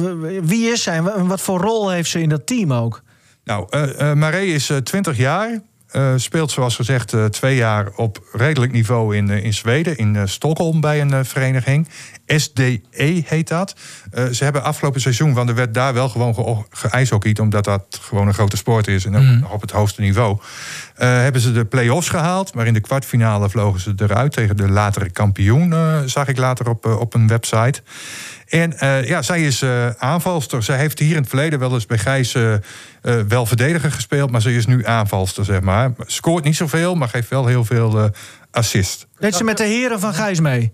wie 0.42 0.70
is 0.72 0.82
zij? 0.82 0.96
en 0.96 1.26
Wat 1.26 1.40
voor 1.40 1.60
rol 1.60 1.90
heeft 1.90 2.10
ze 2.10 2.20
in 2.20 2.28
dat 2.28 2.46
team 2.46 2.72
ook? 2.72 3.02
Nou, 3.44 3.66
eh 3.70 4.10
eh, 4.10 4.16
Maree 4.16 4.54
is 4.54 4.70
eh, 4.70 4.76
20 4.76 5.16
jaar. 5.16 5.60
Eh, 5.92 6.12
speelt 6.16 6.50
zoals 6.50 6.76
gezegd 6.76 7.12
eh, 7.12 7.24
twee 7.24 7.56
jaar 7.56 7.88
op 7.96 8.18
redelijk 8.32 8.72
niveau 8.72 9.16
in, 9.16 9.30
eh, 9.30 9.44
in 9.44 9.54
Zweden, 9.54 9.96
in 9.96 10.28
Stockholm 10.28 10.80
bij 10.80 11.00
een 11.00 11.24
vereniging. 11.24 11.88
SDE 12.36 12.80
heet 13.24 13.48
dat. 13.48 13.74
Eh, 14.10 14.24
ze 14.26 14.44
hebben 14.44 14.62
afgelopen 14.62 15.00
seizoen, 15.00 15.34
want 15.34 15.48
er 15.48 15.54
werd 15.54 15.74
daar 15.74 15.94
wel 15.94 16.08
gewoon 16.08 16.34
ge- 16.34 16.88
geijshockeyd, 16.88 17.38
omdat 17.38 17.64
dat 17.64 17.98
gewoon 18.02 18.26
een 18.26 18.34
grote 18.34 18.56
sport 18.56 18.86
is 18.86 19.04
en 19.04 19.12
nog 19.12 19.52
op 19.52 19.60
het 19.60 19.70
hoogste 19.70 20.00
niveau. 20.00 20.38
eh, 20.96 21.08
hebben 21.08 21.40
ze 21.40 21.52
de 21.52 21.64
play-offs 21.64 22.08
gehaald, 22.08 22.54
maar 22.54 22.66
in 22.66 22.74
de 22.74 22.80
kwartfinale 22.80 23.50
vlogen 23.50 23.80
ze 23.80 23.92
eruit 23.96 24.32
tegen 24.32 24.56
de 24.56 24.68
latere 24.68 25.10
kampioen, 25.10 25.72
eh, 25.72 26.00
zag 26.06 26.28
ik 26.28 26.38
later 26.38 26.68
op, 26.68 26.86
op 26.86 27.14
een 27.14 27.28
website. 27.28 27.82
En 28.48 28.74
ja, 29.06 29.22
zij 29.22 29.42
is 29.42 29.62
eh, 29.62 29.88
aanvalster. 29.88 30.62
Zij 30.62 30.76
heeft 30.78 30.98
hier 30.98 31.10
in 31.10 31.20
het 31.20 31.28
verleden 31.28 31.58
wel 31.58 31.72
eens 31.72 31.86
bij 31.86 31.98
Gijs 31.98 32.36
wel 33.28 33.46
verdediger 33.46 33.92
gespeeld, 33.92 34.30
maar 34.30 34.40
ze 34.40 34.54
is 34.54 34.66
nu 34.66 34.86
aanvalster, 34.86 35.44
zeg 35.44 35.60
maar. 35.60 35.92
Scoort 36.06 36.44
niet 36.44 36.56
zoveel, 36.56 36.94
maar 36.94 37.08
geeft 37.08 37.28
wel 37.28 37.46
heel 37.46 37.64
veel 37.64 38.10
assist. 38.50 39.06
Deed 39.18 39.34
ze 39.34 39.44
met 39.44 39.56
de 39.56 39.64
heren 39.64 40.00
van 40.00 40.14
Gijs 40.14 40.40
mee? 40.40 40.72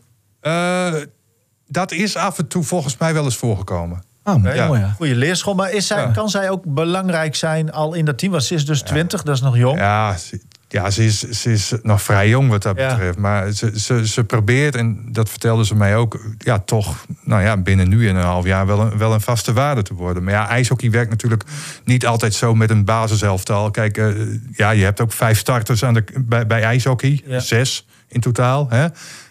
Dat 1.68 1.92
is 1.92 2.16
af 2.16 2.38
en 2.38 2.48
toe 2.48 2.62
volgens 2.64 2.96
mij 2.96 3.14
wel 3.14 3.24
eens 3.24 3.36
voorgekomen. 3.36 4.02
Oh, 4.24 4.54
Ja. 4.54 4.66
mooi 4.66 4.80
ja. 4.80 4.92
Goede 4.96 5.14
leerschool. 5.16 5.54
Maar 5.54 5.72
is 5.72 5.86
zij, 5.86 6.00
Ja. 6.00 6.06
kan 6.10 6.28
zij 6.28 6.50
ook 6.50 6.64
belangrijk 6.66 7.34
zijn 7.36 7.72
al 7.72 7.94
in 7.94 8.04
dat 8.04 8.18
team? 8.18 8.32
Want 8.32 8.44
ze 8.44 8.54
is 8.54 8.66
dus 8.66 8.82
20, 8.82 9.22
dat 9.22 9.34
is 9.34 9.40
nog 9.40 9.56
jong. 9.56 9.78
Ja, 9.78 10.16
ze, 10.16 10.40
ja 10.68 10.90
ze, 10.90 11.04
is, 11.04 11.18
ze 11.18 11.52
is 11.52 11.72
nog 11.82 12.02
vrij 12.02 12.28
jong 12.28 12.48
wat 12.50 12.62
dat 12.62 12.76
Ja. 12.78 12.88
betreft. 12.88 13.18
Maar 13.18 13.50
ze, 13.52 13.80
ze, 13.80 14.06
ze 14.08 14.24
probeert, 14.24 14.74
en 14.74 15.08
dat 15.12 15.30
vertelde 15.30 15.64
ze 15.64 15.74
mij 15.74 15.96
ook... 15.96 16.20
ja, 16.38 16.58
toch 16.58 17.04
nou 17.24 17.42
ja, 17.42 17.56
binnen 17.56 17.88
nu 17.88 18.08
en 18.08 18.16
een 18.16 18.22
half 18.24 18.44
jaar 18.44 18.66
wel 18.66 18.80
een, 18.80 18.98
wel 18.98 19.12
een 19.12 19.20
vaste 19.20 19.52
waarde 19.52 19.82
te 19.82 19.94
worden. 19.94 20.22
Maar 20.24 20.32
ja, 20.32 20.48
ijshockey 20.48 20.90
werkt 20.90 21.10
natuurlijk 21.10 21.44
niet 21.84 22.06
altijd 22.06 22.34
zo 22.34 22.54
met 22.54 22.70
een 22.70 22.84
basiselftal. 22.84 23.70
Kijk, 23.70 23.96
eh, 23.98 24.08
ja, 24.52 24.70
je 24.70 24.84
hebt 24.84 25.00
ook 25.00 25.12
vijf 25.12 25.38
starters 25.38 25.84
aan 25.84 25.94
de, 25.94 26.04
bij, 26.20 26.46
bij 26.46 26.62
ijshockey. 26.62 27.22
Ja. 27.26 27.40
Zes 27.40 27.86
in 28.08 28.20
totaal. 28.20 28.66
Hè? 28.70 28.86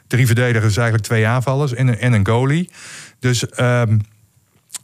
Drie 0.07 0.25
verdedigers, 0.25 0.77
eigenlijk 0.77 1.07
twee 1.07 1.27
aanvallers 1.27 1.73
en, 1.73 1.87
een- 1.87 1.99
en 1.99 2.13
een 2.13 2.27
goalie. 2.27 2.71
Dus... 3.19 3.49
ehm, 3.49 3.97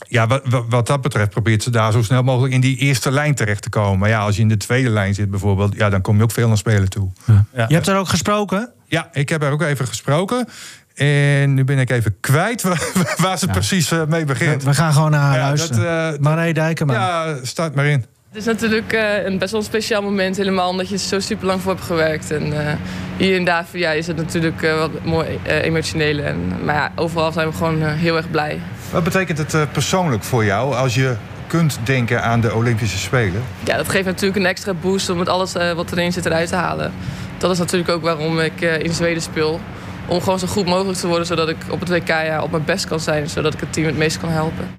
ja, 0.07 0.27
wat, 0.27 0.41
wat, 0.45 0.65
wat 0.69 0.87
dat 0.87 1.01
betreft 1.01 1.29
probeert 1.29 1.63
ze 1.63 1.69
daar 1.69 1.91
zo 1.91 2.03
snel 2.03 2.23
mogelijk 2.23 2.53
in 2.53 2.61
die 2.61 2.77
eerste 2.77 3.11
lijn 3.11 3.35
terecht 3.35 3.61
te 3.61 3.69
komen. 3.69 3.99
Maar 3.99 4.09
ja, 4.09 4.19
als 4.19 4.35
je 4.35 4.41
in 4.41 4.47
de 4.47 4.57
tweede 4.57 4.89
lijn 4.89 5.13
zit 5.13 5.29
bijvoorbeeld, 5.29 5.75
ja, 5.75 5.89
dan 5.89 6.01
kom 6.01 6.17
je 6.17 6.23
ook 6.23 6.31
veel 6.31 6.47
naar 6.47 6.57
spelen 6.57 6.89
toe. 6.89 7.09
Ja. 7.25 7.45
Je 7.67 7.73
hebt 7.73 7.87
er 7.87 7.97
ook 7.97 8.07
gesproken? 8.07 8.69
Ja, 8.87 9.09
ik 9.13 9.29
heb 9.29 9.43
er 9.43 9.51
ook 9.51 9.61
even 9.61 9.87
gesproken. 9.87 10.47
En 10.95 11.53
nu 11.53 11.63
ben 11.63 11.79
ik 11.79 11.89
even 11.89 12.15
kwijt 12.19 12.61
waar, 12.67 12.91
waar 13.17 13.37
ze 13.37 13.47
precies 13.47 13.91
eh, 13.91 14.05
mee 14.05 14.25
begint. 14.25 14.63
We 14.63 14.73
gaan 14.73 14.93
gewoon 14.93 15.11
naar 15.11 15.21
haar 15.21 15.37
Ja, 15.37 15.43
luisteren. 15.47 15.83
dat, 16.11 16.13
eh, 16.13 16.19
Maree 16.19 16.53
Dijkema. 16.53 16.93
Ja, 16.93 17.35
start 17.43 17.75
maar 17.75 17.85
in. 17.85 18.05
Het 18.33 18.41
is 18.41 18.47
natuurlijk 18.47 18.93
eh, 18.93 19.25
een 19.25 19.37
best 19.37 19.51
wel 19.51 19.59
een 19.59 19.65
speciaal 19.65 20.01
moment, 20.01 20.37
helemaal 20.37 20.69
omdat 20.69 20.87
je 20.87 20.93
er 20.93 20.99
zo 20.99 21.19
super 21.19 21.45
lang 21.45 21.61
voor 21.61 21.71
hebt 21.71 21.83
gewerkt. 21.85 22.31
En 22.31 22.67
eh, 22.67 22.75
hier 23.17 23.35
in 23.35 23.45
David 23.45 23.81
ja, 23.81 23.91
is 23.91 24.07
het 24.07 24.15
natuurlijk 24.15 24.61
eh, 24.61 24.77
wat 24.77 25.03
mooi 25.03 25.39
eh, 25.43 25.63
emotioneel. 25.63 26.19
En, 26.19 26.65
maar 26.65 26.75
ja, 26.75 26.91
overal 26.95 27.31
zijn 27.31 27.47
we 27.47 27.53
gewoon 27.53 27.81
heel 27.83 28.15
erg 28.15 28.31
blij. 28.31 28.61
Wat 28.91 29.03
betekent 29.03 29.37
het 29.37 29.53
eh, 29.53 29.61
persoonlijk 29.71 30.23
voor 30.23 30.45
jou 30.45 30.75
als 30.75 30.95
je 30.95 31.15
kunt 31.47 31.79
denken 31.83 32.23
aan 32.23 32.41
de 32.41 32.53
Olympische 32.53 32.97
Spelen? 32.97 33.43
Ja, 33.63 33.77
dat 33.77 33.89
geeft 33.89 34.05
natuurlijk 34.05 34.39
een 34.39 34.45
extra 34.45 34.73
boost 34.73 35.09
om 35.09 35.17
met 35.17 35.29
alles 35.29 35.53
wat 35.53 35.91
erin 35.91 36.13
zit 36.13 36.25
eruit 36.25 36.49
te 36.49 36.55
halen. 36.55 36.93
Dat 37.37 37.51
is 37.51 37.57
natuurlijk 37.57 37.89
ook 37.89 38.01
waarom 38.01 38.39
ik 38.39 38.61
eh, 38.61 38.79
in 38.79 38.93
Zweden 38.93 39.21
speel. 39.21 39.59
Om 40.07 40.21
gewoon 40.21 40.39
zo 40.39 40.47
goed 40.47 40.65
mogelijk 40.65 40.97
te 40.97 41.07
worden, 41.07 41.25
zodat 41.25 41.49
ik 41.49 41.57
op 41.69 41.79
het 41.79 41.89
WK 41.89 42.07
ja, 42.07 42.41
op 42.41 42.51
mijn 42.51 42.65
best 42.65 42.85
kan 42.85 42.99
zijn. 42.99 43.29
Zodat 43.29 43.53
ik 43.53 43.59
het 43.59 43.73
team 43.73 43.85
het 43.87 43.97
meest 43.97 44.19
kan 44.19 44.29
helpen. 44.29 44.75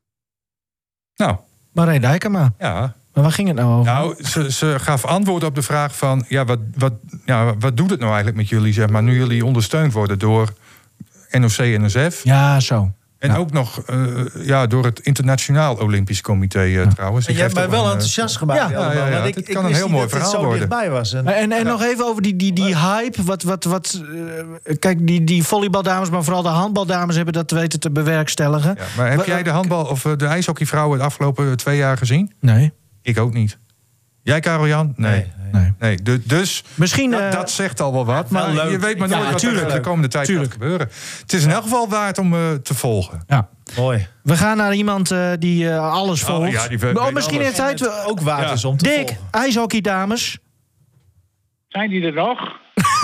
Nou, 1.17 1.37
Maree 1.73 2.01
Dijkema. 2.01 2.53
ja. 2.59 2.95
Maar 3.15 3.23
waar 3.23 3.33
ging 3.33 3.49
het 3.49 3.57
nou 3.57 3.73
over? 3.73 3.93
Nou, 3.93 4.15
ze, 4.25 4.53
ze 4.53 4.75
gaf 4.79 5.05
antwoord 5.05 5.45
op 5.45 5.55
de 5.55 5.63
vraag 5.63 5.97
van... 5.97 6.25
Ja, 6.29 6.45
wat, 6.45 6.59
wat, 6.77 6.93
ja, 7.25 7.57
wat 7.59 7.77
doet 7.77 7.91
het 7.91 7.99
nou 7.99 8.13
eigenlijk 8.13 8.37
met 8.41 8.49
jullie, 8.49 8.73
zeg 8.73 8.89
maar... 8.89 9.03
nu 9.03 9.17
jullie 9.17 9.45
ondersteund 9.45 9.93
worden 9.93 10.19
door 10.19 10.53
NOC-NSF... 11.31 12.21
Ja, 12.25 12.61
zo. 12.61 12.93
En 13.19 13.31
Ja. 13.31 13.37
ook 13.37 13.53
nog 13.53 13.83
eh, 13.87 13.97
ja, 14.47 14.67
door 14.67 14.85
het 14.85 15.01
Internationaal 15.01 15.77
Olympisch 15.77 16.21
Comité 16.21 16.61
eh, 16.61 16.87
trouwens. 16.87 17.27
En 17.27 17.33
jij 17.33 17.43
hebt 17.43 17.55
mij 17.55 17.69
wel 17.71 17.79
een, 17.81 17.87
eh, 17.87 17.93
enthousiast 17.93 18.37
gemaakt. 18.37 18.71
ja, 18.71 18.93
ja, 18.93 19.07
ja, 19.07 19.11
want 19.11 19.25
dit 19.35 19.49
ik, 19.49 19.55
kan 19.55 19.65
ik 19.65 19.71
een 19.71 19.77
heel 19.77 19.89
mooi 19.89 20.09
verhaal 20.09 20.31
zo 20.31 20.39
worden. 20.39 20.59
dichtbij 20.59 20.91
was. 20.91 21.13
En, 21.13 21.27
En, 21.27 21.53
en 21.53 21.67
nog 21.67 21.83
even 21.83 22.07
over 22.07 22.23
die, 22.23 22.37
die, 22.37 22.53
die 22.53 22.77
hype. 22.79 23.25
Wat, 23.25 23.43
wat, 23.43 23.65
wat, 23.65 24.03
kijk, 24.79 25.07
die, 25.07 25.25
die 25.25 25.43
volleybaldames, 25.45 26.11
maar 26.11 26.25
vooral 26.25 26.43
de 26.43 26.49
handbaldames 26.49 27.17
hebben 27.17 27.35
dat 27.35 27.51
weten 27.51 27.81
te 27.81 27.91
bewerkstelligen. 27.91 28.75
ja, 28.79 28.85
maar 28.97 29.11
heb 29.11 29.25
jij 29.27 29.43
de 29.43 29.51
handbal 29.51 29.85
of 29.85 30.03
de 30.03 30.27
ijshockeyvrouwen 30.27 30.99
de 30.99 31.05
afgelopen 31.05 31.57
twee 31.57 31.77
jaar 31.77 31.97
gezien? 31.97 32.33
Nee. 32.41 32.73
Ik 33.05 33.19
ook 33.19 33.33
niet. 33.33 33.59
Jij, 34.23 34.41
Karel-Jan? 34.41 34.93
Nee. 34.97 35.33
nee. 35.53 35.73
nee. 35.79 36.03
du- 36.03 36.23
dus 36.27 36.65
Misschien. 36.75 37.11
dat, 37.11 37.21
eh, 37.21 37.33
dat 37.33 37.51
zegt 37.51 37.81
al 37.81 37.93
wel 37.93 38.05
wat. 38.05 38.31
Maar 38.31 38.51
leuk. 38.53 38.71
je 38.71 38.79
weet 38.79 38.99
maar 38.99 39.09
Ja, 39.09 39.19
nooit 39.19 39.31
wat 39.33 39.43
er 39.43 39.73
de 39.73 39.81
komende 39.81 40.09
tijd 40.09 40.27
Tuurlijk. 40.27 40.53
gaat 40.53 40.61
gebeuren. 40.63 40.89
Het 41.21 41.33
is 41.33 41.45
in 41.45 41.51
elk 41.51 41.63
geval 41.63 41.89
waard 41.89 42.19
om 42.19 42.35
eh, 42.35 42.53
te 42.53 42.75
volgen. 42.75 43.23
ja. 43.27 43.49
Mooi. 43.77 44.07
We 44.23 44.37
gaan 44.37 44.57
naar 44.57 44.75
iemand 44.75 45.11
eh, 45.11 45.31
die 45.39 45.71
eh, 45.71 45.93
alles 45.93 46.23
volgt. 46.23 46.51
ja, 46.53 46.69
die 46.69 46.79
weet 46.79 46.99
oh, 46.99 47.11
misschien 47.11 47.35
alles. 47.39 47.47
heeft 47.47 47.59
hij 47.59 47.71
het 47.71 48.07
ook 48.07 48.21
waard 48.21 48.47
Ja. 48.49 48.53
is 48.53 48.65
om 48.65 48.77
te 48.77 48.85
Dick, 48.85 48.95
volgen. 49.09 49.17
ijshockeydames. 49.31 50.39
Zijn 51.69 51.91
die 51.91 52.03
er 52.07 52.13
nog? 52.13 52.39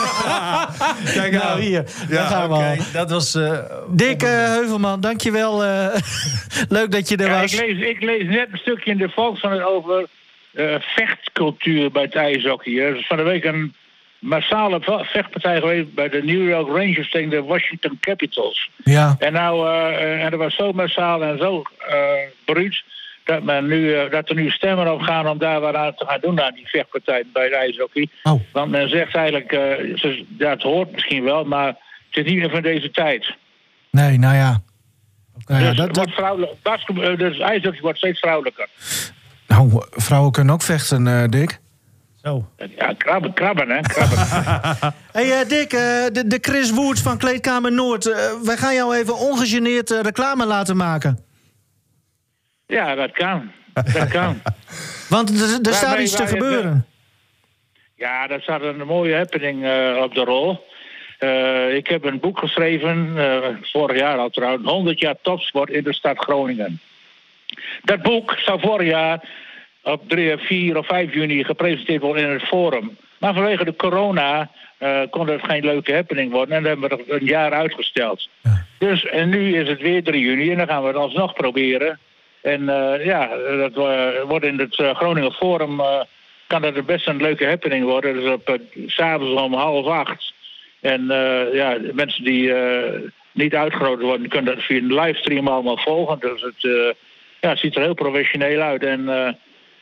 Kijk 1.14 1.32
Nou, 1.32 1.60
hier. 1.60 1.84
daar 2.08 2.26
gaan 2.26 2.48
we 2.48 2.54
Oké, 2.54 2.64
al. 2.64 2.76
dat 2.92 3.10
was... 3.10 3.34
eh, 3.34 3.58
Dick 3.88 4.22
eh, 4.22 4.28
Heuvelman, 4.30 5.00
dankjewel. 5.00 5.64
eh 5.64 5.94
leuk 6.68 6.90
dat 6.90 7.08
je 7.08 7.16
er 7.16 7.26
Ja, 7.30 7.40
was. 7.40 7.52
ik, 7.54 7.60
lees, 7.60 7.88
ik 7.88 8.02
lees 8.02 8.24
net 8.28 8.48
een 8.52 8.58
stukje 8.58 8.90
in 8.90 8.98
de 8.98 9.08
Volkskrant 9.08 9.62
over 9.62 10.06
eh, 10.52 10.74
vechtcultuur 10.80 11.90
bij 11.90 12.02
het 12.02 12.14
ijshockey. 12.14 12.78
Er 12.78 12.96
is 12.96 13.06
van 13.06 13.16
de 13.16 13.22
week 13.22 13.44
een 13.44 13.74
massale 14.18 14.80
ve- 14.80 15.04
vechtpartij 15.04 15.60
geweest 15.60 15.94
bij 15.94 16.08
de 16.08 16.22
New 16.22 16.48
York 16.48 16.66
Rangers 16.68 17.10
tegen 17.10 17.30
de 17.30 17.42
Washington 17.42 17.98
Capitals. 18.00 18.70
Ja. 18.84 19.16
En, 19.18 19.32
nou, 19.32 19.68
eh, 19.68 20.24
en 20.24 20.30
dat 20.30 20.38
was 20.38 20.54
zo 20.54 20.72
massaal 20.72 21.22
en 21.22 21.38
zo 21.38 21.62
eh 21.88 21.96
bruut. 22.44 22.82
Dat, 23.24 23.42
men 23.42 23.66
nu, 23.66 23.94
eh, 23.94 24.10
dat 24.10 24.28
er 24.28 24.34
nu 24.34 24.50
stemmen 24.50 24.92
op 24.92 25.00
gaan 25.00 25.28
om 25.28 25.38
daar 25.38 25.60
wat 25.60 25.74
aan 25.74 25.94
te 25.94 26.04
gaan 26.06 26.20
doen 26.20 26.40
aan 26.40 26.54
die 26.54 26.68
vechtpartij 26.68 27.24
bij 27.32 27.48
de 27.48 27.56
ijshockey. 27.56 28.08
Oh. 28.22 28.40
Want 28.52 28.70
men 28.70 28.88
zegt 28.88 29.14
eigenlijk, 29.14 29.52
eh, 29.52 30.48
het 30.48 30.62
hoort 30.62 30.92
misschien 30.92 31.24
wel, 31.24 31.44
maar 31.44 31.66
het 32.10 32.24
is 32.24 32.24
niet 32.24 32.38
meer 32.38 32.50
van 32.50 32.62
deze 32.62 32.90
tijd. 32.90 33.34
Nee, 33.90 34.18
nou 34.18 34.34
ja. 34.34 34.62
Nou 35.46 35.62
ja, 35.62 35.68
dus, 35.68 35.76
dat, 35.76 35.86
het 35.86 35.94
dat, 35.94 36.04
wordt 36.04 36.18
vrouwelijk, 36.18 36.52
basketbal, 36.62 37.04
eh, 37.04 37.18
dus 37.18 37.38
ijshockey 37.38 37.80
wordt 37.80 37.98
steeds 37.98 38.18
vrouwelijker. 38.18 38.68
nou, 39.46 39.84
vrouwen 39.90 40.32
kunnen 40.32 40.54
ook 40.54 40.62
vechten, 40.62 41.06
eh, 41.06 41.24
Dick. 41.28 41.60
Zo. 42.22 42.48
Ja, 42.76 42.94
krabben, 42.98 43.32
krabben 43.32 43.68
hè, 43.68 43.80
krabben. 43.80 44.18
hey, 45.12 45.44
Dick, 45.46 45.72
eh, 45.72 45.80
de, 46.12 46.24
de 46.26 46.38
Chris 46.40 46.70
Woerts 46.70 47.00
van 47.00 47.18
Kleedkamer 47.18 47.72
Noord. 47.72 48.04
wij 48.44 48.56
gaan 48.56 48.74
jou 48.74 48.96
even 48.96 49.18
ongegeneerd 49.18 49.90
reclame 49.90 50.46
laten 50.46 50.76
maken. 50.76 51.18
Ja, 52.70 52.94
dat 52.94 53.10
kan. 53.12 53.50
Dat 53.72 54.08
kan. 54.08 54.42
Want 55.08 55.40
er, 55.40 55.68
er 55.68 55.74
staat 55.74 55.98
iets 55.98 56.16
te 56.16 56.26
gebeuren. 56.26 56.86
Ja, 58.00 58.26
dat 58.26 58.42
staat 58.42 58.62
een 58.62 58.86
mooie 58.86 59.16
happening 59.16 59.64
eh, 59.64 60.02
op 60.02 60.14
de 60.14 60.24
rol. 60.24 60.66
Eh, 61.18 61.74
ik 61.74 61.86
heb 61.86 62.04
een 62.04 62.20
boek 62.20 62.38
geschreven, 62.38 63.12
eh, 63.16 63.48
vorig 63.62 63.98
jaar 63.98 64.18
al 64.18 64.30
trouwens, 64.30 64.70
100 64.70 65.00
jaar 65.00 65.14
topsport 65.22 65.70
in 65.70 65.84
de 65.84 65.94
stad 65.94 66.18
Groningen. 66.18 66.80
Dat 67.82 68.02
boek 68.02 68.38
zou 68.38 68.60
vorig 68.60 68.88
jaar 68.88 69.20
op 69.82 70.08
3, 70.08 70.36
4 70.36 70.76
of 70.76 70.86
5 70.86 71.14
juni 71.14 71.44
gepresenteerd 71.44 72.02
worden 72.02 72.24
in 72.24 72.30
het 72.30 72.42
Forum. 72.42 72.96
Maar 73.18 73.34
vanwege 73.34 73.64
de 73.64 73.76
corona 73.76 74.50
kon 75.10 75.28
het 75.28 75.44
geen 75.44 75.64
leuke 75.64 75.94
happening 75.94 76.32
worden 76.32 76.56
en 76.56 76.62
dat 76.62 76.72
hebben 76.72 76.98
we 77.06 77.12
er 77.12 77.20
een 77.20 77.26
jaar 77.26 77.52
uitgesteld. 77.52 78.28
Dus 78.78 79.06
en 79.06 79.28
nu 79.28 79.56
is 79.56 79.68
het 79.68 79.80
weer 79.80 80.02
3 80.02 80.20
juni 80.20 80.50
en 80.50 80.56
dan 80.56 80.66
gaan 80.66 80.82
we 80.82 80.88
het 80.88 80.96
alsnog 80.96 81.32
proberen. 81.32 81.98
En 82.42 82.68
eh, 82.68 83.04
ja, 83.04 83.28
dat 83.56 83.76
eh, 83.76 84.22
wordt 84.26 84.44
in 84.44 84.58
het 84.58 84.78
eh, 84.78 84.94
Groningen 84.94 85.32
Forum 85.32 85.80
kan 86.46 86.62
dat 86.62 86.86
best 86.86 87.06
een 87.06 87.22
leuke 87.22 87.46
happening 87.46 87.84
worden. 87.84 88.14
Dus 88.14 88.32
op 88.32 88.58
s'avonds 88.86 89.40
om 89.40 89.54
half 89.54 89.86
acht. 89.86 90.32
En 90.80 91.06
ja, 91.52 91.78
de 91.78 91.90
mensen 91.94 92.24
die 92.24 92.52
niet 93.32 93.54
uitgenodigd 93.54 94.02
worden, 94.02 94.28
kunnen 94.28 94.54
dat 94.54 94.64
via 94.64 94.76
een 94.76 94.94
livestream 94.94 95.48
allemaal 95.48 95.76
volgen. 95.76 96.18
Dus 96.20 96.42
het, 96.42 96.96
ja, 97.40 97.56
ziet 97.56 97.76
er 97.76 97.82
heel 97.82 97.94
professioneel 97.94 98.60
uit. 98.60 98.84
En 98.84 99.04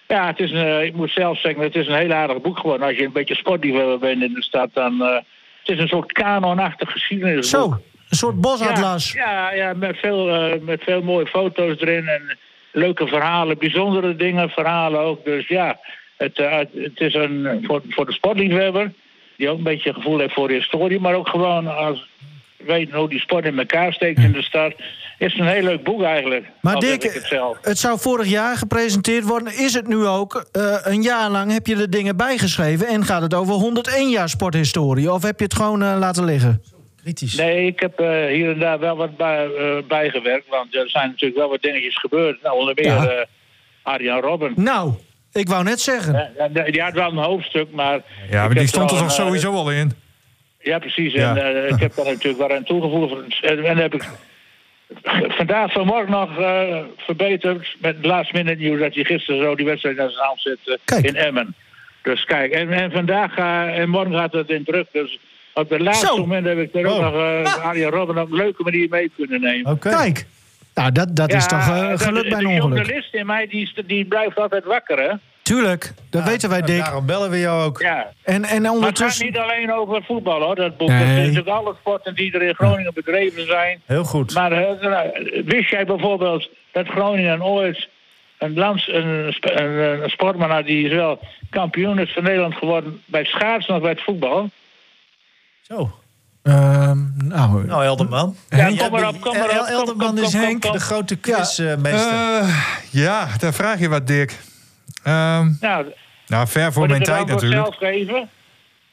ja, 0.07 0.27
het 0.27 0.39
is 0.39 0.51
een, 0.51 0.85
ik 0.85 0.95
moet 0.95 1.11
zelf 1.11 1.41
zeggen, 1.41 1.63
het 1.63 1.75
is 1.75 1.87
een 1.87 1.95
heel 1.95 2.13
aardig 2.13 2.41
boek 2.41 2.59
geworden. 2.59 2.87
Als 2.87 2.97
je 2.97 3.05
een 3.05 3.13
beetje 3.13 3.35
sportliefhebber 3.35 3.99
bent 3.99 4.23
in 4.23 4.35
de 4.35 4.43
stad, 4.43 4.71
dan 4.73 5.01
het 5.01 5.25
is 5.65 5.79
een 5.79 5.89
soort 5.89 6.13
kanonachtig 6.13 6.93
geschiedenisboek. 6.93 7.63
Zo, 7.63 7.71
een 8.09 8.17
soort 8.17 8.41
bosatlas. 8.41 9.13
Ja, 9.13 9.31
ja, 9.31 9.55
ja 9.55 9.73
met, 9.73 9.99
veel, 9.99 10.59
met 10.61 10.83
veel 10.83 11.03
mooie 11.03 11.27
foto's 11.27 11.81
erin 11.81 12.09
en 12.09 12.39
leuke 12.79 13.07
verhalen, 13.07 13.59
bijzondere 13.59 14.17
dingen, 14.17 14.49
verhalen 14.49 15.01
ook. 15.01 15.25
Dus 15.25 15.49
ja, 15.49 15.79
het, 16.17 16.39
uh, 16.39 16.59
het 16.59 17.01
is 17.01 17.15
een, 17.15 17.65
voor, 17.67 17.83
voor 17.89 18.07
de 18.07 18.13
sportliefhebber, 18.13 18.93
die 19.37 19.49
ook 19.49 19.59
een 19.59 19.65
beetje 19.65 19.95
gevoel 19.95 20.19
heeft 20.19 20.35
voor 20.35 20.49
de 20.49 20.55
historie, 20.55 21.01
maar 21.01 21.15
ook 21.15 21.29
gewoon 21.29 21.77
als 21.77 22.09
weten 22.67 22.99
hoe 22.99 23.09
die 23.09 23.21
sport 23.21 23.45
in 23.45 23.59
elkaar 23.59 23.93
steekt 23.93 24.19
in 24.19 24.33
de 24.33 24.43
stad. 24.43 24.73
Is 25.19 25.39
een 25.39 25.47
heel 25.47 25.63
leuk 25.63 25.85
boek 25.85 26.03
eigenlijk. 26.03 26.47
Maar 26.61 26.79
Dick, 26.79 27.03
het, 27.03 27.33
het, 27.63 27.79
zou 27.79 27.99
vorig 27.99 28.27
jaar 28.27 28.57
gepresenteerd 28.57 29.25
worden. 29.25 29.59
Is 29.59 29.75
het 29.75 29.87
nu 29.87 30.07
ook? 30.07 30.49
Uh, 30.53 30.77
een 30.83 31.03
jaar 31.03 31.31
lang 31.31 31.53
heb 31.53 31.67
je 31.67 31.77
de 31.77 31.89
dingen 31.89 32.17
bijgeschreven 32.17 32.87
en 32.87 33.05
gaat 33.05 33.23
het 33.23 33.35
over 33.35 33.55
101 33.55 34.09
jaar 34.09 34.29
sporthistorie? 34.29 35.13
Of 35.13 35.23
heb 35.23 35.39
je 35.39 35.45
het 35.45 35.55
gewoon 35.55 35.83
uh, 35.83 35.97
laten 35.99 36.25
liggen? 36.25 36.63
Kritisch. 37.03 37.35
Nee, 37.35 37.67
ik 37.67 37.81
heb 37.81 38.01
uh, 38.01 38.27
hier 38.27 38.51
en 38.51 38.59
daar 38.59 38.79
wel 38.79 38.97
wat 38.97 39.17
bij, 39.17 39.49
bijgewerkt. 39.89 40.49
Want 40.49 40.75
er 40.75 40.91
zijn 40.91 41.09
natuurlijk 41.09 41.41
wel 41.41 41.49
wat 41.49 41.63
dingetjes 41.63 41.99
gebeurd. 41.99 42.43
Nou, 42.43 42.59
onder 42.59 42.75
meer 42.75 42.87
ja. 42.87 43.27
Arjan 43.83 44.21
Robben. 44.21 44.53
Nou, 44.57 44.93
ik 45.33 45.49
wou 45.49 45.65
net 45.65 45.81
zeggen. 45.81 46.33
Ja, 46.37 46.49
die 46.49 46.83
had 46.83 46.93
wel 46.93 47.11
een 47.11 47.17
hoofdstuk, 47.17 47.71
maar... 47.73 48.01
Ja, 48.31 48.47
maar 48.47 48.55
die 48.55 48.67
stond 48.67 48.91
er 48.91 48.99
toch 48.99 49.13
sowieso 49.13 49.53
al 49.53 49.71
in? 49.71 49.93
Ja, 50.61 50.79
precies. 50.79 51.13
Ja. 51.13 51.37
En 51.37 51.69
ik 51.75 51.81
heb 51.81 51.95
daar 51.95 52.05
natuurlijk 52.05 52.39
wel 52.49 52.57
aan 52.57 52.65
toegevoegd. 52.65 53.43
En, 53.45 53.65
en 53.65 53.77
heb 53.77 53.95
ik 53.95 54.09
vandaag 55.29 55.73
vanmorgen 55.73 56.11
nog 56.11 56.39
uh, 56.39 56.79
verbeterd 56.97 57.77
met 57.81 57.97
het 57.97 58.05
last 58.05 58.33
minute 58.33 58.63
nieuws 58.63 58.81
dat 58.81 58.95
hij 58.95 59.05
gisteren 59.05 59.43
zo 59.43 59.55
die 59.55 59.67
wedstrijd 59.67 59.97
naar 59.97 60.11
zijn 60.11 60.27
hand 60.27 60.47
uh, 60.47 61.05
in 61.05 61.17
Emmen. 61.17 61.55
Dus 62.03 62.25
kijk, 62.25 62.53
en, 62.53 62.73
en 62.73 62.91
vandaag 62.91 63.39
uh, 63.39 63.79
en 63.79 63.89
morgen 63.89 64.15
gaat 64.15 64.33
het 64.33 64.51
in 64.51 64.65
druk. 64.65 64.87
Dus 64.93 65.19
op 65.59 65.71
het 65.71 65.81
laatste 65.81 66.07
zo. 66.07 66.17
moment 66.17 66.47
heb 66.47 66.59
ik 66.59 66.75
er 66.75 66.87
ook 66.87 66.97
oh. 66.97 67.03
nog 67.03 67.15
uh, 67.15 67.65
Arjen 67.65 67.91
Robben 67.91 68.19
op 68.19 68.31
een 68.31 68.37
leuke 68.37 68.63
manier 68.63 68.89
mee 68.89 69.11
kunnen 69.17 69.41
nemen. 69.41 69.73
Okay. 69.73 69.93
Kijk, 69.93 70.27
nou, 70.75 70.93
dat, 70.93 71.17
dat 71.17 71.31
ja, 71.31 71.37
is 71.37 71.47
toch 71.47 71.69
uh, 71.69 71.93
geluk 71.95 72.23
de, 72.23 72.29
bij 72.29 72.39
een 72.39 72.47
ongeluk. 72.47 72.71
De 72.71 72.77
journalist 72.77 73.15
in 73.15 73.27
mij 73.27 73.47
die, 73.47 73.73
die 73.87 74.05
blijft 74.05 74.39
altijd 74.39 74.65
wakker, 74.65 74.99
hè? 74.99 75.13
Tuurlijk, 75.43 75.93
dat 76.11 76.25
ja, 76.25 76.31
weten 76.31 76.49
wij, 76.49 76.63
Dick. 76.63 76.79
Daarom 76.79 77.07
bellen 77.07 77.31
we 77.31 77.39
jou 77.39 77.65
ook. 77.65 77.81
Ja. 77.81 78.13
En, 78.23 78.45
en 78.45 78.71
ondertussen... 78.71 79.27
Maar 79.27 79.43
het 79.43 79.51
gaat 79.51 79.59
niet 79.59 79.67
alleen 79.67 79.73
over 79.81 80.03
voetbal, 80.05 80.43
hoor, 80.43 80.55
dat 80.55 80.77
boek. 80.77 80.89
Nee. 80.89 80.99
Het 80.99 81.09
is 81.09 81.17
natuurlijk 81.17 81.49
alle 81.49 81.75
sporten 81.81 82.15
die 82.15 82.33
er 82.33 82.43
in 82.43 82.55
Groningen 82.55 82.95
bedreven 82.95 83.47
zijn. 83.47 83.81
Heel 83.87 84.05
goed. 84.05 84.35
Maar 84.35 84.53
uh, 84.53 85.01
wist 85.45 85.71
jij 85.71 85.85
bijvoorbeeld 85.85 86.49
dat 86.73 86.87
Groningen 86.87 87.43
ooit 87.43 87.89
een, 88.39 88.55
lands, 88.55 88.89
een, 88.89 89.35
een, 89.41 90.03
een 90.03 90.11
sportman 90.11 90.51
had... 90.51 90.67
die 90.67 90.87
is 90.87 90.95
wel 90.95 91.19
kampioen 91.51 91.99
is 91.99 92.13
van 92.13 92.23
Nederland 92.23 92.55
geworden 92.55 93.03
bij 93.05 93.21
het 93.21 93.31
schaatsen 93.31 93.75
of 93.75 93.81
bij 93.81 93.91
het 93.91 94.03
voetbal? 94.03 94.51
Zo. 95.69 95.91
Uh, 96.43 96.93
nou, 97.25 97.67
nou, 97.67 97.85
Elderman. 97.85 98.37
Ja, 98.49 98.67
kom 98.77 98.91
maar 98.91 99.09
op, 99.09 99.21
kom 99.21 99.39
maar 99.39 99.61
op. 99.61 99.67
Elderman 99.67 100.15
kom, 100.15 100.25
is 100.25 100.33
Henk, 100.33 100.61
kom, 100.61 100.73
de 100.73 100.81
grote 100.81 101.17
quizmeester. 101.17 102.13
Ja. 102.13 102.41
Uh, 102.41 102.65
ja, 102.91 103.29
daar 103.39 103.55
vraag 103.55 103.81
je 103.81 103.89
wat, 103.89 104.07
Dick. 104.07 104.31
Um, 105.05 105.57
nou, 105.61 105.87
nou, 106.27 106.47
ver 106.47 106.73
voor 106.73 106.89
mijn 106.89 107.03
tijd 107.03 107.27
natuurlijk. 107.27 107.63
zelf 107.63 107.77
geven? 107.77 108.29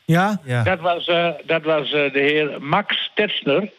Ja? 0.05 0.39
ja. 0.43 0.63
Dat 0.63 0.79
was, 0.79 1.07
uh, 1.07 1.29
dat 1.45 1.63
was 1.63 1.91
uh, 1.93 2.13
de 2.13 2.19
heer 2.19 2.61
Max 2.61 3.11
Tetzner. 3.13 3.71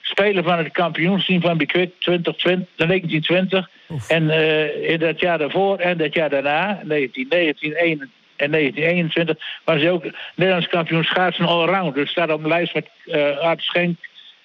Speler 0.00 0.42
van 0.42 0.58
het 0.58 0.72
kampioensteam 0.72 1.40
van 1.40 1.56
Bikwik 1.56 1.92
2020, 1.98 2.66
1920. 2.76 3.70
Oef. 3.90 4.08
En 4.08 4.22
uh, 4.22 4.90
in 4.90 4.98
dat 4.98 5.20
jaar 5.20 5.38
daarvoor 5.38 5.78
en 5.78 5.98
dat 5.98 6.14
jaar 6.14 6.30
daarna, 6.30 6.80
1919 6.84 8.10
en 8.42 8.50
1921, 8.50 9.36
was 9.64 9.80
hij 9.80 9.90
ook 9.90 10.04
Nederlands 10.34 10.68
kampioen 10.68 11.04
schaatsen 11.04 11.46
allround. 11.46 11.94
Dus 11.94 12.10
staat 12.10 12.30
op 12.30 12.42
de 12.42 12.48
lijst 12.48 12.74
met 12.74 12.88
uh, 13.06 13.38
Art 13.38 13.62
Schenk 13.62 13.98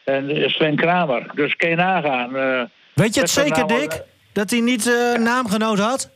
en 0.03 0.49
Sven 0.49 0.75
Kramer. 0.75 1.31
Dus 1.33 1.55
kun 1.55 1.69
je 1.69 1.75
nagaan. 1.75 2.35
Uh, 2.35 2.61
Weet 2.93 3.13
je 3.13 3.21
het 3.21 3.29
zeker, 3.29 3.65
nou, 3.65 3.79
Dick? 3.79 4.01
Dat 4.33 4.49
hij 4.49 4.59
niet 4.59 4.85
uh, 4.85 5.17
naamgenoot 5.17 5.79
had? 5.79 6.11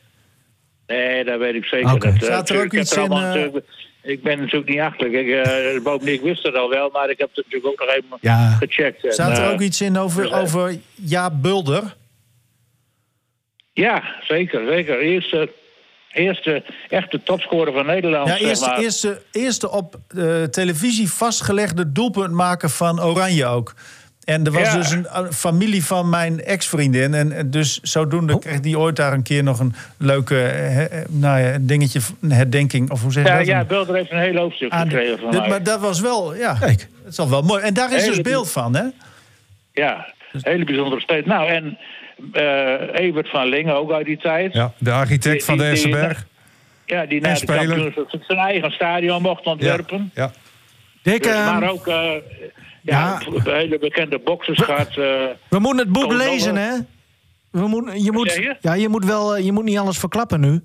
Nee, 0.87 1.23
dat 1.23 1.39
weet 1.39 1.55
ik 1.55 1.65
zeker. 1.65 1.93
Okay. 1.93 2.11
Dat, 2.11 2.23
Staat 2.23 2.49
er 2.49 2.63
ook 2.63 2.73
iets 2.73 2.97
in... 2.97 3.63
Ik 4.03 4.23
ben 4.23 4.39
natuurlijk 4.39 4.69
niet 4.69 4.79
achterlijk. 4.79 5.13
Ik, 5.13 5.27
uh, 5.27 5.83
bovendien, 5.83 6.13
ik 6.13 6.21
wist 6.21 6.43
het 6.43 6.55
al 6.55 6.69
wel, 6.69 6.89
maar 6.89 7.09
ik 7.09 7.17
heb 7.17 7.27
het 7.27 7.45
natuurlijk 7.45 7.65
ook 7.65 7.79
nog 7.79 7.95
even 7.95 8.17
ja. 8.21 8.49
gecheckt. 8.49 9.13
Staat 9.13 9.37
er 9.37 9.43
en, 9.43 9.53
ook 9.53 9.59
iets 9.59 9.81
in 9.81 9.97
over, 9.97 10.23
dus, 10.23 10.31
over 10.31 10.77
Jaap 10.95 11.33
Bulder? 11.41 11.95
Ja, 13.73 14.15
zeker. 14.21 14.67
zeker. 14.67 14.99
Eerste, 14.99 15.49
eerste 16.11 16.63
echte 16.89 17.23
topscorer 17.23 17.73
van 17.73 17.85
Nederland. 17.85 18.27
Ja, 18.27 18.37
eerste, 18.37 18.55
zeg 18.65 18.67
maar. 18.73 18.79
eerste, 18.83 19.21
eerste 19.31 19.71
op 19.71 19.95
uh, 20.15 20.43
televisie 20.43 21.09
vastgelegde 21.11 21.91
doelpuntmaker 21.91 22.69
van 22.69 23.01
Oranje 23.01 23.45
ook. 23.45 23.73
En 24.23 24.45
er 24.45 24.51
was 24.51 24.61
Ja. 24.61 24.75
dus 24.75 24.91
een 24.91 25.33
familie 25.33 25.85
van 25.85 26.09
mijn 26.09 26.43
ex-vriendin. 26.43 27.13
En 27.13 27.31
en 27.31 27.51
dus 27.51 27.79
zodoende 27.81 28.39
kreeg 28.39 28.59
die 28.59 28.79
ooit 28.79 28.95
daar 28.95 29.13
een 29.13 29.23
keer 29.23 29.43
nog 29.43 29.59
een 29.59 29.73
leuke 29.97 30.33
he- 30.33 30.87
he- 30.89 31.03
nou 31.09 31.39
ja, 31.39 31.57
dingetje, 31.61 31.99
een 32.21 32.31
herdenking. 32.31 32.91
Of 32.91 33.01
hoe 33.01 33.11
zeg 33.11 33.23
je 33.23 33.29
Ja, 33.29 33.37
dat? 33.37 33.45
ja, 33.47 33.63
Bulder 33.63 33.95
heeft 33.95 34.11
een 34.11 34.19
heel 34.19 34.35
hoofdstuk 34.35 34.73
gekregen 34.73 35.19
van 35.19 35.31
dit- 35.31 35.39
mij. 35.39 35.49
maar 35.49 35.63
dat 35.63 35.79
was 35.79 35.99
wel, 35.99 36.35
ja, 36.35 36.53
Kijk. 36.59 36.87
dat 37.03 37.11
is 37.11 37.19
al 37.19 37.29
wel 37.29 37.41
mooi. 37.41 37.63
En 37.63 37.73
daar 37.73 37.93
is 37.93 38.05
dus 38.05 38.21
beeld 38.21 38.51
van, 38.51 38.75
hè? 38.75 38.83
Ja, 39.73 40.13
hele 40.41 40.65
bijzondere 40.65 41.01
steeds. 41.01 41.27
Nou, 41.27 41.49
en 41.49 41.77
uh, 42.33 42.93
Evert 42.93 43.29
van 43.29 43.47
Lingen 43.47 43.75
ook 43.75 43.91
uit 43.91 44.05
die 44.05 44.17
tijd. 44.17 44.53
Ja, 44.53 44.73
de 44.77 44.91
architect 44.91 45.45
van 45.45 45.57
de 45.57 45.65
Essenberg. 45.65 46.27
Ja, 46.85 47.05
die 47.05 47.21
En 47.21 47.37
na 47.45 47.63
de 47.65 48.07
zijn 48.27 48.39
eigen 48.39 48.71
stadion 48.71 49.21
mocht 49.21 49.43
Ja, 49.43 49.51
ontwerpen. 49.51 50.11
ja. 50.13 50.31
Dick, 51.01 51.23
Dus, 51.23 51.33
maar 51.33 51.69
ook 51.69 51.87
uh, 51.87 51.93
ja, 52.81 53.19
ja. 53.43 53.53
hele 53.53 53.79
bekende 53.79 54.19
boxers 54.19 54.61
gaat. 54.61 54.89
Uh, 54.89 55.05
we 55.49 55.59
moeten 55.59 55.77
het 55.77 55.91
boek 55.91 56.13
lezen, 56.13 56.55
hè? 56.55 56.77
We 57.51 57.67
moeten, 57.67 58.03
je, 58.03 58.11
moet, 58.11 58.33
je? 58.33 58.55
ja, 58.61 58.73
je, 58.73 58.89
moet 58.89 59.05
wel, 59.05 59.35
eh, 59.35 59.45
je 59.45 59.51
moet 59.51 59.63
niet 59.63 59.77
alles 59.77 59.97
verklappen 59.97 60.39
nu. 60.39 60.61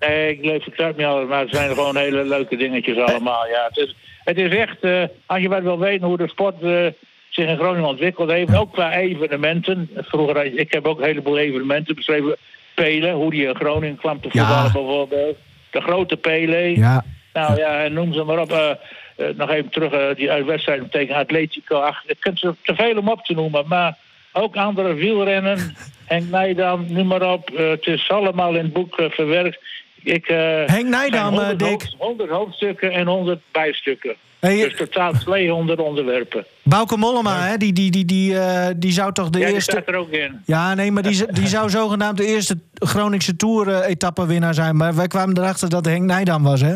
nee, 0.00 0.36
ik 0.36 0.44
leef 0.44 0.64
het 0.64 0.78
uit 0.78 0.96
niet 0.96 1.06
alles, 1.06 1.28
maar 1.28 1.40
het 1.40 1.54
zijn 1.54 1.68
gewoon 1.74 1.96
hele 1.96 2.24
leuke 2.24 2.56
dingetjes 2.56 2.98
allemaal. 2.98 3.46
Ja, 3.46 3.64
het, 3.68 3.76
is, 3.76 3.96
het 4.24 4.36
is 4.38 4.54
echt, 4.56 4.76
uh, 4.80 5.04
als 5.26 5.40
je 5.40 5.48
wat 5.48 5.62
wil 5.62 5.78
weten 5.78 6.06
hoe 6.06 6.16
de 6.16 6.28
sport 6.28 6.62
uh, 6.62 6.86
zich 7.28 7.46
in 7.48 7.56
Groningen 7.56 7.88
ontwikkeld 7.88 8.30
heeft, 8.30 8.56
ook 8.56 8.72
qua 8.72 8.92
evenementen. 8.92 9.90
Vroeger, 9.96 10.44
ik 10.58 10.72
heb 10.72 10.86
ook 10.86 10.98
een 10.98 11.04
heleboel 11.04 11.38
evenementen 11.38 11.94
beschreven. 11.94 12.36
Pelen, 12.74 13.12
hoe 13.14 13.30
die 13.30 13.46
in 13.46 13.54
Groningen 13.54 13.96
kwam 13.96 14.20
te 14.20 14.28
Ja. 14.32 14.44
voetballen 14.44 14.72
bijvoorbeeld. 14.72 15.36
De 15.70 15.80
grote 15.80 16.16
Pele. 16.16 16.56
Ja. 16.76 17.04
Nou 17.32 17.56
ja, 17.56 17.82
en 17.84 17.92
noem 17.92 18.12
ze 18.12 18.24
maar 18.24 18.38
op. 18.38 18.52
eh, 18.52 18.70
eh, 19.16 19.26
nog 19.36 19.50
even 19.50 19.70
terug, 19.70 19.92
eh, 19.92 20.14
die 20.16 20.30
uitwedstrijd 20.30 20.90
tegen 20.92 21.14
Atletico. 21.14 21.76
Ach, 21.78 22.02
ik 22.06 22.16
kunt 22.20 22.38
ze 22.38 22.54
te 22.62 22.74
veel 22.74 22.96
om 22.96 23.08
op 23.08 23.24
te 23.24 23.34
noemen, 23.34 23.64
maar 23.68 23.96
ook 24.32 24.56
andere 24.56 24.94
wielrennen. 24.94 25.58
Henk 26.06 26.30
Nijdam, 26.30 26.84
noem 26.88 27.06
maar 27.06 27.32
op. 27.32 27.50
Het 27.56 27.86
is 27.86 28.10
allemaal 28.10 28.54
in 28.54 28.64
het 28.64 28.72
boek 28.72 28.94
verwerkt. 29.10 29.58
Ik, 30.02 30.26
Henk 30.66 30.86
Nijdam, 30.88 31.10
zijn 31.10 31.24
100 31.24 31.58
Dick. 31.58 31.68
hoofd- 31.68 31.94
100 31.98 32.30
hoofdstukken 32.30 32.92
en 32.92 33.06
100 33.06 33.40
bijstukken. 33.52 34.14
Hey, 34.40 34.56
Dus 34.56 34.76
totaal 34.76 35.12
200 35.12 35.78
onderwerpen. 35.80 36.44
Bouke 36.62 36.96
Mollema, 36.96 37.40
hè, 37.46 37.56
die, 37.56 37.72
die, 37.72 37.90
die, 37.90 38.04
die, 38.04 38.38
eh, 38.38 38.66
die 38.76 38.92
zou 38.92 39.12
toch 39.12 39.30
de 39.30 39.38
Ja, 39.38 39.44
die 39.46 39.54
eerste... 39.54 39.70
staat 39.70 39.88
er 39.88 39.94
ook 39.94 40.10
in. 40.10 40.40
Ja, 40.46 40.74
nee, 40.74 40.92
maar 40.92 41.02
die, 41.02 41.32
die 41.32 41.46
zou 41.56 41.70
zogenaamd 41.70 42.16
de 42.16 42.26
eerste 42.26 42.58
Groningse 42.74 43.36
Tour-etappenwinnaar 43.36 44.54
zijn. 44.54 44.76
Maar 44.76 44.94
wij 44.94 45.06
kwamen 45.06 45.38
erachter 45.38 45.68
dat 45.68 45.84
Henk 45.84 46.02
Nijdam 46.02 46.42
was, 46.42 46.60
hè? 46.60 46.74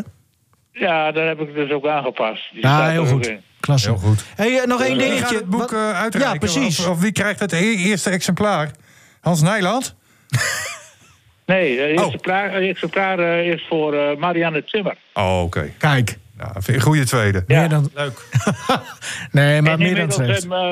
Ja, 0.71 1.11
daar 1.11 1.27
heb 1.27 1.39
ik 1.39 1.53
dus 1.53 1.71
ook 1.71 1.87
aangepast. 1.87 2.41
Die 2.53 2.61
Ja, 2.61 2.89
heel 2.89 3.05
goed. 3.05 3.27
in. 3.27 3.39
Klasse. 3.59 3.89
Heel 3.89 3.97
goed. 3.97 4.23
Hey, 4.35 4.59
eh, 4.59 4.65
nog 4.67 4.81
één 4.81 4.97
Wie 4.97 5.01
dingetje. 5.07 5.23
gaat 5.25 5.33
het 5.35 5.49
boek 5.49 5.73
uitreiken? 5.73 6.19
Ja, 6.19 6.37
precies. 6.37 6.79
Of, 6.79 6.87
of 6.89 6.99
wie 6.99 7.11
krijgt 7.11 7.39
het 7.39 7.51
eerste 7.53 8.09
exemplaar? 8.09 8.71
Hans 9.21 9.41
Nijland? 9.41 9.95
Nee, 11.45 11.75
de 11.75 11.93
Oh. 12.01 12.05
exemplaar, 12.05 12.61
is 13.43 13.65
voor 13.69 14.15
Marianne 14.19 14.63
Timmer. 14.63 14.97
Oh, 15.13 15.41
oké. 15.43 15.73
Kijk. 15.77 16.17
Vind 16.51 16.67
ik 16.67 16.75
een 16.75 16.81
goede 16.81 17.05
tweede. 17.05 17.43
Meer 17.47 17.69
dan... 17.69 17.89
Leuk. 17.95 18.21
Nee, 19.31 19.61
maar 19.61 19.71
en 19.73 19.79
meer 19.79 19.95
dan 19.95 20.07
terecht. 20.09 20.47
eh, 20.51 20.71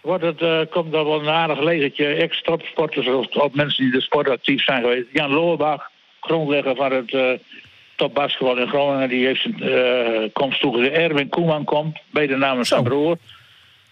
wordt 0.00 0.24
het, 0.24 0.40
eh, 0.42 0.58
komt 0.70 0.94
er 0.94 1.04
wel 1.04 1.20
een 1.20 1.28
aardig 1.28 1.60
legertje 1.60 2.06
ex-topsporters 2.06 3.06
of, 3.08 3.26
of 3.26 3.52
mensen 3.54 3.84
die 3.84 3.92
de 3.92 4.00
sport 4.00 4.28
actief 4.28 4.64
zijn 4.64 4.82
geweest. 4.82 5.06
Jan 5.12 5.30
Loorbach, 5.30 5.90
grondlegger 6.20 6.76
van 6.76 6.92
het 6.92 7.12
eh 7.14 7.30
topbasketbal 7.96 8.56
in 8.58 8.68
Groningen, 8.68 9.08
die 9.08 9.26
heeft 9.26 9.40
zijn 9.42 9.62
eh, 9.62 10.28
komst 10.32 10.60
toegezegd. 10.60 10.92
Erwin 10.92 11.28
Koeman 11.28 11.64
komt, 11.64 11.98
mede 12.10 12.36
namens 12.36 12.68
zijn 12.68 12.82
broer. 12.82 13.16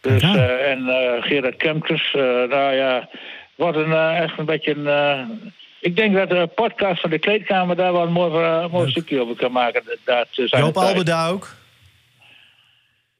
Dus, 0.00 0.22
Ja. 0.22 0.34
eh, 0.36 0.70
en 0.70 0.88
eh, 0.88 1.22
Gerard 1.22 1.56
Kemkers. 1.56 2.14
eh, 2.14 2.22
nou 2.22 2.74
ja, 2.74 3.08
wordt 3.54 3.76
een, 3.78 3.92
eh, 3.92 4.18
echt 4.20 4.38
een 4.38 4.44
beetje 4.44 4.76
een... 4.76 5.52
ik 5.82 5.96
denk 5.96 6.14
dat 6.14 6.28
de 6.28 6.48
podcast 6.54 7.00
van 7.00 7.10
de 7.10 7.18
kleedkamer 7.18 7.76
daar 7.76 7.92
wel 7.92 8.02
een 8.02 8.12
mooi, 8.12 8.44
eh, 8.44 8.66
mooi 8.72 8.90
stukje 8.90 9.20
over 9.20 9.36
kan 9.36 9.52
maken. 9.52 9.82
Dat, 10.04 10.26
eh, 10.34 10.46
Joop 10.60 10.72
tijd. 10.74 10.88
Albeda 10.88 11.28
ook. 11.28 11.48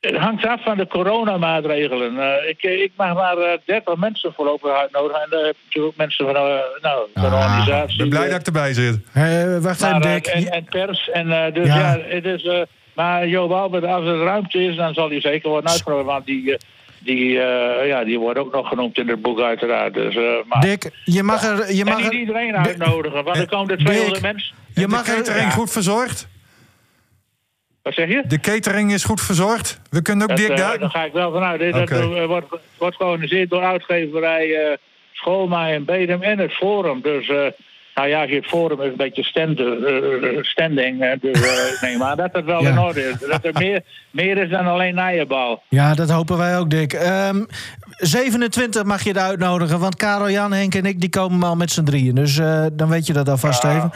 Het 0.00 0.16
hangt 0.16 0.46
af 0.46 0.62
van 0.62 0.76
de 0.76 0.86
coronamaatregelen. 0.86 2.18
Eh, 2.18 2.48
ik, 2.48 2.62
ik 2.62 2.92
mag 2.96 3.14
maar 3.14 3.36
eh, 3.36 3.58
30 3.64 3.96
mensen 3.96 4.32
voorlopig 4.32 4.70
uitnodigen. 4.70 5.22
En 5.22 5.30
daar 5.30 5.44
heb 5.44 5.54
je 5.54 5.62
natuurlijk 5.64 5.92
ook 5.94 5.98
mensen 6.06 6.24
van, 6.24 6.34
nou, 6.82 7.08
van 7.14 7.22
de 7.22 7.28
Ah, 7.28 7.32
organisatie. 7.34 7.92
Ik 7.92 7.98
ben 7.98 8.08
blij 8.08 8.28
dat 8.28 8.40
ik 8.40 8.46
erbij 8.46 8.72
zit. 8.74 9.00
Eh, 9.12 9.58
wacht 9.58 9.80
maar, 9.80 10.00
Dick. 10.00 10.26
en, 10.26 10.50
en 10.50 10.64
pers. 10.64 11.10
En, 11.10 11.32
eh, 11.32 11.54
dus 11.54 11.66
Ja. 11.66 11.76
ja, 11.78 11.98
het 12.08 12.24
is, 12.24 12.44
eh, 12.44 12.60
maar 12.94 13.26
Joop 13.28 13.50
Albert, 13.52 13.84
als 13.84 14.04
er 14.04 14.18
ruimte 14.18 14.64
is, 14.64 14.76
dan 14.76 14.94
zal 14.94 15.08
hij 15.08 15.20
zeker 15.20 15.48
worden 15.50 15.70
uitgenodigd. 15.70 16.06
Want 16.06 16.26
die, 16.26 16.56
die, 17.04 17.40
eh, 17.40 17.86
ja, 17.86 18.04
die 18.04 18.18
wordt 18.18 18.38
ook 18.38 18.52
nog 18.52 18.68
genoemd 18.68 18.98
in 18.98 19.08
het 19.08 19.22
boek, 19.22 19.40
uiteraard. 19.40 19.94
Dus, 19.94 20.16
eh, 20.16 20.22
maar, 20.48 20.60
Dick, 20.60 20.90
je 21.04 21.22
mag 21.22 21.42
er... 21.44 21.74
Je 21.74 21.80
en 21.80 21.88
mag 21.88 21.98
niet 21.98 22.12
er 22.12 22.18
iedereen 22.18 22.56
uitnodigen, 22.56 23.24
want 23.24 23.36
er 23.36 23.48
komen 23.48 23.70
er 23.70 23.76
Dick. 23.76 23.86
200 23.86 24.22
mensen. 24.22 24.54
je 24.74 24.80
de 24.80 24.88
mag 24.88 25.02
catering 25.02 25.48
ja. 25.48 25.50
goed 25.50 25.70
verzorgd? 25.70 26.28
Wat 27.82 27.94
zeg 27.94 28.08
je? 28.08 28.22
De 28.26 28.40
catering 28.40 28.92
is 28.92 29.04
goed 29.04 29.20
verzorgd? 29.20 29.80
We 29.90 30.02
kunnen 30.02 30.22
ook 30.22 30.28
Dat, 30.28 30.38
Dick 30.38 30.50
eh, 30.50 30.56
daar... 30.56 30.78
daar 30.78 30.90
ga 30.90 31.04
ik 31.04 31.12
wel 31.12 31.32
vanuit. 31.32 31.60
Dit 31.60 31.74
Oké. 31.74 32.00
dat, 32.00 32.14
eh, 32.14 32.26
wordt, 32.26 32.46
wordt 32.78 32.96
georganiseerd 32.96 33.50
door 33.50 33.62
uitgeverij 33.62 34.54
eh 34.54 34.76
Schoolmaai 35.12 35.74
en 35.74 35.84
Bedem 35.84 36.22
en 36.22 36.38
het 36.38 36.52
Forum. 36.52 37.00
Dus, 37.00 37.28
eh, 37.28 37.46
nou 37.94 38.08
ja, 38.08 38.26
het 38.26 38.46
Forum 38.46 38.80
is 38.80 38.90
een 38.90 38.96
beetje 38.96 39.22
stand, 39.24 39.60
eh, 39.60 39.66
standing. 40.40 41.20
dus 41.20 41.40
nee, 41.82 41.96
maar 41.96 42.16
dat 42.16 42.28
het 42.32 42.44
wel 42.44 42.62
Ja. 42.62 42.68
in 42.70 42.78
orde 42.78 43.00
is. 43.08 43.28
Dat 43.28 43.44
er 43.44 43.52
meer, 43.52 43.80
meer 44.10 44.36
is 44.38 44.50
dan 44.50 44.66
alleen 44.66 44.94
naaienbal. 44.94 45.62
Ja, 45.68 45.94
dat 45.94 46.10
hopen 46.10 46.38
wij 46.38 46.58
ook, 46.58 46.70
Dick. 46.70 46.92
Ehm 46.92 47.44
27 47.98 48.84
mag 48.84 49.02
je 49.02 49.08
het 49.08 49.18
uitnodigen, 49.18 49.78
want 49.80 49.96
Karel, 49.96 50.30
Jan, 50.30 50.52
Henk 50.52 50.74
en 50.74 50.84
ik 50.84 51.00
die 51.00 51.08
komen 51.10 51.48
al 51.48 51.56
met 51.56 51.70
z'n 51.70 51.84
drieën. 51.84 52.14
Dus 52.14 52.36
dan 52.72 52.88
weet 52.88 53.06
je 53.06 53.12
dat 53.12 53.28
alvast 53.28 53.64
even. 53.64 53.90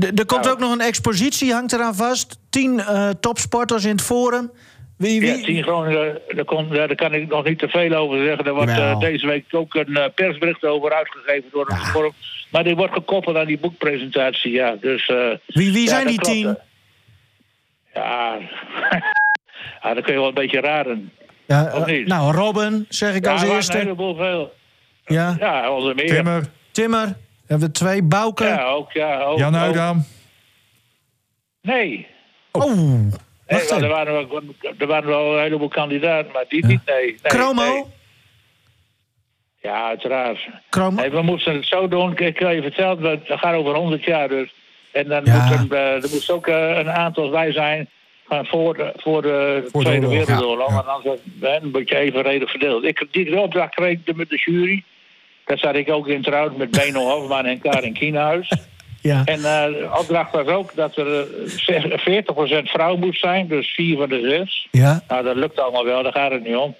D- 0.00 0.18
er 0.18 0.26
komt 0.26 0.50
ook 0.50 0.58
nog 0.58 0.72
een 0.72 0.80
expositie, 0.80 1.52
hangt 1.52 1.72
eraan 1.72 1.94
vast. 1.94 2.38
Tien 2.50 2.80
eh, 2.80 3.08
topsporters 3.20 3.84
in 3.84 3.90
het 3.90 4.02
forum. 4.02 4.50
Wie, 4.98 5.20
wie? 5.20 5.36
Ja, 5.38 5.44
10 5.44 5.62
Groningen, 5.62 6.18
daar, 6.70 6.94
kan 6.94 7.14
ik 7.14 7.28
nog 7.28 7.44
niet 7.44 7.58
te 7.58 7.68
veel 7.68 7.92
over 7.94 8.24
zeggen. 8.24 8.44
Er 8.46 8.54
wordt 8.54 9.00
deze 9.00 9.26
week 9.26 9.44
ook 9.50 9.74
een 9.74 10.12
persbericht 10.14 10.64
over 10.64 10.92
uitgegeven 10.94 11.48
door 11.52 11.66
het 11.66 11.78
Forum. 11.78 12.12
Maar 12.54 12.64
die 12.64 12.76
wordt 12.76 12.92
gekoppeld 12.92 13.36
aan 13.36 13.46
die 13.46 13.58
boekpresentatie, 13.58 14.52
ja. 14.52 14.76
Dus, 14.80 15.06
eh, 15.06 15.30
Wie, 15.46 15.72
wie 15.72 15.82
Ja, 15.82 15.88
zijn 15.88 16.06
die 16.06 16.18
klopt, 16.18 16.34
tien? 16.36 16.58
Ja, 17.94 18.38
ja, 19.82 19.94
dat 19.94 20.04
kun 20.04 20.12
je 20.12 20.18
wel 20.18 20.28
een 20.28 20.34
beetje 20.34 20.60
raden. 20.60 21.12
Ja, 21.46 21.64
Of 21.74 21.80
eh, 21.80 21.86
niet? 21.86 22.06
nou, 22.06 22.34
Robin, 22.34 22.86
zeg 22.88 23.14
ik 23.14 23.24
Ja, 23.24 23.32
als 23.32 23.42
er 23.42 23.50
eerste. 23.50 23.72
een 23.72 23.78
heleboel 23.82 24.14
veel. 24.16 24.52
Ja. 25.04 25.36
Ja, 25.38 25.70
onder 25.70 25.94
meer. 25.94 26.06
Timmer, 26.06 26.44
Timmer, 26.70 27.16
hebben 27.46 27.66
we 27.66 27.72
twee. 27.72 28.02
Bouke. 28.02 28.44
Ja, 28.44 28.64
ook, 28.64 28.92
ja. 28.92 29.20
Ook, 29.20 29.38
Jan. 29.38 30.04
Nee. 31.62 32.06
Oh, 32.52 32.64
Nee, 32.74 33.10
wacht 33.46 33.70
want 33.70 33.82
er, 33.82 33.88
waren 33.88 34.12
wel, 34.12 34.42
er 34.78 34.86
waren 34.86 35.08
wel 35.08 35.34
een 35.34 35.42
heleboel 35.42 35.68
kandidaten, 35.68 36.32
maar 36.32 36.44
die 36.48 36.66
niet, 36.66 36.80
nee. 36.86 37.04
nee 37.04 37.18
Chromo? 37.22 37.62
nee. 37.72 37.84
Ja, 39.64 39.86
uiteraard. 39.88 40.48
Nee, 40.94 41.10
we 41.10 41.22
moesten 41.22 41.54
het 41.54 41.66
zo 41.66 41.88
doen. 41.88 42.18
Ik 42.18 42.34
kan 42.34 42.54
je 42.54 42.62
vertellen, 42.62 43.02
het 43.24 43.38
gaat 43.40 43.54
over 43.54 43.74
100 43.74 44.04
jaar 44.04 44.28
dus. 44.28 44.54
En 44.92 45.08
dan 45.08 45.20
Ja. 45.24 45.48
moet 45.60 45.72
er, 45.72 45.76
eh, 45.78 46.02
er 46.02 46.08
moest 46.12 46.30
ook 46.30 46.46
eh, 46.46 46.76
een 46.78 46.90
aantal 46.90 47.30
bij 47.30 47.52
zijn 47.52 47.88
van 48.28 48.46
voor 48.46 48.74
de, 48.76 48.92
voor 48.96 49.22
de 49.22 49.68
Voor 49.72 49.80
de 49.84 49.88
Tweede 49.88 50.06
oorlog, 50.06 50.26
Wereldoorlog. 50.26 50.70
ja. 50.70 50.78
En 50.78 50.86
anders 50.88 51.20
hè, 51.40 51.56
een 51.62 51.70
beetje 51.70 51.96
evenredig 51.96 52.50
verdeeld. 52.50 52.84
Ik, 52.84 53.06
die 53.10 53.40
opdracht 53.40 53.74
kreeg 53.74 53.98
ik 54.04 54.16
met 54.16 54.28
de 54.28 54.42
jury. 54.44 54.82
Daar 55.44 55.58
zat 55.58 55.74
ik 55.74 55.90
ook 55.90 56.08
in 56.08 56.22
trouwens 56.22 56.56
met 56.56 56.70
Beno 56.78 57.00
Hofman 57.00 57.44
en 57.46 57.60
Karin 57.60 57.92
Kienhuis. 57.92 58.52
Ja. 59.04 59.22
En 59.24 59.34
eh, 59.36 59.64
de 59.64 59.88
opdracht 59.98 60.32
was 60.32 60.46
ook 60.46 60.74
dat 60.74 60.96
er 60.96 61.20
eh, 61.20 61.26
zes- 61.46 61.84
40% 61.84 62.70
vrouw 62.70 62.96
moest 62.96 63.20
zijn, 63.20 63.48
dus 63.48 63.74
vier 63.74 63.96
van 63.96 64.08
de 64.08 64.20
zes. 64.28 64.68
Ja. 64.70 65.02
Nou, 65.08 65.24
dat 65.24 65.36
lukt 65.36 65.60
allemaal 65.60 65.84
wel, 65.84 66.02
daar 66.02 66.12
gaat 66.12 66.30
het 66.30 66.44
niet 66.44 66.56
om. 66.56 66.74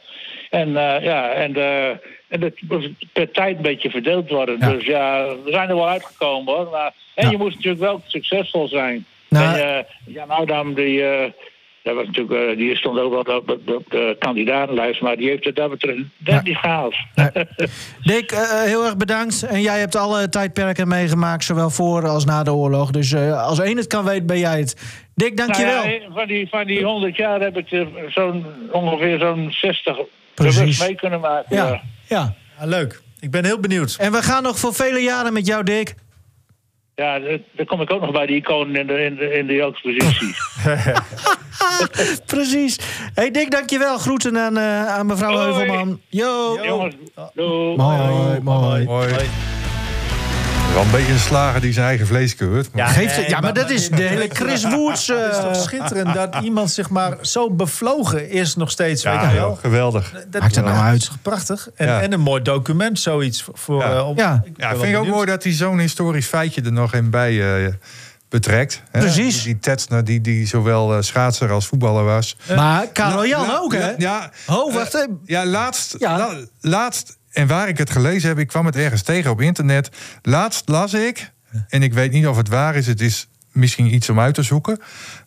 En 0.50 0.68
eh, 0.76 1.02
ja, 1.04 1.30
en, 1.32 1.56
eh, 1.56 1.96
en 2.28 2.40
dat 2.40 2.52
moest 2.68 2.88
per 3.12 3.30
tijd 3.30 3.56
een 3.56 3.62
beetje 3.62 3.90
verdeeld 3.90 4.30
worden. 4.30 4.56
Ja. 4.60 4.70
Dus 4.70 4.84
ja, 4.84 5.24
we 5.44 5.50
zijn 5.50 5.68
er 5.68 5.74
wel 5.74 5.88
uitgekomen 5.88 6.54
hoor. 6.54 6.68
Maar, 6.70 6.92
en 7.14 7.24
Ja. 7.24 7.30
je 7.30 7.36
moest 7.38 7.54
natuurlijk 7.54 7.82
wel 7.82 8.02
succesvol 8.06 8.68
zijn. 8.68 9.06
Nou- 9.28 9.58
en, 9.58 9.76
eh, 9.78 9.84
Jan 10.14 10.30
Oudam, 10.30 10.74
die, 10.74 11.02
eh, 11.04 11.30
dat 11.82 11.94
was 11.94 12.06
natuurlijk, 12.06 12.50
eh, 12.50 12.56
die 12.56 12.76
stond 12.76 12.98
ook 12.98 13.24
wel 13.24 13.36
op, 13.36 13.48
op, 13.50 13.68
op 13.74 13.90
de 13.90 14.16
kandidatenlijst, 14.18 15.00
maar 15.00 15.16
die 15.16 15.28
heeft 15.28 15.44
het 15.44 15.56
dat 15.56 15.70
betreft 15.70 15.98
net 15.98 16.08
Ja. 16.24 16.40
niet 16.42 16.56
gehaald. 16.56 16.94
Nee. 17.14 17.28
Dick, 18.02 18.30
heel 18.64 18.84
erg 18.84 18.96
bedankt. 18.96 19.42
En 19.42 19.60
jij 19.60 19.78
hebt 19.78 19.96
alle 19.96 20.28
tijdperken 20.28 20.88
meegemaakt, 20.88 21.44
zowel 21.44 21.70
voor 21.70 22.08
als 22.08 22.24
na 22.24 22.42
de 22.42 22.52
oorlog. 22.52 22.90
Dus 22.90 23.14
als 23.14 23.58
één 23.60 23.76
het 23.76 23.86
kan 23.86 24.04
weten, 24.04 24.26
ben 24.26 24.38
jij 24.38 24.58
het. 24.58 25.02
Dick, 25.14 25.36
dankjewel. 25.36 25.82
Nou 25.84 25.90
ja, 25.90 26.00
van, 26.14 26.26
die, 26.26 26.48
van 26.48 26.66
die 26.66 26.84
100 26.84 27.16
jaar 27.16 27.40
heb 27.40 27.56
ik 27.56 27.86
zo'n, 28.08 28.46
ongeveer 28.72 29.18
zo'n 29.18 29.48
60 29.50 29.96
Precies. 30.34 30.80
mee 30.80 30.94
kunnen 30.94 31.20
maken. 31.20 31.56
ja, 31.56 31.82
ja. 32.08 32.34
leuk. 32.60 33.02
Ik 33.20 33.30
ben 33.30 33.44
heel 33.44 33.58
benieuwd. 33.60 33.96
En 33.98 34.12
we 34.12 34.22
gaan 34.22 34.42
nog 34.42 34.58
voor 34.58 34.74
vele 34.74 34.98
jaren 34.98 35.32
met 35.32 35.46
jou, 35.46 35.62
Dick. 35.64 35.94
Ja, 36.94 37.18
daar- 37.18 37.38
daar 37.56 37.66
kom 37.66 37.80
ik 37.80 37.90
ook 37.92 38.00
nog 38.00 38.12
bij 38.12 38.26
die 38.26 38.36
iconen 38.36 38.76
in 38.80 38.86
de, 38.86 39.04
in 39.04 39.14
de, 39.14 39.32
in 39.32 39.46
de 39.46 39.62
expositie. 39.62 40.34
Precies. 42.26 42.78
hey 43.14 43.30
Dick, 43.30 43.50
dankjewel. 43.50 43.98
Groeten 43.98 44.38
aan, 44.38 44.56
eh, 44.56 44.86
aan 44.86 45.06
mevrouw 45.06 45.32
Hoi. 45.32 45.44
Heuvelman. 45.54 46.00
Yo. 46.08 46.58
Jongens, 46.64 46.94
doei. 47.34 47.76
Mooi, 47.76 48.40
mooi. 48.40 48.84
Mooi. 48.84 49.14
Wel 50.74 50.82
een 50.82 50.90
beetje 50.90 51.12
een 51.12 51.18
slager 51.18 51.60
die 51.60 51.72
zijn 51.72 51.86
eigen 51.86 52.06
vlees 52.06 52.34
keurt. 52.34 52.68
maar- 52.74 52.86
Geeft 52.88 53.16
nee, 53.16 53.24
ja, 53.28 53.30
maar 53.32 53.42
maar- 53.42 53.52
dat 53.54 53.70
is 53.70 53.88
de 53.88 54.02
hele 54.02 54.28
Chris 54.38 54.64
Woods. 54.64 55.06
Het 55.06 55.30
is 55.32 55.36
eh, 55.38 55.42
toch 55.52 55.62
schitterend 55.62 56.14
dat 56.14 56.36
iemand 56.42 56.70
zeg 56.70 56.90
maar 56.90 57.16
zo 57.20 57.50
bevlogen 57.50 58.30
is 58.30 58.56
nog 58.56 58.70
steeds. 58.70 59.02
Ja, 59.02 59.20
weet 59.20 59.30
je 59.30 59.36
wel. 59.36 59.48
joh, 59.48 59.58
geweldig. 59.58 60.12
Dat, 60.30 60.40
Maakt 60.42 60.54
het 60.54 60.64
nou 60.64 60.78
uit? 60.78 61.10
prachtig. 61.22 61.68
En, 61.74 61.86
Ja. 61.86 62.00
en 62.00 62.12
een 62.12 62.20
mooi 62.20 62.42
document, 62.42 62.98
zoiets. 62.98 63.44
Voor, 63.52 63.80
Ja. 63.82 63.92
eh, 63.96 64.08
op- 64.08 64.18
Ja. 64.18 64.42
ik 64.44 64.52
Ja, 64.56 64.68
vind 64.68 64.82
ik 64.82 64.88
ook 64.88 64.92
benieuwd. 64.94 65.14
mooi 65.14 65.26
dat 65.26 65.42
hij 65.42 65.52
zo'n 65.52 65.78
historisch 65.78 66.26
feitje 66.26 66.62
er 66.62 66.72
nog 66.72 66.94
in 66.94 67.10
bij 67.10 67.64
eh, 67.66 67.72
betrekt. 68.28 68.82
Hè? 68.90 69.00
Precies. 69.00 69.34
Die, 69.34 69.44
die 69.52 69.58
Tetsner, 69.58 70.04
die, 70.04 70.20
die 70.20 70.46
zowel 70.46 70.94
eh, 70.96 71.02
schaatser 71.02 71.50
als 71.52 71.66
voetballer 71.66 72.04
was. 72.04 72.36
maar 72.56 72.86
Karel 72.86 73.26
Jan 73.26 73.50
ook, 73.50 73.72
hè? 73.72 73.80
la- 73.80 73.94
Ja, 73.98 74.30
Oh, 74.46 74.74
wacht 74.74 74.94
eh, 74.94 75.00
even. 75.00 75.20
ja, 75.24 75.46
laatst, 75.46 75.94
Ja. 75.98 76.18
la- 76.18 76.36
laatst, 76.60 77.16
en 77.34 77.46
waar 77.46 77.68
ik 77.68 77.78
het 77.78 77.90
gelezen 77.90 78.28
heb, 78.28 78.38
ik 78.38 78.46
kwam 78.48 78.66
het 78.66 78.76
ergens 78.76 79.02
tegen 79.02 79.30
op 79.30 79.40
internet. 79.40 79.90
Laatst 80.22 80.68
las 80.68 80.94
ik, 80.94 81.30
en 81.68 81.82
ik 81.82 81.92
weet 81.94 82.12
niet 82.12 82.26
of 82.26 82.36
het 82.36 82.48
waar 82.48 82.74
is, 82.76 82.86
het 82.86 83.00
is 83.00 83.28
misschien 83.52 83.94
iets 83.94 84.08
om 84.08 84.20
uit 84.20 84.34
te 84.34 84.42
zoeken. 84.42 84.78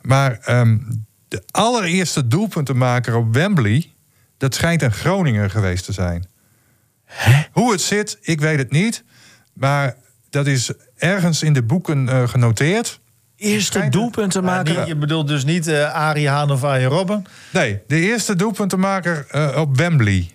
Maar 0.02 0.38
ehm, 0.42 0.78
de 1.28 1.44
allereerste 1.52 2.28
doelpuntenmaker 2.28 3.16
op 3.16 3.34
Wembley, 3.34 3.94
dat 4.38 4.56
schijnt 4.56 4.82
een 4.82 4.92
Groninger 4.94 5.50
geweest 5.50 5.86
te 5.86 5.92
zijn. 5.94 6.28
Hoe 7.52 7.72
het 7.72 7.82
zit, 7.82 8.18
ik 8.22 8.40
weet 8.42 8.58
het 8.58 8.72
niet. 8.72 9.04
Maar 9.54 9.96
dat 10.30 10.48
is 10.48 10.72
ergens 10.98 11.44
in 11.44 11.54
de 11.54 11.64
boeken 11.64 12.10
eh, 12.10 12.28
genoteerd. 12.28 13.00
Eerste 13.36 13.72
Schijnt- 13.72 13.94
doelpunten 13.94 14.44
Maar 14.44 14.56
maken. 14.66 14.88
je 14.88 14.96
bedoelt 14.96 15.28
dus 15.28 15.44
niet 15.46 15.68
eh 15.68 15.94
Arie 15.94 16.28
Haan 16.30 16.52
of 16.52 16.64
Arjen 16.64 16.90
Robben? 16.90 17.26
Nee, 17.54 17.80
de 17.88 18.00
eerste 18.00 18.36
doelpuntenmaker 18.36 19.26
eh, 19.30 19.58
op 19.60 19.78
Wembley. 19.78 20.30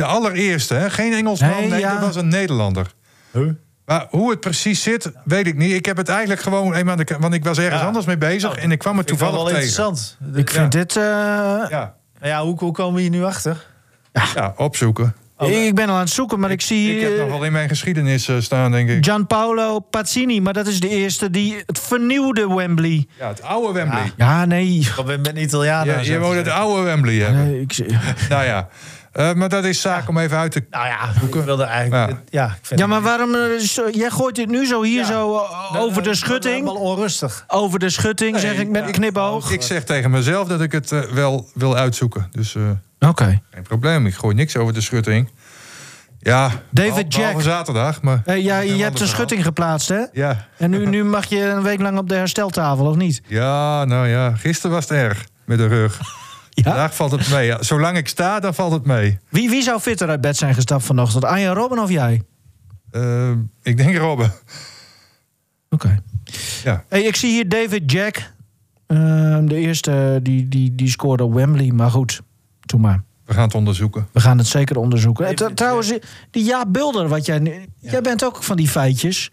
De 0.00 0.06
allereerste, 0.06 0.74
hè? 0.74 0.90
geen 0.90 1.12
Engelsman, 1.12 1.50
Nee, 1.50 1.68
nee, 1.68 1.80
ja. 1.80 1.92
dat 1.92 2.00
was 2.00 2.16
een 2.16 2.28
Nederlander. 2.28 2.86
Maar 3.86 4.06
hoe 4.10 4.30
het 4.30 4.40
precies 4.40 4.82
zit, 4.82 5.12
weet 5.24 5.46
ik 5.46 5.56
niet. 5.56 5.72
Ik 5.72 5.86
heb 5.86 5.96
het 5.96 6.08
eigenlijk 6.08 6.40
gewoon 6.40 6.74
eenmaal... 6.74 6.96
aan 6.98 7.04
de- 7.06 7.16
Want 7.20 7.34
ik 7.34 7.44
was 7.44 7.58
ergens 7.58 7.80
Ja. 7.80 7.86
anders 7.86 8.06
mee 8.06 8.18
bezig 8.18 8.54
en 8.56 8.70
ik 8.72 8.78
kwam 8.78 8.98
het 8.98 9.08
wel 9.10 9.18
toevallig 9.18 9.36
wel 9.52 9.60
tegen. 9.60 9.60
interessant. 9.68 10.18
Ik 10.36 10.50
vind 10.50 10.72
dit... 10.72 10.96
eh, 10.96 11.02
Ja, 11.02 11.94
Nou 12.20 12.32
ja, 12.32 12.42
hoe, 12.42 12.58
hoe 12.58 12.72
komen 12.72 12.94
we 12.94 13.00
hier 13.00 13.10
nu 13.10 13.24
achter? 13.24 13.66
ja, 14.34 14.54
opzoeken. 14.56 15.14
ik 15.38 15.74
ben 15.74 15.88
al 15.88 15.94
aan 15.94 16.00
het 16.00 16.10
zoeken, 16.10 16.40
maar 16.40 16.50
ik, 16.50 16.60
zie... 16.60 16.94
Ik 16.96 17.02
heb 17.02 17.16
nog 17.18 17.28
wel 17.28 17.44
in 17.44 17.52
mijn 17.52 17.68
geschiedenis 17.68 18.28
eh, 18.28 18.36
staan, 18.40 18.70
denk 18.70 18.88
ik. 18.88 19.04
Gianpaolo 19.04 19.78
Pazzini, 19.78 20.40
maar 20.40 20.52
dat 20.52 20.66
is 20.66 20.80
de 20.80 20.88
eerste 20.88 21.30
die 21.30 21.62
het 21.66 21.78
vernieuwde 21.78 22.54
Wembley. 22.54 23.06
Ja, 23.18 23.28
het 23.28 23.42
oude 23.42 23.72
Wembley. 23.72 24.12
Ja, 24.16 24.44
nee. 24.44 24.78
Ik 24.96 25.04
ben 25.06 25.20
met 25.20 25.38
Italianen. 25.38 25.94
Ja, 25.94 26.00
je 26.12 26.18
wou 26.18 26.36
het 26.36 26.48
oude 26.48 26.82
Wembley 26.82 27.14
hebben. 27.16 27.44
Nee, 27.50 27.60
ik, 27.60 27.78
Nou 28.28 28.44
ja, 28.44 28.68
Eh, 29.12 29.32
maar 29.32 29.48
dat 29.48 29.64
is 29.64 29.80
zaak 29.80 30.08
om 30.08 30.18
even 30.18 30.36
uit 30.38 30.52
te... 30.52 30.64
Nou 30.70 30.86
ja, 30.86 30.98
ik 31.26 31.34
wilde 31.34 31.62
eigenlijk... 31.64 32.18
Ja, 32.28 32.46
ik 32.46 32.58
vind 32.66 32.80
ja, 32.80 32.86
maar 32.86 33.02
waarom... 33.02 33.34
eh, 33.34 33.58
zo- 33.58 33.90
jij 33.90 34.10
gooit 34.10 34.34
dit 34.34 34.48
nu 34.48 34.66
zo 34.66 34.82
hier 34.82 35.00
Ja. 35.00 35.06
zo 35.06 35.36
eh, 35.36 35.80
over 35.82 36.02
de 36.02 36.14
schutting? 36.14 36.64
Wel 36.64 36.74
onrustig. 36.74 37.44
Over 37.48 37.78
de 37.78 37.90
schutting, 37.90 38.38
zeg 38.38 38.56
ik 38.58 38.68
met 38.68 38.84
een 38.86 38.92
knipoog. 38.92 39.50
Ik 39.50 39.62
zeg 39.62 39.84
tegen 39.84 40.10
mezelf 40.10 40.48
dat 40.48 40.60
ik 40.60 40.72
het 40.72 41.12
wel 41.12 41.48
wil 41.54 41.76
uitzoeken. 41.76 42.28
Dus 42.30 42.54
eh, 42.54 43.08
Oké. 43.08 43.40
geen 43.50 43.62
probleem. 43.62 44.06
Ik 44.06 44.14
gooi 44.14 44.34
niks 44.34 44.56
over 44.56 44.74
de 44.74 44.80
schutting. 44.80 45.30
Ja, 46.18 46.50
David 46.70 47.08
behalve 47.08 47.32
Jack. 47.36 47.42
zaterdag. 47.42 48.02
Maar 48.02 48.22
Eh, 48.24 48.42
ja, 48.44 48.58
je 48.58 48.82
hebt 48.82 49.00
een 49.00 49.06
schutting 49.08 49.44
geplaatst, 49.44 49.88
hè? 49.88 50.00
Ja. 50.12 50.46
En 50.56 50.70
nu, 50.70 50.86
nu 50.86 51.04
mag 51.04 51.26
je 51.26 51.44
een 51.44 51.62
week 51.62 51.80
lang 51.80 51.98
op 51.98 52.08
de 52.08 52.14
hersteltafel, 52.14 52.86
of 52.86 52.96
niet? 52.96 53.20
ja, 53.26 53.84
nou 53.84 54.08
ja. 54.08 54.34
Gisteren 54.36 54.70
was 54.70 54.88
het 54.88 54.98
erg 54.98 55.24
met 55.44 55.58
de 55.58 55.66
rug. 55.66 56.00
Vandaag 56.64 56.94
valt 56.94 57.10
het 57.10 57.30
mee. 57.30 57.46
Ja, 57.46 57.62
zolang 57.62 57.96
ik 57.96 58.08
sta, 58.08 58.40
dan 58.40 58.54
valt 58.54 58.72
het 58.72 58.84
mee. 58.86 59.18
Wie, 59.28 59.50
wie 59.50 59.62
zou 59.62 59.80
fitter 59.80 60.08
uit 60.08 60.20
bed 60.20 60.36
zijn 60.36 60.54
gestapt 60.54 60.84
vanochtend? 60.84 61.24
Arjen 61.24 61.54
Robben 61.54 61.78
of 61.78 61.90
jij? 61.90 62.22
Eh, 62.90 63.30
ik 63.62 63.76
denk 63.76 63.96
Robben. 63.96 64.32
Oké. 65.70 66.02
Ja. 66.64 66.84
Hey, 66.88 67.02
ik 67.02 67.16
zie 67.16 67.30
hier 67.30 67.48
David 67.48 67.92
Jack. 67.92 68.32
Ehm, 68.86 69.46
de 69.46 69.54
eerste 69.56 70.20
die, 70.22 70.48
die, 70.48 70.74
die 70.74 70.88
scoorde 70.88 71.24
op 71.24 71.34
Wembley. 71.34 71.70
Maar 71.72 71.90
goed, 71.90 72.20
doe 72.60 72.80
maar. 72.80 73.02
We 73.24 73.34
gaan 73.34 73.44
het 73.44 73.54
onderzoeken. 73.54 74.06
We 74.12 74.20
gaan 74.20 74.38
het 74.38 74.46
zeker 74.46 74.76
onderzoeken. 74.78 75.24
David 75.36 75.54
t- 75.54 75.56
trouwens, 75.56 75.92
die 76.30 76.44
Jaap 76.44 76.72
Bulder, 76.72 77.08
wat 77.08 77.26
jij, 77.26 77.38
nu- 77.38 77.64
jij 77.80 78.00
bent 78.00 78.24
ook 78.24 78.42
van 78.42 78.56
die 78.56 78.68
feitjes. 78.68 79.30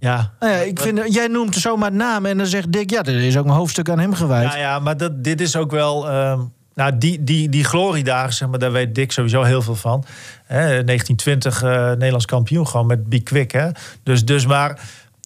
Ja. 0.00 0.32
Nou 0.40 0.52
ja, 0.52 0.58
ik 0.58 0.80
vind, 0.80 1.14
jij 1.14 1.26
noemt 1.26 1.54
zomaar 1.56 1.92
namen 1.92 2.30
en 2.30 2.36
dan 2.36 2.46
zegt 2.46 2.72
Dick... 2.72 2.90
ja, 2.90 3.02
er 3.02 3.22
is 3.22 3.36
ook 3.36 3.44
een 3.44 3.50
hoofdstuk 3.50 3.90
aan 3.90 3.98
hem 3.98 4.14
gewijd. 4.14 4.52
Ja, 4.52 4.58
ja 4.58 4.78
maar 4.78 4.96
dat, 4.96 5.24
dit 5.24 5.40
is 5.40 5.56
ook 5.56 5.70
wel... 5.70 6.08
ehm, 6.08 6.40
nou, 6.74 6.98
die, 6.98 7.24
die, 7.24 7.48
die 7.48 7.64
gloriedagen, 7.64 8.32
zeg 8.32 8.48
maar, 8.48 8.58
daar 8.58 8.72
weet 8.72 8.94
Dick 8.94 9.12
sowieso 9.12 9.42
heel 9.42 9.62
veel 9.62 9.74
van. 9.74 10.04
Hè, 10.44 10.84
1920 10.84 11.62
eh, 11.62 11.70
Nederlands 11.88 12.24
kampioen, 12.24 12.66
gewoon 12.68 12.86
met 12.86 13.08
Be 13.08 13.20
Quick. 13.20 13.52
Hè? 13.52 13.68
Dus, 14.02 14.24
dus 14.24 14.46
maar... 14.46 14.80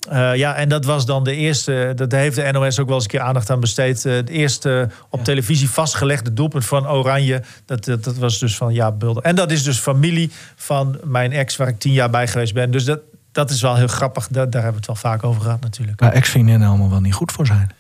eh, 0.09 0.35
ja, 0.35 0.55
en 0.55 0.69
dat 0.69 0.85
was 0.85 1.07
dan 1.07 1.25
de 1.25 1.35
eerste. 1.35 1.93
Dat 1.95 2.13
heeft 2.13 2.37
de 2.37 2.53
NOS 2.53 2.79
ook 2.79 2.87
wel 2.87 2.95
eens 2.95 3.05
een 3.05 3.11
keer 3.11 3.21
aandacht 3.21 3.51
aan 3.51 3.61
besteed. 3.61 4.05
eh, 4.05 4.13
het 4.15 4.29
eerste 4.29 4.89
op 5.11 5.25
televisie 5.25 5.71
vastgelegde 5.71 6.33
doelpunt 6.33 6.65
van 6.65 6.89
Oranje. 6.89 7.43
Dat, 7.65 7.85
dat, 7.85 8.05
dat 8.05 8.17
was 8.17 8.39
dus 8.39 8.57
van 8.57 8.73
Jaap 8.73 8.99
Bulder. 8.99 9.23
En 9.23 9.35
dat 9.35 9.51
is 9.51 9.63
dus 9.63 9.79
familie 9.79 10.31
van 10.57 10.99
mijn 11.05 11.33
ex, 11.33 11.57
waar 11.57 11.69
ik 11.69 11.79
tien 11.79 11.93
jaar 11.93 12.11
bij 12.11 12.29
geweest 12.29 12.55
ben. 12.55 12.71
Dus 12.71 12.85
dat, 12.85 13.01
dat 13.33 13.51
is 13.51 13.63
wel 13.63 13.77
heel 13.77 13.87
grappig. 13.87 14.29
Da- 14.29 14.47
daar 14.47 14.63
hebben 14.63 14.81
we 14.83 14.87
het 14.93 15.01
wel 15.01 15.13
vaak 15.13 15.25
over 15.25 15.43
gehad, 15.43 15.61
natuurlijk. 15.61 16.01
Waar 16.01 16.13
ex-vriendinnen 16.13 16.69
allemaal 16.69 16.91
wel 16.91 17.01
niet 17.01 17.15
goed 17.15 17.33
voor 17.33 17.47
zijn. 17.47 17.71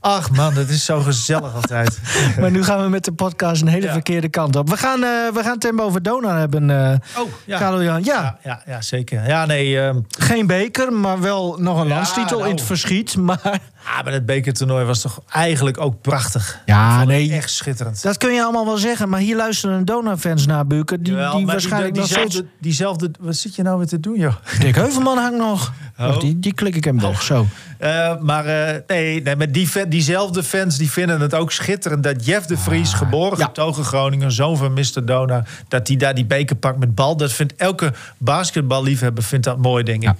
Ach 0.00 0.30
man, 0.30 0.54
dat 0.54 0.68
is 0.68 0.84
zo 0.84 1.00
gezellig 1.00 1.54
altijd. 1.60 2.00
Maar 2.40 2.50
nu 2.50 2.64
gaan 2.64 2.82
we 2.82 2.88
met 2.88 3.04
de 3.04 3.12
podcast 3.12 3.62
een 3.62 3.68
hele 3.68 3.86
Ja. 3.86 3.92
verkeerde 3.92 4.28
kant 4.28 4.56
op. 4.56 4.68
We 4.70 4.76
gaan, 4.76 5.02
eh 5.02 5.08
we 5.34 5.40
gaan 5.42 5.58
Tembo 5.58 5.82
over 5.84 6.02
Donar 6.02 6.38
hebben, 6.38 6.70
eh 6.70 6.94
Oh, 7.22 7.28
ja. 7.44 7.58
Karel-Jan. 7.58 8.04
Ja, 8.04 8.12
Ja, 8.22 8.38
ja, 8.42 8.62
ja, 8.66 8.80
zeker. 8.82 9.26
Ja, 9.28 9.46
nee. 9.46 9.80
ehm, 9.80 9.98
geen 10.18 10.46
beker, 10.46 10.92
maar 10.92 11.20
wel 11.20 11.56
nog 11.60 11.80
een 11.80 11.88
landstitel 11.88 12.38
nou. 12.38 12.50
in 12.50 12.56
het 12.56 12.64
verschiet. 12.64 13.16
Maar 13.26 13.60
ah, 13.86 14.04
maar 14.04 14.12
het 14.12 14.26
bekertoernooi 14.26 14.84
was 14.84 15.00
toch 15.00 15.22
eigenlijk 15.28 15.80
ook 15.80 16.00
prachtig. 16.00 16.60
Ja, 16.66 17.04
nee. 17.04 17.32
Echt 17.32 17.50
schitterend. 17.50 18.02
dat 18.02 18.16
kun 18.16 18.32
je 18.32 18.42
allemaal 18.42 18.64
wel 18.64 18.76
zeggen. 18.76 19.08
Maar 19.08 19.20
hier 19.20 19.36
luisteren 19.36 19.84
Donar-fans 19.84 20.46
naar, 20.46 20.66
Buken. 20.66 21.02
Die, 21.02 21.12
Jawel, 21.12 21.36
die 21.36 21.46
waarschijnlijk 21.46 21.96
nog 21.96 22.06
steeds... 22.06 22.20
diezelfde, 22.24 22.50
diezelfde... 22.60 23.10
Wat 23.20 23.36
zit 23.36 23.54
je 23.54 23.62
nou 23.62 23.78
weer 23.78 23.86
te 23.86 24.00
doen, 24.00 24.18
joh? 24.18 24.34
Dick 24.60 24.74
Heuvelman 24.74 25.18
hangt 25.18 25.38
nog. 25.38 25.72
Oh. 25.98 26.06
Wacht, 26.06 26.20
die, 26.20 26.38
die 26.38 26.54
klik 26.54 26.76
ik 26.76 26.84
hem 26.84 26.96
nog, 26.96 27.22
zo. 27.22 27.46
Eh, 27.78 28.20
maar 28.20 28.46
eh, 28.46 28.80
nee, 28.86 29.22
nee 29.22 29.36
maar 29.36 29.52
die, 29.52 29.88
diezelfde 29.88 30.42
fans 30.42 30.76
die 30.76 30.90
vinden 30.90 31.20
het 31.20 31.34
ook 31.34 31.52
schitterend... 31.52 32.02
dat 32.02 32.26
Jeff 32.26 32.46
de 32.46 32.56
Vries, 32.56 32.92
geboren 32.92 33.32
Ah, 33.32 33.38
ja. 33.38 33.44
getogen 33.44 33.84
Groningen... 33.84 34.32
zoon 34.32 34.56
van 34.56 34.72
Mr. 34.72 35.04
Donar, 35.04 35.48
dat 35.68 35.88
hij 35.88 35.96
daar 35.96 36.14
die 36.14 36.24
beker 36.24 36.56
pakt 36.56 36.78
met 36.78 36.94
bal. 36.94 37.16
Dat 37.16 37.32
vindt 37.32 37.54
elke 37.56 37.92
basketballiefhebber 38.18 39.24
vindt 39.24 39.44
dat 39.44 39.58
mooi, 39.58 39.84
denk 39.84 40.02
ik. 40.02 40.12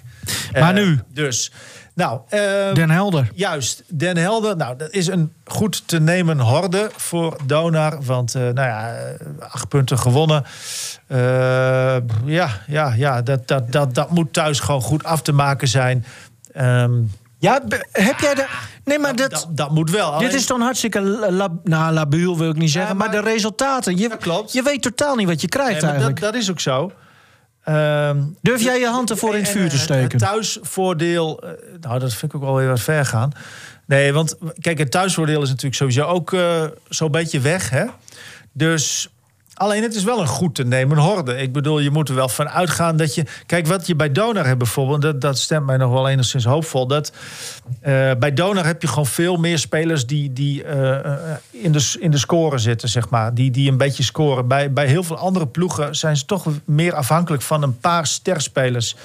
Maar 0.53 0.75
Eh, 0.75 0.85
nu? 0.85 1.01
Dus, 1.13 1.53
nou... 1.95 2.21
eh, 2.29 2.41
Den 2.75 2.91
Helder. 2.91 3.31
Juist, 3.35 3.83
Den 3.89 4.17
Helder. 4.17 4.57
Nou, 4.57 4.77
dat 4.77 4.91
is 4.93 5.07
een 5.07 5.33
goed 5.45 5.89
te 5.89 6.01
nemen 6.01 6.39
horde 6.39 6.91
voor 6.97 7.37
Donar. 7.47 8.03
Want, 8.03 8.35
eh, 8.35 8.43
nou 8.43 8.55
ja, 8.69 8.95
eh, 8.95 9.27
acht 9.49 9.69
punten 9.69 9.99
gewonnen. 9.99 10.45
Eh, 11.07 11.17
ja, 12.25 12.49
ja, 12.67 12.93
ja 12.97 13.23
dat, 13.23 13.49
dat, 13.49 13.73
dat, 13.73 13.95
dat 13.95 14.11
moet 14.11 14.33
thuis 14.33 14.61
gewoon 14.61 14.83
goed 14.83 15.05
af 15.05 15.23
te 15.23 15.33
maken 15.33 15.69
zijn. 15.69 16.05
Ehm, 16.53 16.93
Ja, 17.39 17.61
heb 17.93 18.19
jij 18.21 18.35
de... 18.35 18.47
Nee, 18.85 18.99
maar 18.99 19.17
dat... 19.17 19.31
dat, 19.31 19.47
dat 19.51 19.71
moet 19.71 19.91
wel. 19.91 20.11
Dit 20.11 20.19
Alleen- 20.29 20.35
is 20.39 20.47
toch 20.47 20.59
hartstikke 20.61 21.01
la, 21.01 21.31
la- 21.31 21.53
nou, 21.65 21.93
labiel, 21.93 22.39
wil 22.39 22.51
ik 22.51 22.57
niet 22.57 22.71
zeggen. 22.71 22.97
maar, 22.97 23.11
maar- 23.11 23.23
de 23.23 23.31
resultaten, 23.31 23.97
je, 23.97 24.09
Dat 24.09 24.19
klopt. 24.19 24.53
je 24.53 24.63
weet 24.63 24.83
totaal 24.83 25.15
niet 25.17 25.27
wat 25.29 25.41
je 25.41 25.49
krijgt 25.49 25.71
Nee, 25.73 25.81
maar 25.81 25.91
dat, 25.91 26.01
eigenlijk. 26.03 26.33
dat 26.33 26.43
is 26.43 26.51
ook 26.51 26.61
zo. 26.61 26.93
Ehm, 27.65 28.23
Durf 28.41 28.63
jij 28.63 28.79
je 28.79 28.87
hand 28.87 29.11
ervoor 29.11 29.35
in 29.35 29.43
het 29.43 29.51
vuur 29.51 29.69
te 29.69 29.75
eh, 29.75 29.81
steken? 29.83 30.11
Het 30.11 30.19
thuisvoordeel, 30.19 31.43
eh, 31.43 31.51
nou 31.81 31.99
dat 31.99 32.15
vind 32.15 32.33
ik 32.33 32.39
ook 32.39 32.45
wel 32.45 32.57
weer 32.57 32.69
wat 32.69 32.81
ver 32.81 33.07
gaan. 33.07 33.33
Nee, 33.87 34.13
want 34.13 34.37
kijk, 34.61 34.79
het 34.79 34.91
thuisvoordeel 34.91 35.43
is 35.43 35.49
natuurlijk 35.49 35.75
sowieso 35.75 36.05
ook 36.05 36.33
eh, 36.33 36.65
zo'n 36.89 37.11
beetje 37.11 37.41
weg. 37.41 37.71
Hè? 37.71 37.85
Dus 38.53 39.14
alleen 39.55 39.83
het 39.83 39.95
is 39.95 40.05
wel 40.05 40.21
een 40.21 40.27
goed 40.27 40.55
te 40.55 40.65
nemen 40.65 40.99
horde. 40.99 41.37
Ik 41.37 41.53
bedoel, 41.53 41.79
je 41.79 41.91
moet 41.91 42.09
er 42.09 42.15
wel 42.15 42.29
van 42.29 42.49
uitgaan 42.49 42.97
dat 42.97 43.15
je... 43.15 43.25
Kijk, 43.47 43.67
wat 43.67 43.87
je 43.87 43.97
bij 43.97 44.13
Donar 44.13 44.47
hebt 44.47 44.59
bijvoorbeeld, 44.59 45.03
dat, 45.03 45.21
dat 45.21 45.39
stemt 45.39 45.67
mij 45.67 45.77
nog 45.77 45.93
wel 45.93 46.09
enigszins 46.09 46.45
hoopvol. 46.45 46.87
Dat, 46.87 47.13
eh, 47.81 48.11
bij 48.19 48.33
Donar 48.35 48.67
heb 48.67 48.83
je 48.83 48.89
gewoon 48.89 49.07
veel 49.07 49.37
meer 49.37 49.59
spelers 49.59 50.07
die, 50.07 50.33
die 50.33 50.65
eh, 50.65 51.05
eh, 51.05 51.37
in, 51.51 51.73
de, 51.73 51.97
in 52.01 52.11
de 52.11 52.19
score 52.19 52.59
zitten, 52.59 52.89
zeg 52.89 53.09
maar. 53.09 53.35
Die, 53.35 53.51
die 53.51 53.71
een 53.71 53.77
beetje 53.77 54.03
scoren. 54.03 54.49
Bij, 54.49 54.73
bij 54.73 54.87
heel 54.87 55.03
veel 55.03 55.17
andere 55.17 55.47
ploegen 55.47 55.97
zijn 55.97 56.17
ze 56.17 56.25
toch 56.25 56.47
meer 56.65 56.95
afhankelijk 56.95 57.43
van 57.43 57.63
een 57.63 57.79
paar 57.79 58.07
sterspelers. 58.07 58.97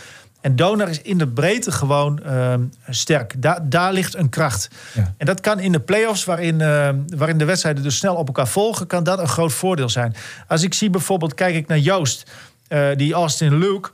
En 0.41 0.55
Donar 0.55 0.89
is 0.89 1.01
in 1.01 1.17
de 1.17 1.27
breedte 1.27 1.71
gewoon 1.71 2.23
ehm, 2.23 2.63
sterk. 2.89 3.33
Daar, 3.37 3.69
daar 3.69 3.93
ligt 3.93 4.15
een 4.15 4.29
kracht. 4.29 4.69
Ja. 4.93 5.13
En 5.17 5.25
dat 5.25 5.41
kan 5.41 5.59
in 5.59 5.71
de 5.71 5.79
play-offs, 5.79 6.23
waarin, 6.23 6.61
ehm, 6.61 6.95
waarin 7.15 7.37
de 7.37 7.45
wedstrijden 7.45 7.83
dus 7.83 7.97
snel 7.97 8.15
op 8.15 8.27
elkaar 8.27 8.47
volgen, 8.47 8.87
kan 8.87 9.03
dat 9.03 9.19
een 9.19 9.27
groot 9.27 9.53
voordeel 9.53 9.89
zijn. 9.89 10.15
Als 10.47 10.63
ik 10.63 10.73
zie 10.73 10.89
bijvoorbeeld, 10.89 11.33
kijk 11.33 11.55
ik 11.55 11.67
naar 11.67 11.77
Joost, 11.77 12.31
eh, 12.67 12.87
die 12.95 13.13
Austin 13.13 13.57
Luke. 13.57 13.89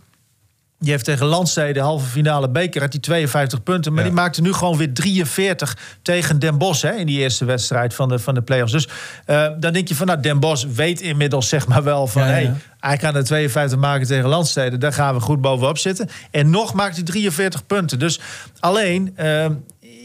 Die 0.80 0.92
heeft 0.92 1.06
tegen 1.06 1.26
Landstede 1.26 1.74
de 1.74 1.80
halve 1.80 2.06
finale 2.06 2.50
beker 2.50 2.82
had 2.82 2.92
die 2.92 3.00
52 3.00 3.64
punten. 3.64 3.94
Maar 3.94 4.04
Ja. 4.04 4.10
die 4.10 4.18
maakte 4.20 4.42
nu 4.42 4.54
gewoon 4.54 4.78
weer 4.78 4.94
43 4.94 5.78
tegen 6.02 6.40
Den 6.40 6.58
Bosch 6.58 6.82
hè, 6.82 6.92
in 6.92 7.06
die 7.06 7.20
eerste 7.20 7.46
wedstrijd 7.46 7.94
van 7.94 8.10
de, 8.10 8.20
van 8.20 8.34
de 8.34 8.42
play-offs. 8.42 8.72
Dus 8.72 8.88
eh, 9.26 9.48
dan 9.60 9.74
denk 9.74 9.88
je 9.88 9.96
van 9.96 10.08
nou, 10.08 10.20
Den 10.22 10.40
Bosch 10.40 10.66
weet 10.66 11.02
inmiddels 11.02 11.50
zeg 11.50 11.68
maar 11.68 11.84
wel 11.84 12.08
van... 12.08 12.22
Ja. 12.22 12.28
Hey, 12.28 12.54
hij 12.80 12.98
kan 12.98 13.16
er 13.16 13.24
52 13.24 13.80
maken 13.80 14.08
tegen 14.08 14.30
Landstede. 14.30 14.78
Daar 14.78 14.94
gaan 14.94 15.14
we 15.16 15.20
goed 15.22 15.42
bovenop 15.42 15.78
zitten. 15.78 16.10
En 16.32 16.50
nog 16.50 16.74
maakt 16.74 16.96
hij 16.96 17.06
43 17.06 17.66
punten. 17.66 18.00
Dus 18.00 18.20
alleen, 18.60 19.12
eh, 19.16 19.46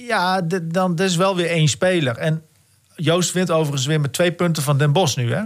ja, 0.09 0.41
de- 0.41 0.67
dan 0.67 0.97
is 0.99 1.17
wel 1.17 1.37
weer 1.37 1.49
één 1.49 1.69
speler. 1.69 2.17
En 2.17 2.43
Joost 3.03 3.33
wint 3.33 3.51
overigens 3.51 3.87
weer 3.87 4.01
met 4.01 4.13
twee 4.13 4.33
punten 4.33 4.63
van 4.63 4.79
Den 4.79 4.93
Bosch 4.93 5.17
nu. 5.17 5.35
Hè? 5.35 5.43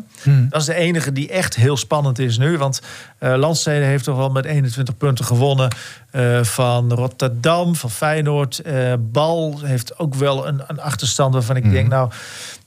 Dat 0.48 0.61
is 0.61 0.66
de 0.66 0.74
enige 0.74 1.12
die 1.12 1.28
echt 1.28 1.55
heel 1.55 1.76
spannend 1.76 2.18
is 2.18 2.38
nu. 2.38 2.59
Want 2.59 2.80
Landstede 3.18 3.84
heeft 3.84 4.05
toch 4.05 4.16
wel 4.16 4.30
met 4.30 4.44
21 4.44 4.96
punten 4.96 5.24
gewonnen 5.24 5.68
eh, 6.14 6.44
van 6.44 6.92
Rotterdam, 6.92 7.74
van 7.74 7.90
Feyenoord. 7.90 8.59
Eh, 8.59 8.92
Bal 8.98 9.61
heeft 9.62 9.98
ook 9.98 10.14
wel 10.14 10.46
een, 10.46 10.62
een 10.66 10.80
achterstand 10.80 11.34
waarvan 11.34 11.57
ik 11.57 11.70
denk, 11.70 11.88
nou, 11.88 12.11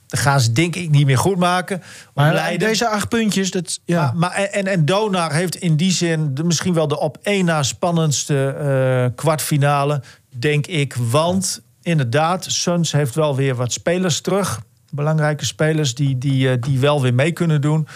dat 0.06 0.20
gaan 0.20 0.40
ze 0.40 0.52
denk 0.52 0.76
ik 0.76 0.90
niet 0.90 1.06
meer 1.06 1.18
goed 1.18 1.36
maken. 1.36 1.82
maar 2.14 2.58
deze 2.58 2.88
acht 2.88 3.08
puntjes, 3.08 3.50
dat, 3.50 3.80
ja. 3.84 4.02
maar, 4.02 4.14
maar, 4.14 4.32
en, 4.32 4.66
en 4.66 4.84
Donar 4.84 5.32
heeft 5.32 5.56
in 5.56 5.76
die 5.76 5.92
zin 5.92 6.34
de, 6.34 6.44
misschien 6.44 6.74
wel 6.74 6.88
de 6.88 6.98
op 6.98 7.18
één 7.22 7.44
na 7.44 7.62
spannendste 7.62 8.46
eh, 8.48 9.16
kwartfinale, 9.16 10.02
denk 10.28 10.66
ik. 10.66 10.94
Want 10.94 11.62
inderdaad, 11.82 12.44
Suns 12.44 12.92
heeft 12.92 13.14
wel 13.14 13.36
weer 13.36 13.54
wat 13.54 13.72
spelers 13.72 14.20
terug. 14.20 14.60
Belangrijke 14.90 15.44
spelers 15.44 15.94
die, 15.94 16.18
die, 16.18 16.50
eh, 16.50 16.56
die 16.60 16.78
wel 16.78 17.02
weer 17.02 17.14
mee 17.14 17.32
kunnen 17.32 17.60
doen. 17.60 17.88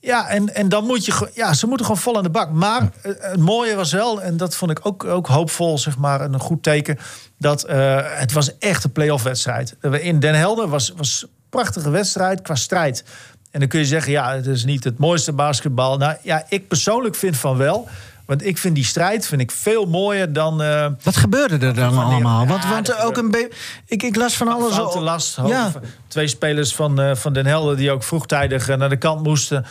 Ja, 0.00 0.28
en, 0.28 0.54
en 0.54 0.68
dan 0.68 0.84
moet 0.84 1.04
je... 1.04 1.30
Ja, 1.34 1.54
ze 1.54 1.66
moeten 1.66 1.86
gewoon 1.86 2.00
vol 2.00 2.16
aan 2.16 2.22
de 2.22 2.30
bak. 2.30 2.50
Maar 2.50 2.82
eh, 3.02 3.12
het 3.18 3.40
mooie 3.40 3.74
was 3.74 3.92
wel, 3.92 4.22
en 4.22 4.36
dat 4.36 4.56
vond 4.56 4.70
ik 4.70 4.80
ook, 4.82 5.04
ook 5.04 5.26
hoopvol, 5.26 5.78
zeg 5.78 5.98
maar, 5.98 6.20
en 6.20 6.32
een 6.32 6.40
goed 6.40 6.62
teken... 6.62 6.98
dat 7.38 7.64
eh, 7.64 7.98
het 8.02 8.32
was 8.32 8.58
echt 8.58 8.84
een 8.84 8.92
play-off 8.92 9.22
wedstrijd. 9.22 9.76
In 9.80 10.20
Den 10.20 10.34
Helder 10.34 10.68
was, 10.68 10.92
was 10.96 11.22
een 11.22 11.28
prachtige 11.48 11.90
wedstrijd 11.90 12.42
qua 12.42 12.54
strijd. 12.54 13.04
En 13.50 13.60
dan 13.60 13.68
kun 13.68 13.78
je 13.78 13.86
zeggen, 13.86 14.12
ja, 14.12 14.34
het 14.34 14.46
is 14.46 14.64
niet 14.64 14.84
het 14.84 14.98
mooiste 14.98 15.32
basketbal. 15.32 15.96
Nou 15.96 16.16
ja, 16.22 16.44
ik 16.48 16.68
persoonlijk 16.68 17.14
vind 17.14 17.36
van 17.36 17.56
wel... 17.56 17.88
Want 18.30 18.46
ik 18.46 18.58
vind 18.58 18.74
die 18.74 18.84
strijd 18.84 19.26
vind 19.26 19.40
ik 19.40 19.50
veel 19.50 19.86
mooier 19.86 20.32
dan... 20.32 20.62
eh, 20.62 20.86
Wat 21.02 21.16
gebeurde 21.16 21.66
er 21.66 21.74
dan 21.74 21.98
allemaal? 21.98 22.46
Want, 22.46 22.62
Ja, 22.62 22.70
want 22.70 22.96
ook 23.02 23.16
een 23.16 23.30
be- 23.30 23.50
ik, 23.86 24.02
ik 24.02 24.16
las 24.16 24.36
van 24.36 24.48
alles 24.48 24.78
al- 24.78 25.02
last. 25.02 25.38
Ja. 25.46 25.72
Twee 26.08 26.26
spelers 26.26 26.74
van, 26.74 27.00
eh, 27.00 27.14
van 27.14 27.32
Den 27.32 27.46
Helder 27.46 27.76
die 27.76 27.90
ook 27.90 28.02
vroegtijdig 28.02 28.68
eh, 28.68 28.76
naar 28.76 28.88
de 28.88 28.96
kant 28.96 29.22
moesten. 29.22 29.66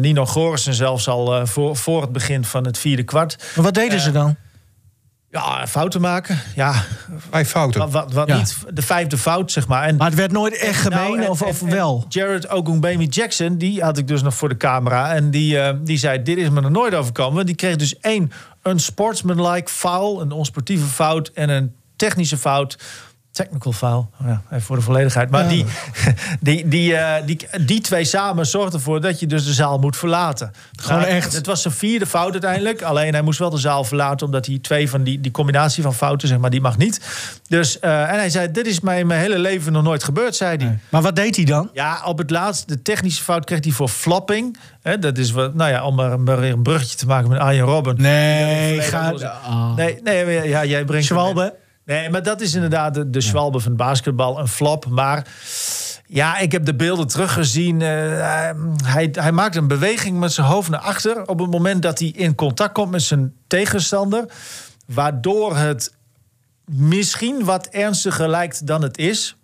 Nino 0.00 0.26
Gorissen 0.26 0.74
zelfs 0.74 1.08
al 1.08 1.46
voor, 1.46 1.76
voor 1.76 2.00
het 2.02 2.12
begin 2.12 2.44
van 2.44 2.64
het 2.66 2.78
vierde 2.78 3.02
kwart. 3.02 3.36
Maar 3.54 3.64
wat 3.64 3.74
deden 3.74 4.00
ze 4.00 4.12
dan? 4.12 4.36
Ja, 5.32 5.66
fouten 5.66 6.00
maken. 6.00 6.38
Ja, 6.54 6.84
Vijf 7.30 7.48
fouten. 7.50 7.80
wat, 7.80 7.90
wat, 7.92 8.12
wat 8.12 8.28
Ja. 8.28 8.36
niet. 8.36 8.56
De 8.72 8.82
vijfde 8.82 9.18
fout, 9.18 9.52
zeg 9.52 9.66
maar. 9.68 9.82
En, 9.82 9.96
Maar 9.96 10.06
het 10.06 10.16
werd 10.16 10.32
nooit 10.32 10.56
echt 10.56 10.80
gemeen, 10.80 10.98
Nou, 10.98 11.22
en- 11.22 11.28
of, 11.28 11.42
of 11.42 11.60
en 11.62 11.70
wel? 11.70 12.04
Jared 12.08 12.48
Ogunbemi 12.48 13.06
Jackson, 13.06 13.56
die 13.58 13.82
had 13.82 13.98
ik 13.98 14.08
dus 14.08 14.22
nog 14.22 14.34
voor 14.34 14.48
de 14.48 14.56
camera. 14.56 15.14
En 15.14 15.30
die, 15.30 15.58
eh, 15.60 15.74
die 15.80 15.98
zei, 15.98 16.22
dit 16.22 16.36
is 16.38 16.50
me 16.50 16.60
nog 16.60 16.70
nooit 16.70 16.94
overkomen. 16.94 17.46
Die 17.46 17.54
kreeg 17.54 17.76
dus 17.76 17.98
één 17.98 18.32
unsportsmanlike 18.62 19.70
foul, 19.70 20.20
een 20.20 20.32
onsportieve 20.32 20.86
fout... 20.86 21.28
en 21.34 21.48
een 21.48 21.74
technische 21.96 22.36
fout. 22.36 22.78
Technical 23.42 23.72
foul, 23.72 24.10
Oh 24.20 24.26
ja, 24.26 24.42
even 24.50 24.62
voor 24.62 24.76
de 24.76 24.82
volledigheid. 24.82 25.30
Maar 25.30 25.48
die, 25.48 25.64
die, 26.40 26.68
die, 26.68 26.96
eh, 26.96 27.26
die, 27.26 27.38
die 27.60 27.80
twee 27.80 28.04
samen 28.04 28.46
zorgden 28.46 28.72
ervoor 28.72 29.00
dat 29.00 29.20
je 29.20 29.26
dus 29.26 29.44
de 29.44 29.52
zaal 29.52 29.78
moet 29.78 29.96
verlaten. 29.96 30.52
Gewoon 30.72 31.00
Nou, 31.00 31.12
echt? 31.12 31.32
Het 31.32 31.46
was 31.46 31.62
zijn 31.62 31.74
vierde 31.74 32.06
fout 32.06 32.32
uiteindelijk. 32.32 32.82
Alleen 32.82 33.12
hij 33.12 33.22
moest 33.22 33.38
wel 33.38 33.50
de 33.50 33.58
zaal 33.58 33.84
verlaten... 33.84 34.26
omdat 34.26 34.46
hij 34.46 34.58
twee 34.58 34.90
van 34.90 35.02
die, 35.02 35.20
die 35.20 35.30
combinatie 35.30 35.82
van 35.82 35.94
fouten, 35.94 36.28
zeg 36.28 36.38
maar, 36.38 36.50
die 36.50 36.60
mag 36.60 36.76
niet. 36.76 37.00
Dus, 37.48 37.78
eh, 37.78 38.00
en 38.00 38.14
hij 38.14 38.30
zei, 38.30 38.50
dit 38.50 38.66
is 38.66 38.80
mij 38.80 39.04
mijn 39.04 39.20
hele 39.20 39.38
leven 39.38 39.72
nog 39.72 39.82
nooit 39.82 40.04
gebeurd, 40.04 40.36
zei 40.36 40.56
hij. 40.56 40.78
Maar 40.88 41.02
wat 41.02 41.16
deed 41.16 41.36
hij 41.36 41.44
dan? 41.44 41.70
Ja, 41.72 42.02
op 42.04 42.18
het 42.18 42.30
laatst, 42.30 42.68
de 42.68 42.82
technische 42.82 43.22
fout 43.22 43.44
kreeg 43.44 43.64
hij 43.64 43.72
voor 43.72 43.88
flopping. 43.88 44.58
Hè, 44.82 44.98
dat 44.98 45.18
is 45.18 45.30
wat, 45.30 45.54
nou 45.54 45.70
ja, 45.70 45.84
om 45.84 45.94
maar, 45.94 46.20
maar 46.20 46.40
weer 46.40 46.52
een 46.52 46.62
bruggetje 46.62 46.96
te 46.96 47.06
maken 47.06 47.28
met 47.28 47.38
Arjen 47.38 47.64
Robben. 47.64 48.00
Nee, 48.00 48.80
ga... 48.80 49.12
Oh. 49.12 49.74
Nee, 49.76 49.98
nee, 50.02 50.48
ja, 50.48 50.64
jij 50.64 50.84
brengt. 50.84 51.06
Schwalbe? 51.06 51.54
Nee, 51.90 52.10
maar 52.10 52.22
dat 52.22 52.40
is 52.40 52.54
inderdaad 52.54 52.94
de, 52.94 53.10
de 53.10 53.22
van 53.22 53.52
het 53.52 53.76
basketbal, 53.76 54.38
een 54.38 54.48
flop. 54.48 54.86
Maar 54.86 55.26
ja, 56.06 56.38
ik 56.38 56.52
heb 56.52 56.64
de 56.64 56.74
beelden 56.74 57.06
teruggezien. 57.06 57.82
Eh, 57.82 58.50
hij, 58.84 59.08
hij 59.12 59.32
maakt 59.32 59.56
een 59.56 59.68
beweging 59.68 60.18
met 60.18 60.32
zijn 60.32 60.46
hoofd 60.46 60.70
naar 60.70 60.80
achter 60.80 61.28
op 61.28 61.38
het 61.38 61.50
moment 61.50 61.82
dat 61.82 61.98
hij 61.98 62.08
in 62.08 62.34
contact 62.34 62.72
komt 62.72 62.90
met 62.90 63.02
zijn 63.02 63.34
tegenstander, 63.46 64.24
waardoor 64.86 65.56
het 65.56 65.94
misschien 66.64 67.44
wat 67.44 67.66
ernstiger 67.66 68.28
lijkt 68.28 68.66
dan 68.66 68.82
het 68.82 68.98
is. 68.98 69.36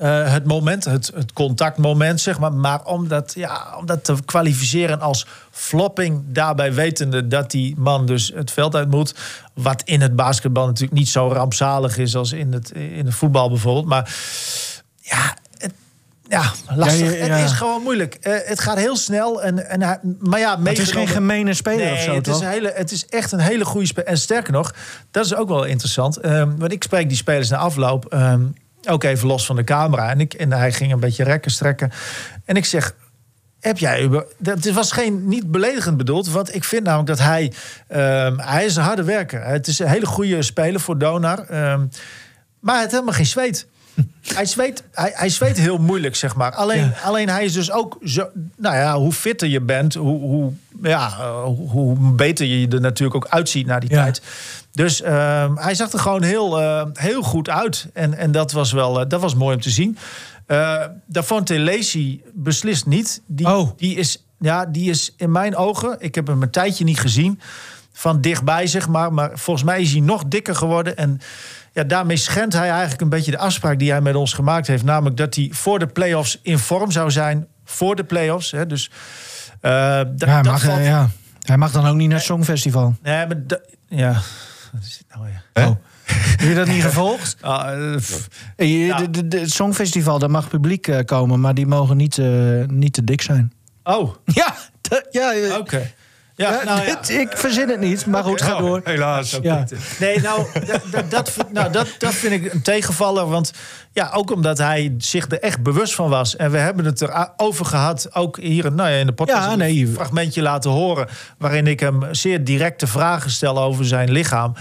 Eh, 0.00 0.32
het 0.32 0.44
moment, 0.46 0.84
het, 0.84 1.10
het 1.14 1.32
contactmoment, 1.32 2.20
zeg 2.20 2.38
maar. 2.38 2.52
Maar 2.52 2.84
om 2.84 3.08
dat, 3.08 3.32
ja, 3.34 3.74
om 3.78 3.86
dat 3.86 4.04
te 4.04 4.14
kwalificeren 4.24 5.00
als 5.00 5.26
flopping, 5.50 6.22
daarbij 6.26 6.74
wetende 6.74 7.28
dat 7.28 7.50
die 7.50 7.74
man 7.78 8.06
dus 8.06 8.32
het 8.34 8.50
veld 8.50 8.74
uit 8.74 8.90
moet. 8.90 9.14
Wat 9.54 9.82
in 9.84 10.00
het 10.00 10.16
basketbal 10.16 10.66
natuurlijk 10.66 10.98
niet 10.98 11.08
zo 11.08 11.28
rampzalig 11.32 11.98
is 11.98 12.16
als 12.16 12.32
in 12.32 12.52
het, 12.52 12.70
in 12.70 13.06
het 13.06 13.14
voetbal 13.14 13.48
bijvoorbeeld. 13.48 13.86
Maar 13.86 14.14
ja, 15.00 15.36
ja 16.28 16.42
lastig. 16.74 17.12
Ja, 17.12 17.16
ja, 17.18 17.24
ja. 17.26 17.34
Het 17.36 17.50
is 17.50 17.56
gewoon 17.56 17.82
moeilijk. 17.82 18.14
Eh, 18.14 18.32
het 18.44 18.60
gaat 18.60 18.76
heel 18.76 18.96
snel. 18.96 19.42
En, 19.42 19.68
en, 19.68 19.82
hij- 19.82 19.98
maar 20.20 20.38
ja, 20.40 20.62
het 20.62 20.78
is 20.78 20.90
geen 20.90 21.08
gemene 21.08 21.54
speler 21.54 21.84
Nee, 21.84 21.92
of 21.94 22.00
zo, 22.00 22.14
het 22.14 22.26
is, 22.26 22.32
toch? 22.32 22.42
een 22.42 22.48
hele, 22.48 22.72
het 22.74 22.90
is 22.92 23.06
echt 23.06 23.32
een 23.32 23.40
hele 23.40 23.64
goede 23.64 23.86
speler. 23.86 24.08
En 24.08 24.18
sterker 24.18 24.52
nog, 24.52 24.74
dat 25.10 25.24
is 25.24 25.34
ook 25.34 25.48
wel 25.48 25.64
interessant. 25.64 26.16
Ehm, 26.16 26.56
want 26.56 26.72
ik 26.72 26.82
spreek 26.82 27.08
die 27.08 27.16
spelers 27.16 27.48
na 27.48 27.56
afloop. 27.56 28.04
ehm, 28.04 28.42
ook 28.88 29.04
even 29.04 29.28
los 29.28 29.46
van 29.46 29.56
de 29.56 29.64
camera. 29.64 30.10
En, 30.10 30.20
ik, 30.20 30.34
en 30.34 30.52
hij 30.52 30.72
ging 30.72 30.92
een 30.92 31.00
beetje 31.00 31.24
rekken, 31.24 31.50
strekken. 31.50 31.90
En 32.44 32.56
ik 32.56 32.64
zeg. 32.64 32.94
Heb 33.60 33.78
jij 33.78 34.24
dat 34.38 34.64
was 34.64 34.92
geen 34.92 35.28
niet 35.28 35.50
beledigend 35.50 35.96
bedoeld, 35.96 36.28
want 36.28 36.54
ik 36.54 36.64
vind 36.64 36.82
namelijk 36.82 37.08
dat 37.08 37.18
hij 37.18 37.52
ehm, 37.88 38.38
hij 38.38 38.64
is 38.64 38.76
een 38.76 38.82
harde 38.82 39.04
werker. 39.04 39.44
Het 39.44 39.66
is 39.66 39.78
een 39.78 39.88
hele 39.88 40.06
goede 40.06 40.42
speler 40.42 40.80
voor 40.80 40.98
Donar, 40.98 41.38
ehm, 41.38 41.86
maar 42.60 42.78
heeft 42.78 42.90
helemaal 42.90 43.14
geen 43.14 43.26
zweet. 43.26 43.66
Hij 44.34 44.46
zweet, 44.46 44.82
hij, 44.92 45.12
hij 45.14 45.28
zweet 45.28 45.58
heel 45.58 45.78
moeilijk, 45.78 46.16
zeg 46.16 46.34
maar. 46.36 46.52
Alleen, 46.54 46.92
alleen 47.04 47.28
hij 47.28 47.44
is 47.44 47.52
dus 47.52 47.72
ook 47.72 47.98
zo. 48.04 48.28
Nou 48.56 48.76
ja, 48.76 48.96
hoe 48.98 49.12
fitter 49.12 49.48
je 49.48 49.60
bent, 49.60 49.94
hoe, 49.94 50.20
hoe, 50.20 50.52
ja, 50.82 51.10
hoe, 51.44 51.96
beter 52.12 52.46
je 52.46 52.68
er 52.68 52.80
natuurlijk 52.80 53.24
ook 53.24 53.32
uitziet 53.32 53.66
na 53.66 53.78
die 53.78 53.90
Ja. 53.90 54.02
tijd. 54.02 54.22
Dus 54.72 55.02
ehm, 55.02 55.56
hij 55.56 55.74
zag 55.74 55.92
er 55.92 55.98
gewoon 55.98 56.22
heel, 56.22 56.60
eh, 56.60 56.86
heel 56.92 57.22
goed 57.22 57.48
uit. 57.48 57.86
En, 57.92 58.14
en 58.18 58.32
dat, 58.32 58.52
was 58.52 58.72
wel, 58.72 59.00
eh, 59.00 59.08
dat 59.08 59.20
was 59.20 59.34
mooi 59.34 59.54
om 59.54 59.60
te 59.62 59.70
zien. 59.70 59.98
Eh 60.46 60.84
Davante 61.06 61.58
Lacey 61.60 62.20
beslist 62.32 62.86
niet. 62.86 63.22
Die, 63.26 63.46
Oh. 63.46 63.70
die, 63.76 63.94
is, 63.96 64.24
ja, 64.38 64.66
die 64.66 64.90
is 64.90 65.14
in 65.16 65.32
mijn 65.32 65.56
ogen, 65.56 65.96
ik 65.98 66.14
heb 66.14 66.26
hem 66.26 66.42
een 66.42 66.50
tijdje 66.50 66.84
niet 66.84 67.00
gezien, 67.00 67.40
van 67.92 68.20
dichtbij 68.20 68.66
zeg 68.66 68.88
maar. 68.88 69.12
Maar 69.12 69.30
volgens 69.34 69.64
mij 69.66 69.80
is 69.80 69.90
hij 69.92 70.00
nog 70.00 70.24
dikker 70.26 70.54
geworden. 70.54 70.96
En 70.96 71.20
ja, 71.72 71.84
daarmee 71.84 72.16
schendt 72.16 72.54
hij 72.54 72.70
eigenlijk 72.70 73.00
een 73.00 73.08
beetje 73.08 73.30
de 73.30 73.38
afspraak 73.38 73.78
die 73.78 73.90
hij 73.90 74.00
met 74.00 74.14
ons 74.14 74.32
gemaakt 74.32 74.66
heeft. 74.66 74.84
Namelijk 74.84 75.16
dat 75.16 75.34
hij 75.34 75.48
voor 75.52 75.78
de 75.78 75.86
play-offs 75.86 76.38
in 76.42 76.58
vorm 76.58 76.90
zou 76.90 77.10
zijn. 77.10 77.46
Voor 77.64 77.96
de 77.96 78.04
play-offs. 78.04 78.50
Hè. 78.50 78.66
Dus 78.66 78.90
eh, 79.60 79.70
Ja, 79.70 80.04
hij 80.16 80.42
mag, 80.42 80.62
valt- 80.62 80.84
ja. 80.84 81.08
hij 81.42 81.56
mag 81.56 81.70
dan 81.72 81.86
ook 81.86 81.94
niet 81.96 82.08
naar 82.08 82.16
het 82.16 82.26
Songfestival. 82.26 82.94
Nee, 83.02 83.26
maar 83.26 83.36
ja. 83.88 84.12
Wat 84.72 84.82
is 84.82 84.98
dit 84.98 85.06
nou 85.16 85.24
weer? 85.24 85.64
Oh. 85.66 85.76
Heb 86.04 86.40
je 86.48 86.54
dat 86.54 86.66
niet 86.66 86.82
gevolgd? 86.82 87.36
Ah, 87.42 87.72
eh. 87.72 87.94
Eh, 87.94 88.00
je- 88.56 88.78
Ja. 88.86 88.96
de, 88.96 89.10
de, 89.10 89.28
de- 89.28 89.38
het 89.40 89.50
Songfestival, 89.50 90.18
daar 90.18 90.30
mag 90.30 90.48
publiek 90.48 90.86
eh, 90.88 91.04
komen, 91.04 91.40
maar 91.40 91.54
die 91.54 91.66
mogen 91.66 91.96
niet, 91.96 92.18
eh, 92.18 92.26
niet 92.66 92.92
te 92.92 93.04
dik 93.04 93.20
zijn. 93.22 93.52
Oh, 93.84 94.14
Ja, 94.24 94.54
ja, 95.10 95.58
oké. 95.58 95.76
Ja, 95.76 95.82
ja, 96.40 96.64
nou 96.64 96.80
ja. 96.86 96.94
dit- 96.96 97.10
ik 97.10 97.28
verzin 97.36 97.68
het 97.68 97.80
niet, 97.80 98.06
maar 98.06 98.24
goed, 98.24 98.42
ga 98.42 98.58
door. 98.58 98.80
Helaas. 98.84 99.38
Ja. 99.42 99.64
Nee, 100.00 100.20
nou, 100.20 100.46
dat, 100.66 100.80
dat, 100.90 101.10
dat, 101.10 101.30
vind- 101.30 101.52
nou 101.52 101.72
dat, 101.72 101.86
dat 101.98 102.14
vind 102.14 102.32
ik 102.44 102.52
een 102.52 102.62
tegenvaller. 102.62 103.26
Want 103.28 103.52
ja, 103.92 104.10
ook 104.14 104.32
omdat 104.32 104.58
hij 104.58 104.94
zich 104.98 105.26
er 105.30 105.40
echt 105.40 105.62
bewust 105.62 105.94
van 105.94 106.08
was. 106.08 106.36
En 106.36 106.50
we 106.50 106.58
hebben 106.58 106.84
het 106.84 107.00
erover 107.02 107.64
gehad, 107.66 108.14
ook 108.14 108.38
hier 108.38 108.72
nou 108.72 108.90
ja, 108.90 108.96
in 108.96 109.06
de 109.06 109.12
podcast. 109.12 109.48
Ja, 109.48 109.54
nee. 109.56 109.80
Een 109.86 109.92
fragmentje 109.94 110.42
laten 110.42 110.70
horen. 110.70 111.08
Waarin 111.38 111.66
ik 111.66 111.80
hem 111.80 112.02
zeer 112.14 112.44
directe 112.44 112.86
vragen 112.86 113.30
stel 113.30 113.58
over 113.62 113.84
zijn 113.84 114.10
lichaam. 114.10 114.54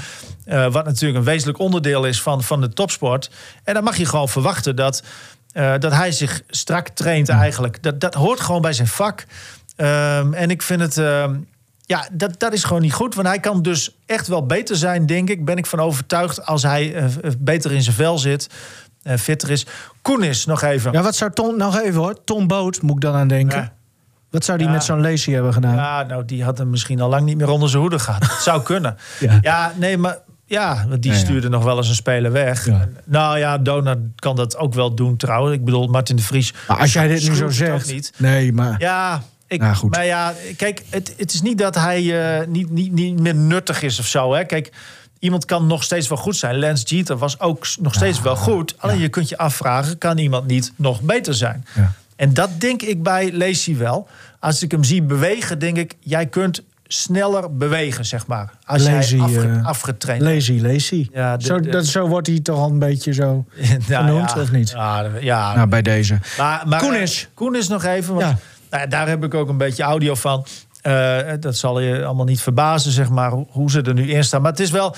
Eh, 0.45 0.71
wat 0.71 0.85
natuurlijk 0.85 1.19
een 1.19 1.25
wezenlijk 1.25 1.59
onderdeel 1.59 2.05
is 2.05 2.21
van, 2.21 2.43
van 2.43 2.61
de 2.61 2.69
topsport. 2.69 3.29
En 3.63 3.73
dan 3.73 3.83
mag 3.83 3.97
je 3.97 4.05
gewoon 4.05 4.29
verwachten 4.29 4.75
dat, 4.75 5.03
eh, 5.51 5.73
dat 5.79 5.93
hij 5.93 6.11
zich 6.11 6.41
strak 6.49 6.87
traint 6.89 7.29
eigenlijk. 7.29 7.83
Dat, 7.83 7.99
dat 7.99 8.13
hoort 8.13 8.39
gewoon 8.39 8.61
bij 8.61 8.73
zijn 8.73 8.87
vak. 8.87 9.25
Ehm, 9.75 10.33
en 10.33 10.49
ik 10.49 10.61
vind 10.61 10.81
het. 10.81 10.97
ehm, 10.97 11.35
ja, 11.89 12.07
dat, 12.11 12.39
dat 12.39 12.53
is 12.53 12.63
gewoon 12.63 12.81
niet 12.81 12.93
goed. 12.93 13.15
Want 13.15 13.27
hij 13.27 13.39
kan 13.39 13.61
dus 13.61 13.95
echt 14.05 14.27
wel 14.27 14.45
beter 14.45 14.75
zijn, 14.75 15.05
denk 15.05 15.29
ik. 15.29 15.45
Ben 15.45 15.57
ik 15.57 15.65
van 15.65 15.79
overtuigd 15.79 16.45
als 16.45 16.63
hij 16.63 16.93
eh, 16.95 17.03
eh, 17.05 17.11
beter 17.39 17.71
in 17.71 17.81
zijn 17.81 17.95
vel 17.95 18.17
zit. 18.17 18.49
eh, 19.03 19.17
fitter 19.17 19.49
is. 19.49 19.65
Koenis 20.01 20.45
nog 20.45 20.61
even. 20.61 20.91
Ja, 20.91 21.01
wat 21.01 21.15
zou 21.15 21.31
Tom, 21.33 21.57
nog 21.57 21.79
even 21.81 21.99
hoor, 22.01 22.23
Tom 22.23 22.47
Boot, 22.47 22.81
moet 22.81 22.95
ik 22.95 23.01
dan 23.01 23.15
aan 23.15 23.27
denken. 23.27 23.57
Ja. 23.59 23.73
Wat 24.29 24.45
zou 24.45 24.57
die 24.57 24.67
Ja. 24.67 24.73
met 24.73 24.83
zo'n 24.83 25.01
Lacey 25.01 25.33
hebben 25.33 25.53
gedaan? 25.53 25.75
Ja, 25.75 26.03
nou, 26.03 26.25
die 26.25 26.43
had 26.43 26.57
hem 26.57 26.69
misschien 26.69 27.01
al 27.01 27.09
lang 27.09 27.25
niet 27.25 27.37
meer 27.37 27.49
onder 27.49 27.69
zijn 27.69 27.81
hoede 27.81 27.99
gehad. 27.99 28.21
Het 28.23 28.41
zou 28.41 28.61
kunnen. 28.61 28.97
Ja. 29.19 29.37
Ja, 29.41 29.73
nee, 29.75 29.97
maar 29.97 30.17
ja, 30.45 30.85
want 30.89 31.01
die 31.01 31.11
Ja, 31.11 31.17
ja. 31.17 31.23
stuurde 31.23 31.49
nog 31.49 31.63
wel 31.63 31.77
eens 31.77 31.89
een 31.89 31.95
speler 31.95 32.31
weg. 32.31 32.65
Ja. 32.65 32.87
Nou 33.05 33.37
ja, 33.37 33.57
Donat 33.57 33.97
kan 34.15 34.35
dat 34.35 34.57
ook 34.57 34.73
wel 34.73 34.95
doen 34.95 35.17
trouwens. 35.17 35.55
Ik 35.55 35.65
bedoel, 35.65 35.87
Martin 35.87 36.15
de 36.15 36.21
Vries. 36.21 36.53
Maar 36.67 36.77
als 36.77 36.93
jij 36.93 37.07
dit 37.07 37.29
nu 37.29 37.35
zo 37.35 37.49
zegt. 37.49 37.91
Niet. 37.91 38.11
Nee, 38.17 38.53
maar. 38.53 38.75
Ja, 38.79 39.21
ik, 39.49 39.61
Ja, 39.61 39.73
goed. 39.73 39.91
maar 39.91 40.05
ja, 40.05 40.33
kijk, 40.57 40.81
het, 40.89 41.13
het 41.17 41.33
is 41.33 41.41
niet 41.41 41.57
dat 41.57 41.75
hij 41.75 42.37
eh, 42.39 42.47
niet, 42.47 42.69
niet, 42.69 42.91
niet 42.91 43.19
meer 43.19 43.35
nuttig 43.35 43.81
is 43.81 43.99
of 43.99 44.05
zo. 44.05 44.33
Hè. 44.33 44.43
Kijk, 44.45 44.71
iemand 45.19 45.45
kan 45.45 45.67
nog 45.67 45.83
steeds 45.83 46.07
wel 46.07 46.17
goed 46.17 46.35
zijn. 46.35 46.59
Lance 46.59 46.85
Jeter 46.85 47.17
was 47.17 47.39
ook 47.39 47.67
nog 47.79 47.93
steeds 47.93 48.21
wel 48.21 48.35
goed. 48.35 48.75
Alleen 48.77 48.99
je 48.99 49.09
kunt 49.09 49.29
je 49.29 49.37
afvragen, 49.37 49.97
kan 49.97 50.17
iemand 50.17 50.47
niet 50.47 50.71
nog 50.75 51.01
beter 51.01 51.33
zijn? 51.33 51.65
Ja. 51.75 51.91
En 52.15 52.33
dat 52.33 52.49
denk 52.61 52.81
ik 52.81 53.03
bij 53.03 53.33
Lacey 53.33 53.77
wel. 53.77 54.07
Als 54.39 54.63
ik 54.63 54.71
hem 54.71 54.83
zie 54.83 55.01
bewegen, 55.01 55.59
denk 55.59 55.77
ik, 55.77 55.95
jij 55.99 56.25
kunt 56.25 56.61
sneller 56.87 57.57
bewegen, 57.57 58.05
zeg 58.05 58.27
maar. 58.27 58.49
Als 58.65 58.83
Lazy, 58.83 59.19
afge- 59.19 59.41
eh, 59.59 59.65
afgetraind. 59.65 60.21
Lazy, 60.21 60.59
Lacy. 60.61 61.07
Ja, 61.13 61.37
de- 61.37 61.45
zo, 61.45 61.59
dat, 61.59 61.85
zo 61.85 62.07
wordt 62.07 62.27
hij 62.27 62.39
toch 62.39 62.57
al 62.57 62.69
een 62.69 62.79
beetje 62.79 63.13
zo 63.13 63.45
Nou 63.87 64.05
genoemd, 64.05 64.31
ja, 64.35 64.41
of 64.41 64.51
niet? 64.51 64.69
Ja, 64.69 65.05
ja 65.19 65.55
Nou, 65.55 65.67
bij 65.67 65.81
deze. 65.81 66.19
Maar, 66.37 66.63
maar, 66.67 66.79
Koenis. 66.79 67.21
eh, 67.23 67.27
Koenis 67.33 67.67
nog 67.67 67.83
even, 67.83 68.13
want. 68.13 68.37
Nou 68.69 68.87
daar 68.87 69.07
heb 69.07 69.23
ik 69.23 69.33
ook 69.33 69.49
een 69.49 69.57
beetje 69.57 69.83
audio 69.83 70.15
van. 70.15 70.45
Eh, 70.81 71.19
dat 71.39 71.57
zal 71.57 71.79
je 71.79 72.05
allemaal 72.05 72.25
niet 72.25 72.41
verbazen, 72.41 72.91
zeg 72.91 73.09
maar, 73.09 73.31
hoe, 73.31 73.45
hoe 73.49 73.71
ze 73.71 73.81
er 73.81 73.93
nu 73.93 74.11
in 74.11 74.23
staan. 74.23 74.41
Maar 74.41 74.51
het 74.51 74.59
is 74.59 74.71
wel... 74.71 74.95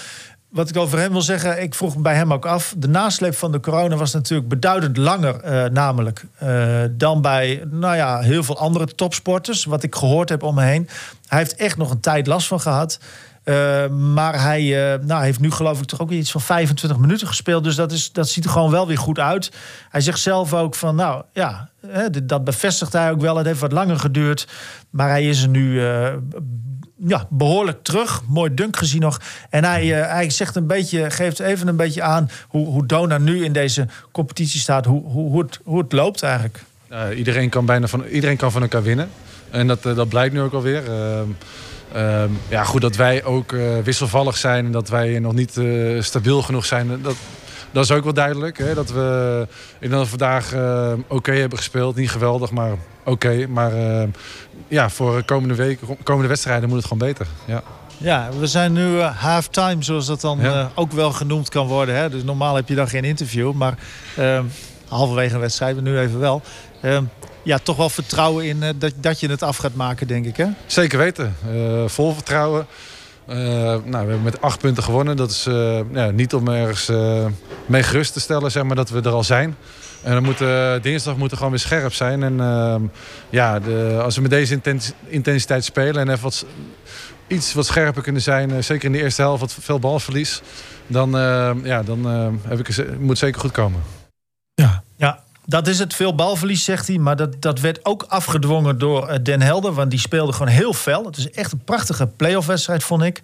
wat 0.49 0.69
ik 0.69 0.77
over 0.77 0.99
hem 0.99 1.11
wil 1.11 1.21
zeggen, 1.21 1.61
ik 1.61 1.75
vroeg 1.75 1.97
bij 1.97 2.15
hem 2.15 2.33
ook 2.33 2.45
af. 2.45 2.73
De 2.77 2.87
nasleep 2.87 3.35
van 3.35 3.51
de 3.51 3.59
corona 3.59 3.95
was 3.95 4.13
natuurlijk 4.13 4.49
beduidend 4.49 4.97
langer, 4.97 5.41
eh, 5.41 5.69
namelijk, 5.69 6.25
eh, 6.37 6.81
dan 6.91 7.21
bij 7.21 7.63
nou 7.69 7.95
ja, 7.95 8.19
heel 8.19 8.43
veel 8.43 8.57
andere 8.57 8.85
topsporters. 8.85 9.65
Wat 9.65 9.83
ik 9.83 9.95
gehoord 9.95 10.29
heb 10.29 10.43
om 10.43 10.55
me 10.55 10.63
heen. 10.63 10.89
Hij 11.27 11.37
heeft 11.37 11.55
echt 11.55 11.77
nog 11.77 11.91
een 11.91 11.99
tijd 11.99 12.27
last 12.27 12.47
van 12.47 12.59
gehad. 12.59 12.99
Eh, 13.43 13.87
maar 13.87 14.41
hij 14.41 14.93
eh, 14.93 14.99
nou, 14.99 15.23
heeft 15.23 15.39
nu 15.39 15.51
geloof 15.51 15.79
ik 15.79 15.85
toch 15.85 16.01
ook 16.01 16.09
weer 16.09 16.17
iets 16.19 16.31
van 16.31 16.41
25 16.41 16.99
minuten 16.99 17.27
gespeeld. 17.27 17.63
Dus 17.63 17.75
dat, 17.75 17.91
is, 17.91 18.11
dat 18.11 18.29
ziet 18.29 18.43
er 18.43 18.49
gewoon 18.49 18.71
wel 18.71 18.87
weer 18.87 18.97
goed 18.97 19.19
uit. 19.19 19.51
Hij 19.89 20.01
zegt 20.01 20.19
zelf 20.19 20.53
ook 20.53 20.75
van, 20.75 20.95
nou 20.95 21.23
ja, 21.33 21.69
hè, 21.87 22.25
dat 22.25 22.43
bevestigt 22.43 22.93
hij 22.93 23.11
ook 23.11 23.21
wel. 23.21 23.37
Het 23.37 23.45
heeft 23.45 23.59
wat 23.59 23.71
langer 23.71 23.99
geduurd. 23.99 24.47
Maar 24.89 25.09
hij 25.09 25.29
is 25.29 25.41
er 25.41 25.49
nu 25.49 25.85
eh, 25.85 26.13
ja, 26.97 27.25
behoorlijk 27.29 27.83
terug. 27.83 28.21
Mooi 28.27 28.53
dunk 28.53 28.77
gezien 28.77 29.01
nog. 29.01 29.21
En 29.49 29.63
hij, 29.63 29.85
hij 29.87 30.29
zegt 30.29 30.55
een 30.55 30.67
beetje, 30.67 31.11
geeft 31.11 31.39
even 31.39 31.67
een 31.67 31.75
beetje 31.75 32.01
aan 32.01 32.29
hoe, 32.47 32.67
hoe 32.67 32.85
Dona 32.85 33.17
nu 33.17 33.43
in 33.43 33.53
deze 33.53 33.87
competitie 34.11 34.59
staat. 34.59 34.85
Hoe, 34.85 35.03
hoe, 35.03 35.29
hoe, 35.29 35.41
het, 35.41 35.59
hoe 35.63 35.77
het 35.77 35.91
loopt 35.91 36.23
eigenlijk. 36.23 36.63
Iedereen, 37.15 37.49
kan 37.49 37.65
bijna 37.65 37.87
van, 37.87 38.03
iedereen 38.03 38.37
kan 38.37 38.51
van 38.51 38.61
elkaar 38.61 38.83
winnen. 38.83 39.09
En 39.49 39.67
dat, 39.67 39.83
dat 39.83 40.09
blijkt 40.09 40.33
nu 40.33 40.41
ook 40.41 40.53
alweer. 40.53 40.85
Ehm 40.85 41.29
ehm, 41.93 42.29
ja, 42.47 42.63
goed 42.63 42.81
dat 42.81 42.95
wij 42.95 43.23
ook 43.23 43.51
eh, 43.53 43.61
wisselvallig 43.83 44.37
zijn 44.37 44.65
en 44.65 44.71
dat 44.71 44.89
wij 44.89 45.19
nog 45.19 45.33
niet 45.33 45.57
eh, 45.57 46.01
stabiel 46.01 46.41
genoeg 46.41 46.65
zijn. 46.65 47.01
Dat, 47.01 47.15
dat 47.71 47.83
is 47.83 47.91
ook 47.91 48.03
wel 48.03 48.13
duidelijk. 48.13 48.57
Hè? 48.57 48.73
Dat 48.73 48.89
we 48.91 49.47
ik 49.73 49.79
denk 49.79 49.91
dat 49.91 50.01
we 50.03 50.09
vandaag 50.09 50.53
eh, 50.53 50.91
oké 51.07 51.31
hebben 51.31 51.57
gespeeld. 51.57 51.95
Niet 51.95 52.11
geweldig, 52.11 52.51
maar 52.51 52.71
oké. 53.05 53.47
Maar 53.47 53.73
eh, 53.73 54.07
ja, 54.67 54.89
voor 54.89 55.23
komende 55.23 55.55
week, 55.55 55.79
komende 56.03 56.27
wedstrijden 56.27 56.69
moet 56.69 56.77
het 56.77 56.87
gewoon 56.87 57.07
beter. 57.07 57.27
Ja. 57.45 57.63
Ja, 57.97 58.29
we 58.39 58.47
zijn 58.47 58.73
nu 58.73 58.99
eh, 58.99 59.15
halftime, 59.17 59.83
zoals 59.83 60.05
dat 60.05 60.21
dan 60.21 60.39
Ja. 60.41 60.59
eh, 60.59 60.65
ook 60.75 60.91
wel 60.91 61.11
genoemd 61.11 61.49
kan 61.49 61.67
worden. 61.67 61.95
Hè? 61.95 62.09
Dus 62.09 62.23
normaal 62.23 62.55
heb 62.55 62.67
je 62.67 62.75
dan 62.75 62.87
geen 62.87 63.03
interview, 63.03 63.53
maar 63.53 63.77
ehm, 64.17 64.43
halverwege 64.87 65.33
een 65.33 65.39
wedstrijd, 65.39 65.81
nu 65.81 65.99
even 65.99 66.19
wel. 66.19 66.41
Ja, 67.43 67.57
toch 67.57 67.77
wel 67.77 67.89
vertrouwen 67.89 68.45
in 68.45 68.63
eh, 68.63 68.69
dat, 68.75 68.93
dat 68.95 69.19
je 69.19 69.29
het 69.29 69.43
af 69.43 69.57
gaat 69.57 69.75
maken, 69.75 70.07
denk 70.07 70.25
ik. 70.25 70.37
Hè? 70.37 70.47
Zeker 70.65 70.97
weten. 70.97 71.35
Eh, 71.53 71.87
vol 71.87 72.13
vertrouwen. 72.13 72.65
Eh, 73.25 73.37
nou, 73.37 73.81
we 73.85 73.95
hebben 73.95 74.23
met 74.23 74.41
acht 74.41 74.59
punten 74.59 74.83
gewonnen. 74.83 75.17
Dat 75.17 75.31
is 75.31 75.43
ja, 75.91 76.11
niet 76.11 76.33
om 76.33 76.47
ergens 76.47 76.91
mee 77.65 77.83
gerust 77.83 78.13
te 78.13 78.19
stellen, 78.19 78.51
zeg 78.51 78.63
maar, 78.63 78.75
dat 78.75 78.89
we 78.89 79.01
er 79.01 79.11
al 79.11 79.23
zijn. 79.23 79.55
En 80.03 80.13
dan 80.13 80.23
moeten, 80.23 80.81
dinsdag 80.81 81.17
moeten 81.17 81.37
gewoon 81.37 81.51
weer 81.51 81.61
scherp 81.61 81.93
zijn. 81.93 82.23
En 82.23 82.39
ehm, 82.39 82.81
ja, 83.29 83.59
de, 83.59 83.99
als 84.03 84.15
we 84.15 84.21
met 84.21 84.31
deze 84.31 84.53
intens- 84.53 84.91
intensiteit 85.07 85.63
spelen 85.63 86.01
en 86.01 86.09
even 86.09 86.23
wat, 86.23 86.45
iets 87.27 87.53
wat 87.53 87.65
scherper 87.65 88.01
kunnen 88.01 88.21
zijn, 88.21 88.63
zeker 88.63 88.85
in 88.85 88.91
de 88.91 89.01
eerste 89.01 89.21
helft, 89.21 89.41
wat 89.41 89.57
veel 89.59 89.79
balverlies, 89.79 90.41
dan, 90.87 91.11
ja, 91.63 91.83
dan 91.83 92.05
heb 92.47 92.59
ik, 92.59 92.97
moet 92.99 93.09
het 93.09 93.17
zeker 93.17 93.39
goed 93.39 93.51
komen. 93.51 94.00
Dat 95.51 95.67
is 95.67 95.79
het. 95.79 95.93
Veel 95.93 96.15
balverlies, 96.15 96.63
zegt 96.63 96.87
hij. 96.87 96.97
Maar 96.97 97.15
dat, 97.15 97.41
dat 97.41 97.59
werd 97.59 97.85
ook 97.85 98.05
afgedwongen 98.07 98.77
door 98.77 99.07
eh, 99.07 99.19
Den 99.23 99.41
Helder. 99.41 99.73
Want 99.73 99.89
die 99.89 99.99
speelde 99.99 100.31
gewoon 100.31 100.47
heel 100.47 100.73
fel. 100.73 101.05
Het 101.05 101.17
is 101.17 101.29
echt 101.29 101.51
een 101.51 101.63
prachtige 101.63 102.07
playoff-wedstrijd, 102.07 102.83
vond 102.83 103.03
ik. 103.03 103.19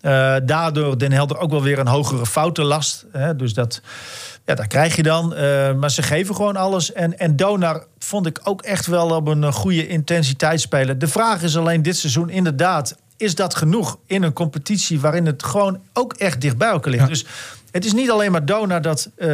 Eh, 0.00 0.36
daardoor 0.44 0.98
Den 0.98 1.12
Helder 1.12 1.38
ook 1.38 1.50
wel 1.50 1.62
weer 1.62 1.78
een 1.78 1.86
hogere 1.86 2.26
foutenlast. 2.26 3.06
Hè, 3.12 3.36
dus 3.36 3.54
dat, 3.54 3.80
ja, 4.44 4.54
dat 4.54 4.66
krijg 4.66 4.96
je 4.96 5.02
dan. 5.02 5.34
Eh, 5.34 5.72
maar 5.72 5.90
ze 5.90 6.02
geven 6.02 6.34
gewoon 6.34 6.56
alles. 6.56 6.92
En, 6.92 7.18
en 7.18 7.36
Donar 7.36 7.84
vond 7.98 8.26
ik 8.26 8.40
ook 8.44 8.62
echt 8.62 8.86
wel 8.86 9.10
op 9.10 9.26
een 9.26 9.52
goede 9.52 9.88
intensiteit 9.88 10.60
spelen. 10.60 10.98
De 10.98 11.08
vraag 11.08 11.42
is 11.42 11.56
alleen 11.56 11.82
dit 11.82 11.96
seizoen 11.96 12.30
inderdaad... 12.30 12.96
is 13.16 13.34
dat 13.34 13.54
genoeg 13.54 13.98
in 14.06 14.22
een 14.22 14.32
competitie 14.32 15.00
waarin 15.00 15.26
het 15.26 15.42
gewoon 15.42 15.80
ook 15.92 16.12
echt 16.12 16.40
dicht 16.40 16.56
bij 16.56 16.68
elkaar 16.68 16.92
ligt? 16.92 17.08
Dus 17.08 17.24
het 17.70 17.84
is 17.84 17.92
niet 17.92 18.10
alleen 18.10 18.32
maar 18.32 18.44
Dona 18.44 18.80
dat, 18.80 19.10
eh, 19.16 19.28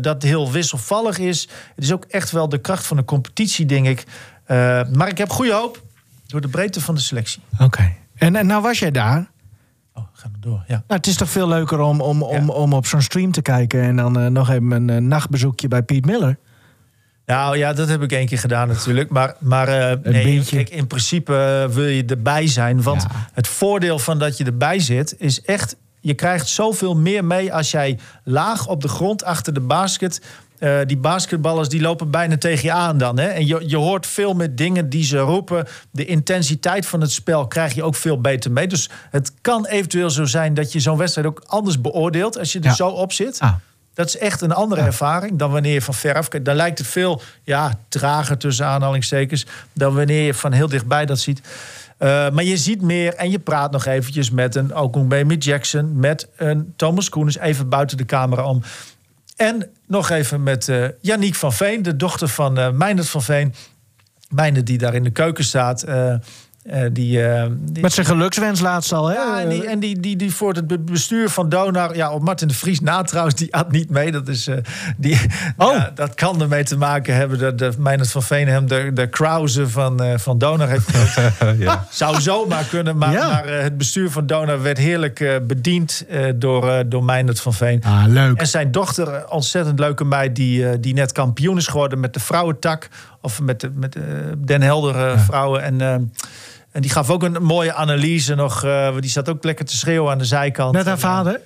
dat 0.00 0.22
heel 0.22 0.50
wisselvallig 0.50 1.18
is. 1.18 1.48
Het 1.74 1.84
is 1.84 1.92
ook 1.92 2.04
echt 2.04 2.30
wel 2.30 2.48
de 2.48 2.58
kracht 2.58 2.86
van 2.86 2.96
de 2.96 3.04
competitie, 3.04 3.66
denk 3.66 3.86
ik. 3.86 4.04
Eh, 4.44 4.80
maar 4.92 5.08
ik 5.08 5.18
heb 5.18 5.30
goede 5.30 5.52
hoop 5.52 5.82
door 6.26 6.40
de 6.40 6.48
breedte 6.48 6.80
van 6.80 6.94
de 6.94 7.00
selectie. 7.00 7.42
Oké. 7.58 7.92
En, 8.14 8.36
en 8.36 8.46
nou 8.46 8.62
was 8.62 8.78
jij 8.78 8.90
daar. 8.90 9.30
Oh, 9.94 10.04
gaan 10.12 10.32
we 10.32 10.38
door. 10.40 10.64
Ja. 10.66 10.74
Nou, 10.74 10.84
het 10.86 11.06
is 11.06 11.16
toch 11.16 11.30
veel 11.30 11.48
leuker 11.48 11.80
om, 11.80 12.00
om, 12.00 12.22
om, 12.22 12.50
om 12.50 12.72
op 12.72 12.86
zo'n 12.86 13.02
stream 13.02 13.32
te 13.32 13.42
kijken... 13.42 13.82
en 13.82 13.96
dan 13.96 14.18
eh, 14.18 14.26
nog 14.26 14.50
even 14.50 14.88
een 14.88 15.08
nachtbezoekje 15.08 15.68
bij 15.68 15.82
Piet 15.82 16.06
Miller. 16.06 16.38
Nou 17.26 17.56
ja, 17.56 17.72
dat 17.72 17.88
heb 17.88 18.02
ik 18.02 18.12
één 18.12 18.26
keer 18.26 18.38
gedaan 18.38 18.68
natuurlijk. 18.68 19.10
Maar, 19.10 19.34
maar 19.38 19.98
nee, 20.02 20.44
kijk, 20.44 20.68
in 20.68 20.86
principe 20.86 21.68
wil 21.70 21.86
je 21.86 22.04
erbij 22.04 22.46
zijn. 22.46 22.82
Want 22.82 23.06
het 23.32 23.48
voordeel 23.48 23.98
van 23.98 24.18
dat 24.18 24.36
je 24.36 24.44
erbij 24.44 24.78
zit 24.78 25.14
is 25.18 25.42
echt... 25.42 25.76
je 26.00 26.14
krijgt 26.14 26.48
zoveel 26.48 26.96
meer 26.96 27.24
mee 27.24 27.54
als 27.54 27.70
jij 27.70 27.98
laag 28.24 28.66
op 28.68 28.80
de 28.82 28.88
grond 28.88 29.24
achter 29.24 29.54
de 29.54 29.60
basket... 29.60 30.20
eh, 30.58 30.78
die 30.86 30.96
basketballers 30.96 31.68
die 31.68 31.80
lopen 31.80 32.10
bijna 32.10 32.38
tegen 32.38 32.64
je 32.64 32.72
aan 32.72 32.98
dan. 32.98 33.18
Hè? 33.18 33.26
En 33.26 33.46
je, 33.46 33.62
je 33.68 33.76
hoort 33.76 34.06
veel 34.06 34.34
meer 34.34 34.54
dingen 34.56 34.88
die 34.88 35.04
ze 35.04 35.18
roepen. 35.18 35.66
De 35.90 36.04
intensiteit 36.04 36.86
van 36.86 37.00
het 37.00 37.10
spel 37.12 37.46
krijg 37.46 37.74
je 37.74 37.82
ook 37.82 37.94
veel 37.94 38.20
beter 38.20 38.50
mee. 38.50 38.66
Dus 38.66 38.90
het 39.10 39.32
kan 39.40 39.66
eventueel 39.66 40.10
zo 40.10 40.24
zijn 40.24 40.54
dat 40.54 40.72
je 40.72 40.80
zo'n 40.80 40.96
wedstrijd 40.96 41.26
ook 41.26 41.42
anders 41.46 41.80
beoordeelt... 41.80 42.38
als 42.38 42.52
je 42.52 42.58
er 42.58 42.64
Ja. 42.64 42.74
zo 42.74 42.88
op 42.88 43.12
zit. 43.12 43.38
Ah. 43.40 43.52
Dat 43.94 44.06
is 44.06 44.18
echt 44.18 44.40
een 44.40 44.52
andere 44.52 44.80
ervaring 44.80 45.38
dan 45.38 45.50
wanneer 45.50 45.72
je 45.72 45.82
van 45.82 45.94
veraf 45.94 46.28
kijkt. 46.28 46.46
Dan 46.46 46.56
lijkt 46.56 46.78
het 46.78 46.86
veel 46.86 47.22
ja, 47.42 47.78
trager 47.88 48.38
tussen 48.38 48.66
aanhalingstekens 48.66 49.46
dan 49.72 49.94
wanneer 49.94 50.22
je 50.22 50.34
van 50.34 50.52
heel 50.52 50.68
dichtbij 50.68 51.06
dat 51.06 51.18
ziet. 51.18 51.40
Eh, 52.00 52.30
maar 52.30 52.44
je 52.44 52.56
ziet 52.56 52.82
meer 52.82 53.14
en 53.14 53.30
je 53.30 53.38
praat 53.38 53.72
nog 53.72 53.86
eventjes 53.86 54.30
met 54.30 54.54
een 54.54 54.76
Okungbe 54.76 55.36
Jackson, 55.36 55.98
met 55.98 56.28
een 56.36 56.72
Thomas 56.76 57.08
Koenens, 57.08 57.38
even 57.38 57.68
buiten 57.68 57.96
de 57.96 58.04
camera 58.04 58.44
om. 58.44 58.62
En 59.36 59.70
nog 59.86 60.10
even 60.10 60.42
met 60.42 60.68
eh 60.68 60.84
Janiek 61.00 61.34
van 61.34 61.52
Veen, 61.52 61.82
de 61.82 61.96
dochter 61.96 62.28
van 62.28 62.76
Meindert 62.76 63.08
van 63.08 63.22
Veen. 63.22 63.54
Meindert 64.28 64.66
die 64.66 64.78
daar 64.78 64.94
in 64.94 65.04
de 65.04 65.10
keuken 65.10 65.44
staat. 65.44 65.84
Eh, 66.62 66.82
die, 66.92 67.24
eh, 67.26 67.46
die- 67.58 67.82
Met 67.82 67.92
zijn 67.92 68.06
gelukswens 68.06 68.60
laatst 68.60 68.92
al, 68.92 69.06
hè? 69.08 69.14
ja, 69.14 69.40
en 69.40 69.48
die, 69.48 69.66
en 69.66 69.80
die, 69.80 70.00
die, 70.00 70.16
die 70.16 70.34
voor 70.34 70.52
het 70.54 70.66
be- 70.66 70.78
bestuur 70.78 71.28
van 71.28 71.48
Donar... 71.48 71.96
Ja, 71.96 72.10
op 72.12 72.22
Martin 72.22 72.48
de 72.48 72.54
Vries 72.54 72.80
na 72.80 73.02
trouwens, 73.02 73.34
die 73.34 73.54
at 73.54 73.72
niet 73.72 73.90
mee. 73.90 74.12
Dat, 74.12 74.28
is, 74.28 74.46
eh, 74.46 74.56
die, 74.96 75.20
Oh. 75.56 75.72
ja, 75.74 75.90
dat 75.94 76.14
kan 76.14 76.40
ermee 76.40 76.64
te 76.64 76.76
maken 76.76 77.14
hebben 77.14 77.38
dat 77.38 77.58
de, 77.58 77.72
Meijnerd 77.78 78.10
van 78.10 78.22
Veen 78.22 78.48
hem 78.48 78.66
de, 78.68 78.90
de 78.94 79.06
Krause 79.08 79.68
van, 79.68 80.00
van 80.18 80.38
Donar 80.38 80.68
heeft 80.68 80.88
ja. 81.58 81.86
Zou 81.90 82.20
zomaar 82.20 82.64
kunnen, 82.64 82.96
maar, 82.98 83.12
Ja. 83.12 83.28
maar 83.28 83.48
het 83.48 83.76
bestuur 83.78 84.10
van 84.10 84.26
Donar 84.26 84.62
werd 84.62 84.78
heerlijk 84.78 85.40
bediend 85.46 86.04
door, 86.34 86.82
door 86.88 87.04
Meijnerd 87.04 87.40
van 87.40 87.54
Veen. 87.54 87.82
Ah, 87.84 88.04
leuk. 88.06 88.38
En 88.40 88.46
zijn 88.46 88.70
dochter, 88.70 89.28
ontzettend 89.28 89.78
leuke 89.78 90.04
meid, 90.04 90.36
die, 90.36 90.80
die 90.80 90.94
net 90.94 91.12
kampioen 91.12 91.56
is 91.56 91.66
geworden 91.66 92.00
met 92.00 92.14
de 92.14 92.20
vrouwentak. 92.20 92.88
Of 93.22 93.40
met 93.40 93.60
de 93.60 93.70
met, 93.74 93.96
eh, 93.96 94.02
Den 94.38 94.62
Helder 94.62 95.18
vrouwen. 95.18 95.62
En, 95.62 95.80
eh, 95.80 95.92
en 96.72 96.80
die 96.80 96.90
gaf 96.90 97.10
ook 97.10 97.22
een 97.22 97.42
mooie 97.42 97.74
analyse 97.74 98.34
nog. 98.34 98.64
eh, 98.64 98.94
die 99.00 99.10
zat 99.10 99.28
ook 99.28 99.44
lekker 99.44 99.64
te 99.64 99.76
schreeuwen 99.76 100.12
aan 100.12 100.18
de 100.18 100.24
zijkant. 100.24 100.72
Met 100.72 100.84
haar 100.86 100.94
En, 100.94 101.00
eh, 101.02 101.08
vader? 101.08 101.40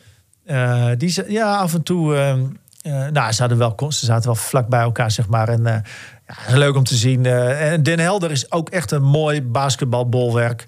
die, 0.99 1.33
ja, 1.33 1.57
af 1.57 1.75
en 1.75 1.83
toe. 1.83 2.15
eh, 2.17 2.31
eh, 2.31 3.13
nou, 3.13 3.33
ze, 3.33 3.41
hadden 3.41 3.59
wel, 3.59 3.75
ze 3.93 4.05
zaten 4.07 4.25
wel 4.27 4.35
vlak 4.35 4.69
bij 4.69 4.81
elkaar, 4.81 5.11
zeg 5.11 5.29
maar. 5.29 5.49
En 5.49 5.83
ja, 6.27 6.57
leuk 6.57 6.77
om 6.77 6.85
te 6.85 6.95
zien. 6.95 7.27
eh, 7.27 7.73
en 7.73 7.83
Den 7.83 7.99
Helder 7.99 8.31
is 8.31 8.51
ook 8.53 8.69
echt 8.71 8.91
een 8.91 9.03
mooi 9.03 9.43
basketbalbolwerk. 9.43 10.67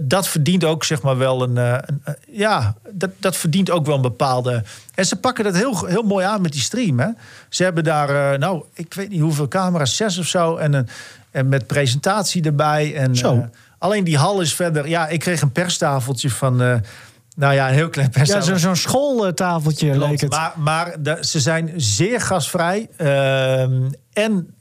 Dat, 0.00 0.28
verdient 0.28 0.64
ook, 0.64 0.84
zeg 0.84 1.02
maar, 1.02 1.18
wel 1.18 1.42
een. 1.42 1.56
eh, 1.58 1.72
een 1.80 2.00
eh, 2.04 2.14
ja, 2.30 2.74
dat, 2.92 3.10
dat 3.18 3.36
verdient 3.36 3.70
ook 3.70 3.86
wel 3.86 3.94
een 3.96 4.02
bepaalde. 4.02 4.62
En 4.94 5.06
ze 5.06 5.16
pakken 5.16 5.44
dat 5.44 5.56
heel, 5.56 5.86
heel 5.86 6.02
mooi 6.02 6.24
aan 6.26 6.40
met 6.42 6.52
die 6.52 6.60
stream. 6.60 6.98
Hè? 7.00 7.08
Ze 7.48 7.62
hebben 7.62 7.84
daar, 7.84 8.38
nou, 8.38 8.64
ik 8.74 8.94
weet 8.94 9.08
niet 9.08 9.20
hoeveel 9.20 9.48
camera's, 9.48 9.96
zes 9.96 10.18
of 10.18 10.26
zo. 10.26 10.56
En, 10.56 10.72
een, 10.72 10.88
en 11.30 11.48
met 11.48 11.66
presentatie 11.66 12.42
erbij. 12.42 12.94
En, 12.96 13.16
Zo. 13.16 13.48
alleen 13.78 14.04
die 14.04 14.18
hal 14.18 14.40
is 14.40 14.54
verder. 14.54 14.88
Ja, 14.88 15.08
ik 15.08 15.20
kreeg 15.20 15.40
een 15.42 15.52
perstafeltje 15.52 16.30
van. 16.30 16.62
eh, 16.62 16.74
nou 17.36 17.54
ja, 17.54 17.68
een 17.68 17.74
heel 17.74 17.88
klein 17.90 18.08
Ja, 18.12 18.18
perstafeltje. 18.18 18.52
zo- 18.58 18.66
zo'n 18.66 18.76
schooltafeltje 18.76 19.98
leek 19.98 20.20
het. 20.20 20.30
Maar, 20.30 20.52
maar 20.56 20.94
de- 21.02 21.18
ze 21.20 21.40
zijn 21.40 21.72
zeer 21.76 22.20
gasvrij. 22.20 22.88
ehm, 22.96 23.82
en 24.12 24.54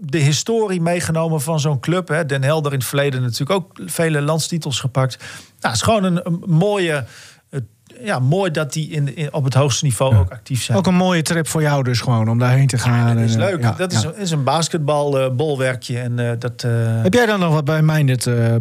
de 0.00 0.18
historie 0.18 0.80
meegenomen 0.80 1.40
van 1.40 1.60
zo'n 1.60 1.80
club. 1.80 2.08
Hè. 2.08 2.26
Den 2.26 2.42
Helder 2.42 2.72
in 2.72 2.78
het 2.78 2.86
verleden 2.88 3.22
natuurlijk 3.22 3.50
ook 3.50 3.78
vele 3.86 4.20
landstitels 4.20 4.80
gepakt. 4.80 5.16
Nou, 5.18 5.28
het 5.60 5.74
is 5.74 5.82
gewoon 5.82 6.04
een, 6.04 6.20
een 6.26 6.42
mooie... 6.46 7.04
eh, 7.50 7.60
Ja, 8.02 8.18
mooi 8.18 8.50
dat 8.50 8.72
die 8.72 8.88
in, 8.90 9.16
in, 9.16 9.32
op 9.32 9.44
het 9.44 9.54
hoogste 9.54 9.84
niveau 9.84 10.16
ook 10.16 10.30
actief 10.30 10.62
zijn. 10.62 10.78
Ook 10.78 10.86
een 10.86 10.94
mooie 10.94 11.22
trip 11.22 11.48
voor 11.48 11.62
jou 11.62 11.82
dus 11.82 12.00
gewoon, 12.00 12.28
om 12.28 12.38
daarheen 12.38 12.66
te 12.66 12.78
gaan. 12.78 13.16
dat 13.16 13.24
is 13.24 13.32
eh, 13.34 13.38
leuk. 13.40 13.60
ja, 13.60 13.72
dat 13.72 13.92
ja. 13.92 13.98
is, 13.98 14.16
is 14.16 14.30
een 14.30 14.44
basketbalbolwerkje. 14.44 15.98
en 16.00 16.18
eh, 16.18 16.32
dat... 16.38 16.62
eh, 16.64 17.02
Heb 17.02 17.14
jij 17.14 17.26
dan 17.26 17.40
nog 17.40 17.52
wat 17.52 17.64
bij 17.64 17.82
mij 17.82 18.04
dit 18.04 18.26
eh, 18.26 18.54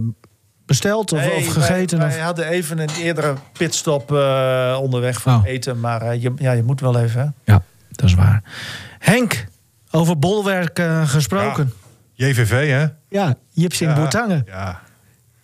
besteld 0.65 1.11
of, 1.11 1.19
Nee, 1.19 1.35
of 1.35 1.47
gegeten? 1.47 1.97
Wij, 1.97 2.07
of? 2.07 2.13
wij 2.13 2.23
hadden 2.23 2.47
even 2.47 2.79
een 2.79 2.89
eerdere 2.99 3.33
pitstop 3.57 4.11
eh, 4.11 4.77
onderweg 4.81 5.21
van 5.21 5.35
Oh. 5.39 5.45
eten. 5.47 5.79
Maar 5.79 6.01
eh, 6.01 6.21
je, 6.21 6.33
ja, 6.37 6.51
je 6.51 6.63
moet 6.63 6.81
wel 6.81 6.99
even. 6.99 7.21
Hè? 7.21 7.53
Ja, 7.53 7.63
dat 7.91 8.05
is 8.09 8.13
waar. 8.15 8.43
Henk, 8.99 9.45
over 9.95 10.19
bolwerk 10.19 10.79
eh, 10.79 11.09
gesproken. 11.09 11.73
JVV, 12.13 12.69
hè? 12.69 12.85
Ja, 13.09 13.35
Jipsing 13.49 13.89
Ja, 13.91 13.95
Boertangen. 13.95 14.43
Ja. 14.47 14.81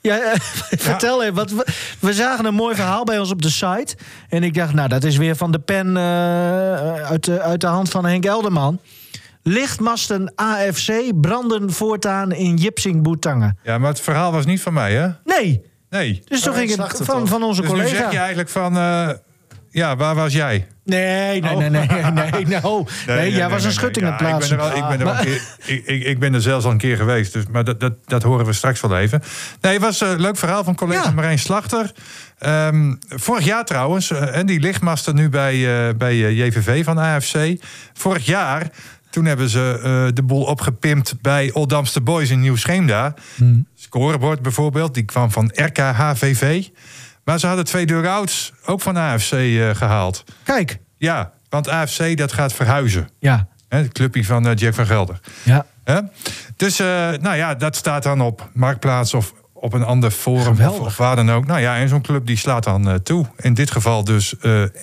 Ja, 0.02 0.20
eh, 0.20 0.40
vertel 0.90 1.22
even. 1.24 1.36
Want 1.36 1.52
we, 1.52 1.66
we 2.00 2.14
zagen 2.14 2.46
een 2.46 2.54
mooi 2.54 2.76
verhaal 2.76 3.04
bij 3.04 3.20
ons 3.20 3.32
op 3.32 3.42
de 3.42 3.50
site. 3.50 3.96
En 4.30 4.44
ik 4.44 4.54
dacht, 4.54 4.74
nou, 4.74 4.90
dat 4.90 5.04
is 5.04 5.18
weer 5.18 5.36
van 5.36 5.52
de 5.52 5.60
pen 5.60 5.98
eh, 5.98 6.04
uit, 7.04 7.24
de, 7.26 7.42
uit 7.42 7.62
de 7.62 7.68
hand 7.68 7.90
van 7.90 8.06
Henk 8.06 8.26
Elderman. 8.26 8.80
Lichtmasten 9.44 10.32
AFC 10.36 10.92
branden 11.22 11.72
voortaan 11.72 12.32
in 12.32 12.56
Jipsing 12.56 13.04
Boetangen. 13.04 13.58
Ja, 13.64 13.78
maar 13.78 13.90
het 13.90 14.00
verhaal 14.02 14.32
was 14.32 14.46
niet 14.46 14.62
van 14.62 14.74
mij, 14.74 14.94
hè? 14.94 15.08
Nee, 15.24 15.68
Nee. 15.90 16.22
dus 16.28 16.42
toen 16.42 16.54
ging 16.54 16.76
het 16.76 16.98
van, 17.04 17.28
van 17.28 17.44
onze 17.44 17.62
Dus 17.62 17.70
nu 17.72 17.76
collega. 17.78 17.96
zeg 17.98 18.12
je 18.12 18.18
eigenlijk 18.18 18.50
van... 18.50 18.74
eh, 19.72 19.82
ja, 19.82 19.96
waar 19.96 20.16
was 20.16 20.34
jij? 20.34 20.68
Nee, 20.86 21.42
nee, 21.42 21.56
nee, 21.56 21.70
nee, 21.70 21.88
nee, 21.88 22.32
nee, 22.46 22.60
no. 22.62 22.86
nee, 23.08 23.32
jij 23.32 23.50
was 23.50 23.64
een 23.64 23.72
schutting 23.72 24.06
aan 24.06 24.12
het 24.12 24.22
Ja, 24.22 24.28
plaatsen. 24.28 24.58
Ik 24.60 24.62
ben, 24.62 24.72
er 24.72 24.74
al, 24.74 24.84
ik, 24.84 24.98
ben 24.98 25.00
er 25.00 25.06
al 25.08 25.14
Maar- 25.14 25.20
een 25.20 25.26
keer, 25.26 25.76
ik, 25.76 25.86
ik, 25.86 26.04
ik 26.04 26.20
ben 26.20 26.34
er 26.34 26.42
zelfs 26.42 26.66
al 26.66 26.72
een 26.72 26.78
keer 26.78 26.98
geweest, 26.98 27.34
dus, 27.34 27.44
maar 27.52 27.64
dat, 27.64 27.80
dat, 27.80 27.94
dat 28.06 28.24
horen 28.24 28.46
we 28.46 28.54
straks 28.54 28.82
wel 28.82 28.98
even. 28.98 29.22
Nee, 29.62 29.74
het 29.74 29.82
was 29.82 30.02
een 30.02 30.20
leuk 30.22 30.38
verhaal 30.38 30.64
van 30.64 30.76
collega 30.76 31.04
Ja. 31.04 31.12
Marijn 31.12 31.40
Slachter. 31.40 31.92
Ehm, 32.38 32.94
vorig 33.10 33.46
jaar 33.46 33.66
trouwens, 33.66 34.12
eh, 34.12 34.36
en 34.38 34.46
die 34.46 34.60
lichtmaster 34.60 35.14
nu 35.14 35.30
bij, 35.30 35.88
eh, 35.88 35.96
bij 35.96 36.26
eh, 36.26 36.38
JVV 36.38 36.84
van 36.84 36.98
AFC. 37.00 37.38
Vorig 37.94 38.26
jaar, 38.26 38.68
toen 39.10 39.26
hebben 39.26 39.50
ze 39.50 39.80
eh, 39.84 40.16
de 40.16 40.24
boel 40.24 40.44
opgepimpt 40.44 41.22
bij 41.22 41.52
Oldamster 41.54 42.04
Boys 42.04 42.30
in 42.30 42.40
Nieuw-Scheemda. 42.40 43.14
Hmm. 43.36 43.68
Scorebord 43.76 44.42
bijvoorbeeld, 44.42 44.94
die 44.94 45.04
kwam 45.04 45.32
van 45.32 45.52
RKHVV. 45.56 46.64
Maar 47.30 47.40
ze 47.40 47.48
hadden 47.48 47.66
twee 47.66 47.86
dugouts 47.86 48.54
ook 48.66 48.82
van 48.82 48.98
AFC 48.98 49.32
eh, 49.32 49.70
gehaald. 49.76 50.24
Kijk, 50.44 50.80
Ja, 50.98 51.32
want 51.50 51.68
AFC 51.68 52.18
dat 52.18 52.32
gaat 52.32 52.54
verhuizen. 52.54 53.10
ja, 53.20 53.48
Hè, 53.68 53.78
het 53.78 53.92
clubje 53.92 54.26
van 54.26 54.48
eh, 54.48 54.56
Jack 54.56 54.74
van 54.74 54.86
Gelder. 54.86 55.20
ja. 55.44 55.66
Hè? 55.84 56.00
Dus 56.56 56.80
eh, 56.80 56.88
nou 57.22 57.36
ja, 57.36 57.56
dat 57.56 57.76
staat 57.76 58.04
dan 58.04 58.22
op 58.22 58.50
Marktplaats 58.54 59.14
of 59.14 59.34
op 59.54 59.74
een 59.74 59.84
ander 59.84 60.12
forum 60.12 60.68
of, 60.68 60.98
waar 60.98 61.16
dan 61.16 61.32
ook. 61.32 61.46
Nou 61.46 61.60
ja, 61.60 61.78
en 61.78 61.90
zo'n 61.90 62.02
club 62.02 62.26
die 62.26 62.38
slaat 62.38 62.64
dan 62.64 63.02
toe. 63.04 63.26
In 63.38 63.54
dit 63.54 63.72
geval 63.72 64.04
dus 64.04 64.34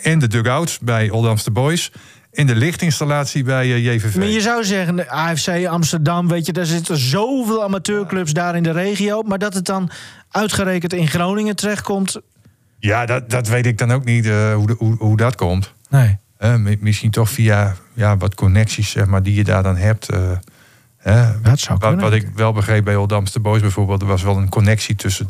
in 0.03 0.19
de 0.19 0.27
dugouts 0.27 0.79
bij 0.79 1.11
Oldamster 1.11 1.53
Boys. 1.53 1.93
In 2.31 2.47
de 2.47 2.55
lichtinstallatie 2.55 3.45
bij 3.45 3.81
JVV. 3.81 4.17
Maar 4.17 4.27
je 4.27 4.41
zou 4.41 4.65
zeggen, 4.65 4.97
de 4.97 5.11
AFC 5.11 5.67
Amsterdam, 5.67 6.29
weet 6.29 6.47
je, 6.47 6.53
daar 6.53 6.67
zitten 6.67 6.97
zoveel 6.97 7.63
amateurclubs 7.63 8.33
daar 8.33 8.57
in 8.57 8.63
de 8.63 8.73
regio. 8.73 9.23
Maar 9.23 9.39
dat 9.39 9.55
het 9.55 9.65
dan 9.65 9.91
uitgerekend 10.31 10.93
in 10.93 11.09
Groningen 11.09 11.57
terechtkomt. 11.57 12.21
Ja, 12.87 13.07
dat, 13.07 13.31
dat 13.31 13.49
weet 13.49 13.67
ik 13.67 13.79
dan 13.79 13.91
ook 13.93 14.05
niet 14.05 14.27
eh, 14.27 14.55
hoe, 14.55 14.67
de- 14.67 14.75
hoe, 14.79 14.97
hoe 14.99 15.17
dat 15.17 15.35
komt. 15.35 15.73
Nee. 15.89 16.17
Eh, 16.39 16.55
mi- 16.57 16.77
misschien 16.81 17.11
toch 17.11 17.31
via 17.31 17.75
ja, 17.93 18.17
wat 18.17 18.35
connecties 18.35 18.91
zeg 18.91 19.07
maar, 19.07 19.23
die 19.23 19.35
je 19.35 19.45
daar 19.45 19.63
dan 19.63 19.77
hebt. 19.77 20.09
eh. 20.09 20.21
Dat 21.43 21.59
zou 21.59 21.79
wat, 21.79 21.89
kunnen. 21.89 22.05
wat 22.05 22.13
ik 22.13 22.29
wel 22.35 22.53
begreep 22.53 22.85
bij 22.85 22.97
Oldamster 22.97 23.41
Boys 23.41 23.61
bijvoorbeeld, 23.61 24.03
er 24.03 24.09
was 24.09 24.23
wel 24.23 24.37
een 24.37 24.49
connectie 24.49 24.95
tussen 24.95 25.27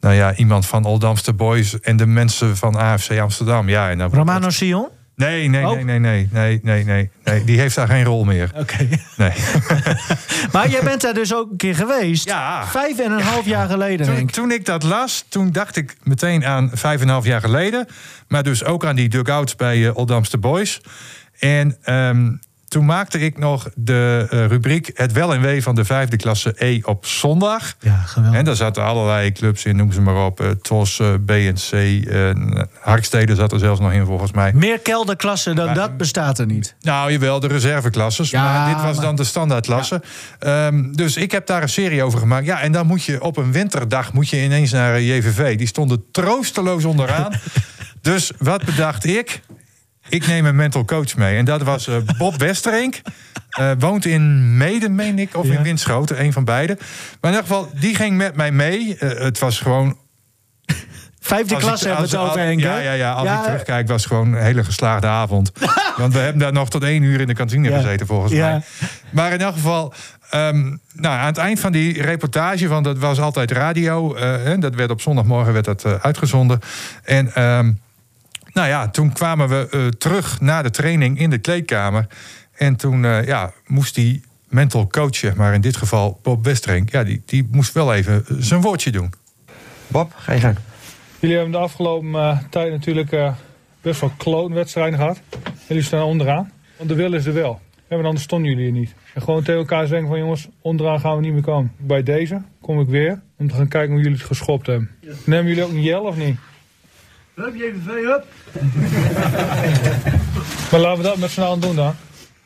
nou 0.00 0.14
ja, 0.14 0.34
iemand 0.34 0.66
van 0.66 0.84
Oldamster 0.84 1.34
Boys 1.34 1.80
en 1.80 1.96
de 1.96 2.06
mensen 2.06 2.56
van 2.56 2.76
AFC 2.76 3.18
Amsterdam. 3.18 3.68
Ja, 3.68 3.90
en 3.90 4.02
Romano 4.10 4.40
dat- 4.40 4.52
Sion? 4.52 4.88
Nee, 5.16 5.48
nee, 5.48 5.66
Oh. 5.66 5.72
nee, 5.74 5.84
nee, 5.84 5.98
nee, 5.98 6.28
nee, 6.32 6.60
nee, 6.62 6.84
nee, 6.84 7.10
nee. 7.24 7.44
Die 7.44 7.58
heeft 7.60 7.74
daar 7.74 7.86
geen 7.88 8.04
rol 8.04 8.24
meer. 8.24 8.50
Oké. 8.56 8.88
Nee. 9.16 9.32
Maar 10.52 10.68
jij 10.70 10.80
bent 10.82 11.00
daar 11.00 11.14
dus 11.14 11.34
ook 11.34 11.50
een 11.50 11.56
keer 11.56 11.74
geweest. 11.74 12.24
Ja. 12.28 12.66
Vijf 12.66 12.98
en 12.98 13.10
een 13.12 13.20
half 13.20 13.46
jaar 13.46 13.68
geleden, 13.68 14.06
Toen, 14.06 14.14
denk 14.14 14.28
ik. 14.28 14.34
toen 14.34 14.50
ik 14.52 14.64
dat 14.64 14.82
las, 14.82 15.24
toen 15.28 15.50
dacht 15.50 15.76
ik 15.76 15.96
meteen 16.02 16.44
aan 16.46 16.70
vijf 16.74 17.00
en 17.00 17.06
een 17.06 17.12
half 17.12 17.24
jaar 17.24 17.40
geleden. 17.40 17.86
Maar 18.28 18.42
dus 18.42 18.64
ook 18.64 18.84
aan 18.84 18.96
die 18.96 19.08
dugouts 19.08 19.56
bij 19.56 19.86
eh, 19.86 19.96
Oldamster 19.96 20.38
Boys. 20.38 20.80
En 21.38 21.76
ehm, 21.82 22.30
toen 22.72 22.84
maakte 22.84 23.18
ik 23.18 23.38
nog 23.38 23.68
de 23.74 24.26
eh, 24.30 24.46
rubriek 24.46 24.90
Het 24.94 25.12
wel 25.12 25.34
en 25.34 25.40
wee 25.40 25.62
van 25.62 25.74
de 25.74 25.84
vijfde 25.84 26.16
klasse 26.16 26.54
E 26.56 26.80
op 26.82 27.06
zondag. 27.06 27.74
Ja, 27.80 27.96
geweldig. 27.96 28.38
En 28.38 28.44
daar 28.44 28.56
zaten 28.56 28.84
allerlei 28.84 29.32
clubs 29.32 29.64
in, 29.64 29.76
noem 29.76 29.92
ze 29.92 30.00
maar 30.00 30.24
op. 30.24 30.40
eh, 30.40 30.50
TOS, 30.50 30.98
eh, 31.00 31.08
BNC, 31.20 31.72
eh 32.06 32.30
Harkstede 32.80 33.34
zat 33.34 33.52
er 33.52 33.58
zelfs 33.58 33.80
nog 33.80 33.92
in 33.92 34.04
volgens 34.04 34.32
mij. 34.32 34.52
Meer 34.54 34.78
kelderklassen 34.78 35.56
dan 35.56 35.74
dat 35.74 35.96
bestaat 35.96 36.38
er 36.38 36.46
niet. 36.46 36.74
Nou, 36.80 37.12
jawel, 37.12 37.40
de 37.40 37.46
reserveklasses. 37.46 38.30
Ja, 38.30 38.44
maar 38.44 38.74
dit 38.74 38.82
was 38.84 38.96
maar- 38.96 39.04
dan 39.04 39.16
de 39.16 39.24
standaardklasse. 39.24 40.02
Ehm, 40.38 40.92
dus 40.92 41.16
ik 41.16 41.30
heb 41.32 41.46
daar 41.46 41.62
een 41.62 41.68
serie 41.68 42.02
over 42.02 42.18
gemaakt. 42.18 42.46
Ja, 42.46 42.60
en 42.60 42.72
dan 42.72 42.86
moet 42.86 43.04
je 43.04 43.22
op 43.22 43.36
een 43.36 43.52
winterdag 43.52 44.12
moet 44.12 44.28
je 44.28 44.42
ineens 44.42 44.70
naar 44.72 45.00
JVV. 45.00 45.56
Die 45.56 45.66
stonden 45.66 46.04
troosteloos 46.10 46.84
onderaan. 46.84 47.32
dus 48.00 48.32
wat 48.38 48.64
bedacht 48.64 49.06
ik? 49.06 49.40
Ik 50.08 50.26
neem 50.26 50.46
een 50.46 50.56
mental 50.56 50.84
coach 50.84 51.16
mee. 51.16 51.36
En 51.36 51.44
dat 51.44 51.62
was 51.62 51.86
eh, 51.86 51.96
Bob 52.18 52.36
Westerink. 52.36 53.00
Eh, 53.50 53.70
woont 53.78 54.04
in 54.04 54.56
Meden, 54.56 54.94
meen 54.94 55.18
ik, 55.18 55.36
of 55.36 55.46
in 55.46 55.62
Winschoten, 55.62 56.20
een 56.20 56.32
van 56.32 56.44
beide. 56.44 56.76
Maar 57.20 57.30
in 57.32 57.36
ieder 57.38 57.42
geval, 57.54 57.70
die 57.80 57.94
ging 57.94 58.16
met 58.16 58.36
mij 58.36 58.52
mee. 58.52 58.96
Eh, 58.98 59.18
het 59.24 59.38
was 59.38 59.60
gewoon 59.60 59.96
Vijfde 61.20 61.54
ik- 61.54 61.60
hebben 61.60 61.80
we 61.96 62.00
het 62.00 62.16
over, 62.16 62.38
Henk. 62.40 62.60
Ja, 62.60 62.78
ja, 62.78 62.92
ja, 62.92 63.12
als 63.12 63.28
Ja, 63.28 63.38
ik 63.38 63.44
terugkijk, 63.44 63.88
was 63.88 64.02
het 64.02 64.12
gewoon 64.12 64.32
een 64.32 64.42
hele 64.42 64.64
geslaagde 64.64 65.06
avond. 65.06 65.52
Want 65.96 66.12
we 66.12 66.18
hebben 66.18 66.38
daar 66.40 66.52
nog 66.52 66.70
tot 66.70 66.82
één 66.82 67.02
uur 67.02 67.20
in 67.20 67.26
de 67.26 67.34
kantine 67.34 67.68
Ja. 67.70 67.76
gezeten, 67.76 68.06
volgens 68.06 68.32
mij. 68.32 68.62
Maar 69.10 69.32
in 69.32 69.40
elk 69.40 69.52
geval, 69.54 69.94
ehm, 70.30 70.60
nou, 70.92 71.18
aan 71.18 71.26
het 71.26 71.36
eind 71.38 71.60
van 71.60 71.72
die 71.72 72.02
reportage, 72.02 72.68
want 72.68 72.84
dat 72.84 72.98
was 72.98 73.20
altijd 73.20 73.50
radio, 73.50 74.16
hè, 74.18 74.58
dat 74.58 74.74
werd 74.74 74.90
op 74.90 75.00
zondagmorgen 75.00 75.52
werd 75.52 75.64
dat, 75.64 75.84
uitgezonden. 76.02 76.60
En 77.04 77.34
ehm, 77.34 77.72
nou 78.52 78.68
ja, 78.68 78.88
toen 78.88 79.12
kwamen 79.12 79.48
we 79.48 79.68
eh, 79.70 79.86
terug 79.86 80.40
na 80.40 80.62
de 80.62 80.70
training 80.70 81.18
in 81.18 81.30
de 81.30 81.38
kleedkamer. 81.38 82.06
En 82.52 82.76
toen 82.76 83.04
eh, 83.04 83.26
ja, 83.26 83.52
moest 83.66 83.94
die 83.94 84.22
mental 84.52 84.86
coach, 84.86 85.16
zeg 85.16 85.34
maar, 85.34 85.54
in 85.54 85.60
dit 85.60 85.76
geval 85.76 86.18
Bob 86.22 86.44
Westerink, 86.44 86.90
ja, 86.90 87.04
die, 87.04 87.22
die 87.24 87.48
moest 87.50 87.72
wel 87.72 87.94
even 87.94 88.24
eh, 88.28 88.36
zijn 88.38 88.60
woordje 88.60 88.90
doen. 88.90 89.12
Bob, 89.86 90.12
ga 90.16 90.32
je 90.32 90.40
gang. 90.40 90.56
Jullie 91.18 91.36
hebben 91.36 91.54
de 91.54 91.60
afgelopen 91.60 92.14
eh, 92.14 92.38
tijd 92.50 92.70
natuurlijk 92.70 93.12
eh, 93.12 93.34
best 93.80 94.00
wel 94.00 94.12
kloonwedstrijden 94.16 94.98
gehad. 94.98 95.20
Jullie 95.68 95.82
staan 95.82 96.02
onderaan. 96.02 96.52
Want 96.76 96.88
de 96.88 96.94
wil 96.94 97.12
is 97.12 97.26
er 97.26 97.34
wel. 97.34 97.60
Ja, 97.88 97.96
maar 97.96 98.06
anders 98.06 98.24
stonden 98.24 98.50
jullie 98.50 98.66
er 98.66 98.72
niet. 98.72 98.94
En 99.14 99.22
gewoon 99.22 99.42
tegen 99.42 99.60
elkaar 99.60 99.86
zeggen 99.86 100.08
van 100.08 100.18
jongens, 100.18 100.48
onderaan 100.60 101.00
gaan 101.00 101.16
we 101.16 101.22
niet 101.22 101.32
meer 101.32 101.42
komen. 101.42 101.72
Bij 101.76 102.02
deze 102.02 102.42
kom 102.60 102.80
ik 102.80 102.88
weer 102.88 103.20
om 103.38 103.48
te 103.48 103.54
gaan 103.54 103.68
kijken 103.68 103.92
hoe 103.92 104.02
jullie 104.02 104.18
het 104.18 104.26
geschopt 104.26 104.66
hebben. 104.66 104.90
Nemen 105.24 105.46
jullie 105.46 105.64
ook 105.64 105.70
een 105.70 105.82
jel 105.82 106.02
of 106.02 106.16
niet? 106.16 106.38
Hup, 107.34 107.54
JVV, 107.54 107.86
hup. 108.04 108.24
Maar 110.70 110.80
laten 110.80 110.96
we 111.02 111.08
dat 111.08 111.16
met 111.16 111.30
z'n 111.30 111.40
allen 111.40 111.60
doen 111.60 111.76
dan. 111.76 111.94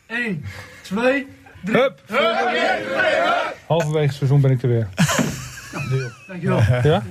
1, 0.07 0.45
2, 0.81 1.27
3. 1.63 1.77
Hup! 1.81 1.99
Halverwege 3.67 4.05
het 4.05 4.15
seizoen 4.15 4.41
ben 4.41 4.51
ik 4.51 4.61
er 4.63 4.69
weer. 4.69 4.87
Dankjewel. 6.27 6.61
Ja? 6.83 7.03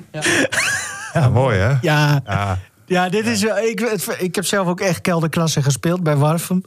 Ja, 1.12 1.28
mooi 1.28 1.58
hè? 1.58 1.68
Ja. 1.80 2.20
Ja. 2.26 2.58
Ja, 2.86 3.08
dit 3.08 3.26
is 3.26 3.42
wel. 3.42 3.58
Ik, 3.58 3.78
het- 3.78 4.16
ik 4.18 4.34
heb 4.34 4.44
zelf 4.44 4.66
ook 4.68 4.80
echt 4.80 5.00
kelderklasse 5.00 5.62
gespeeld 5.62 6.02
bij 6.02 6.16
Warfum. 6.16 6.62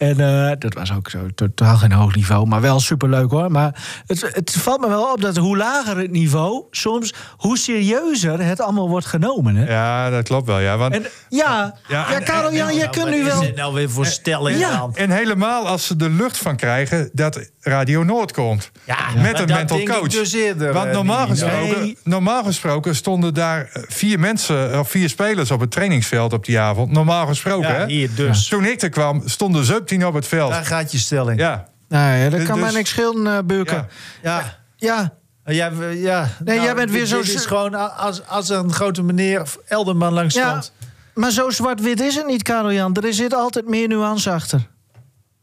En 0.00 0.20
eh, 0.20 0.52
dat 0.58 0.74
was 0.74 0.92
ook 0.94 1.10
zo 1.10 1.18
totaal 1.34 1.76
geen 1.76 1.92
hoog 1.92 2.14
niveau, 2.14 2.46
maar 2.46 2.60
wel 2.60 2.80
superleuk 2.80 3.30
hoor. 3.30 3.50
Maar 3.50 4.02
het, 4.06 4.20
het 4.32 4.50
valt 4.50 4.80
me 4.80 4.88
wel 4.88 5.12
op 5.12 5.20
dat 5.20 5.36
hoe 5.36 5.56
lager 5.56 5.96
het 5.96 6.10
niveau, 6.10 6.64
soms 6.70 7.14
hoe 7.36 7.58
serieuzer 7.58 8.40
het 8.42 8.60
allemaal 8.60 8.88
wordt 8.88 9.06
genomen. 9.06 9.56
Hè? 9.56 9.72
Ja, 9.72 10.10
dat 10.10 10.24
klopt 10.24 10.46
wel. 10.46 10.58
Ja, 10.58 10.76
want, 10.76 10.94
En, 10.94 11.06
ja, 11.28 11.74
ja, 11.88 12.12
en- 12.14 12.24
Karel, 12.24 12.52
ja, 12.52 12.70
je 12.70 12.90
kunt 12.90 13.10
nu 13.10 13.24
wel. 13.24 13.44
nou 13.54 13.74
weer 13.74 13.90
voor 13.90 14.06
stelling 14.06 14.58
Ja. 14.58 14.88
en 14.94 15.10
helemaal 15.10 15.66
als 15.66 15.86
ze 15.86 15.96
de 15.96 16.10
lucht 16.10 16.36
van 16.38 16.56
krijgen 16.56 17.10
dat 17.12 17.50
Radio 17.60 18.02
Noord 18.02 18.32
komt. 18.32 18.70
Ja, 18.84 18.96
met 19.16 19.38
een 19.40 19.46
mental 19.46 19.76
denk 19.76 19.88
ik 19.88 19.94
coach. 19.94 20.08
dus 20.08 20.32
eerder, 20.32 20.72
Want 20.72 20.86
eh, 20.86 20.92
normaal 20.94 21.18
Nino. 21.28 21.30
gesproken, 21.30 21.80
Nee. 21.80 21.96
normaal 22.04 22.44
gesproken 22.44 22.94
stonden 22.96 23.34
daar 23.34 23.70
eh, 23.72 23.82
vier 23.88 24.20
mensen 24.20 24.78
of 24.78 24.90
vier 24.90 25.08
spelers 25.08 25.50
op 25.50 25.60
het 25.60 25.70
trainingsveld 25.70 26.32
op 26.32 26.44
die 26.44 26.58
avond. 26.60 26.92
Normaal 26.92 27.26
gesproken. 27.26 27.68
Ja, 27.68 27.74
hè? 27.74 27.86
hier 27.86 28.10
dus. 28.14 28.48
Toen 28.48 28.64
ik 28.64 28.82
er 28.82 28.88
kwam, 28.88 29.22
stonden 29.24 29.64
17 29.90 30.06
op 30.06 30.14
het 30.14 30.26
veld. 30.26 30.50
Daar 30.50 30.64
gaat 30.64 30.92
je 30.92 30.98
stelling. 30.98 31.38
Ja. 31.40 31.68
Nee, 31.88 32.30
dat 32.30 32.38
Dus- 32.38 32.48
kan 32.48 32.58
mij 32.58 32.66
dus- 32.68 32.76
niks 32.76 32.90
schelen, 32.90 33.26
eh 33.36 33.38
Burken. 33.44 33.88
Ja. 34.22 34.42
Ja. 34.76 35.18
Ja, 35.44 35.52
Ja, 35.54 35.70
ja. 35.90 36.28
Nee, 36.44 36.56
nou, 36.56 36.66
jij 36.66 36.74
bent 36.74 36.90
weer 36.90 37.06
zo- 37.06 37.20
dit 37.22 37.34
is 37.34 37.46
gewoon 37.46 37.96
als, 37.96 38.26
als 38.26 38.50
er 38.50 38.58
een 38.58 38.72
grote 38.72 39.02
meneer 39.02 39.40
of 39.40 39.58
Elderman 39.68 40.12
langs 40.12 40.34
ja. 40.34 40.50
komt. 40.52 40.72
Maar 41.14 41.30
zo 41.30 41.50
zwart-wit 41.50 42.00
is 42.00 42.14
het 42.14 42.26
niet, 42.26 42.42
Karel 42.42 42.72
Jan. 42.72 42.94
Er 42.96 43.14
zit 43.14 43.34
altijd 43.34 43.66
meer 43.68 43.88
nuance 43.88 44.30
achter. 44.30 44.66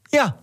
Ja. 0.04 0.36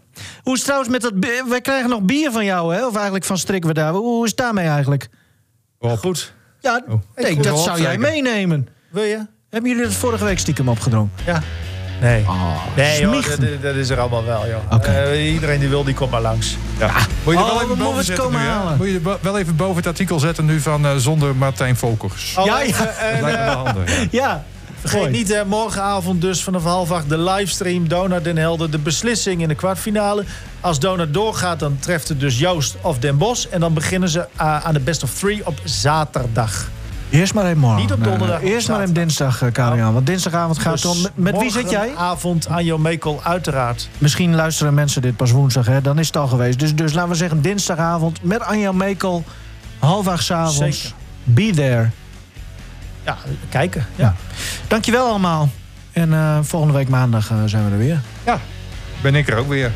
Hoe 0.43 0.53
is 0.53 0.59
het 0.59 0.65
trouwens 0.65 0.91
met 0.93 1.01
dat... 1.03 1.13
Wij 1.49 1.61
krijgen 1.61 1.91
nog 1.91 2.01
bier 2.03 2.31
van 2.33 2.45
jou, 2.45 2.75
hè? 2.75 2.87
Of 2.87 2.95
eigenlijk 2.95 3.25
van 3.25 3.39
Strikken 3.39 3.69
we 3.69 3.75
daar. 3.75 3.93
Hoe 3.93 4.25
is 4.25 4.31
het 4.31 4.39
daarmee 4.39 4.67
eigenlijk? 4.67 5.09
Goed. 5.79 6.33
Ja, 6.61 6.83
Oh. 6.89 7.01
nee, 7.17 7.37
dat 7.41 7.59
zou 7.61 7.81
jij 7.81 7.99
meenemen. 7.99 8.69
Wil 8.91 9.03
je? 9.03 9.27
Hebben 9.51 9.71
jullie 9.71 9.85
dat 9.87 9.95
vorige 9.95 10.25
week 10.25 10.39
stiekem 10.39 10.69
opgedrongen? 10.69 11.13
Ja. 11.27 11.43
Nee. 12.05 12.25
nee, 12.77 13.01
joh, 13.01 13.13
smichten. 13.13 13.41
dat, 13.41 13.63
dat 13.63 13.75
is 13.75 13.91
er 13.91 14.01
allemaal 14.01 14.25
wel, 14.25 14.45
joh. 14.47 14.87
Eh, 15.11 15.33
iedereen 15.33 15.61
die 15.61 15.69
wil, 15.69 15.85
die 15.85 15.95
komt 15.95 16.11
maar 16.11 16.21
langs. 16.21 16.57
Ja. 16.79 16.93
Moet 17.25 17.35
je 17.35 17.41
er 17.41 17.47
Oh, 17.47 17.51
wel 17.51 17.59
we 17.59 17.65
even 17.65 17.79
boven 17.79 17.97
het 17.97 18.07
zetten 18.07 18.25
komen 18.25 18.41
nu, 18.41 18.47
hè? 18.47 18.53
halen. 18.53 18.77
Moet 18.77 18.87
je 18.87 19.01
er 19.05 19.19
wel 19.21 19.39
even 19.39 19.57
boven 19.57 19.77
het 19.77 19.87
artikel 19.87 20.19
zetten 20.19 20.45
nu 20.45 20.61
van 20.61 20.87
eh, 20.87 20.97
zonder 20.97 21.37
Martijn 21.37 21.77
Volkers. 21.77 22.35
Oh, 22.39 22.45
Ja, 22.45 22.61
ja. 22.61 22.77
Dat 22.79 22.89
lijkt 23.21 23.23
me 23.23 23.31
eh, 23.31 23.55
handig. 23.65 23.91
ja. 24.11 24.43
Ja, 24.85 24.91
Vergeet 24.91 25.11
niet, 25.11 25.29
hè, 25.29 25.45
morgenavond 25.45 26.21
dus 26.21 26.43
vanaf 26.43 26.63
half 26.63 26.91
acht 26.91 27.09
de 27.09 27.19
livestream. 27.19 27.89
Donat 27.89 28.25
Den 28.25 28.37
Helder, 28.37 28.71
de 28.71 28.79
beslissing 28.79 29.43
in 29.43 29.49
de 29.49 29.55
kwartfinale. 29.55 30.25
Als 30.61 30.79
Donat 30.79 31.15
doorgaat, 31.15 31.59
dan 31.61 31.77
treft 31.81 32.09
het 32.09 32.21
dus 32.21 32.39
Joost 32.39 32.77
of 32.81 32.99
Den 32.99 33.19
Bos. 33.19 33.49
En 33.49 33.61
dan 33.61 33.75
beginnen 33.75 34.09
ze 34.09 34.27
eh, 34.37 34.65
aan 34.65 34.75
de 34.75 34.81
best 34.81 35.03
of 35.03 35.11
three 35.15 35.47
op 35.47 35.59
zaterdag. 35.65 36.69
Eerst 37.15 37.35
maar 37.35 37.45
even 37.45 37.59
morgen. 37.59 37.81
Niet 37.81 37.93
op 37.93 38.05
donderdag, 38.05 38.43
nee. 38.43 38.53
Eerst 38.53 38.69
maar 38.69 38.81
even 38.81 38.95
dinsdag, 38.95 39.43
eh, 39.43 39.53
Karian. 39.53 39.93
Want 39.93 40.07
dinsdagavond 40.07 40.59
gaat 40.59 40.75
het 40.75 40.85
om... 40.85 41.03
Met, 41.03 41.13
met 41.15 41.39
wie 41.39 41.51
zit 41.51 41.71
jij? 41.71 41.97
Avond 41.97 42.49
aan 42.49 42.65
jouw 42.65 42.77
Mekel, 42.77 43.21
uiteraard. 43.23 43.89
Misschien 43.99 44.35
luisteren 44.35 44.75
mensen 44.75 45.03
dit 45.03 45.17
pas 45.17 45.31
woensdag, 45.31 45.67
hè? 45.67 45.81
dan 45.81 45.99
is 45.99 46.07
het 46.07 46.17
al 46.17 46.27
geweest. 46.27 46.59
Dus, 46.59 46.75
dus 46.75 46.93
laten 46.93 47.11
we 47.11 47.17
zeggen 47.17 47.43
dinsdagavond 47.43 48.23
met 48.23 48.41
Anja 48.43 48.73
Mekel. 48.73 49.25
Half 49.79 50.09
acht 50.09 50.25
's 50.25 50.31
avonds. 50.31 50.57
Zeker. 50.81 50.97
Be 51.25 51.51
there. 51.55 51.91
Ja, 53.05 53.17
kijken. 53.49 53.87
Ja. 53.97 54.15
Dankjewel 54.69 55.07
allemaal. 55.07 55.49
En 55.93 56.13
eh, 56.13 56.39
volgende 56.43 56.75
week 56.75 56.89
maandag 56.89 57.31
eh, 57.31 57.37
zijn 57.45 57.65
we 57.65 57.71
er 57.71 57.79
weer. 57.79 58.01
Ja, 58.25 58.39
ben 59.03 59.15
ik 59.15 59.29
er 59.29 59.37
ook 59.37 59.49
weer. 59.49 59.73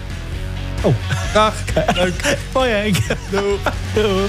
Oh. 0.83 0.95
Dag. 1.33 1.55
Leuk. 1.95 2.39
Hoi 2.53 2.71
Henk. 2.71 2.97
Doei. 3.31 3.59
Doei. 3.95 4.29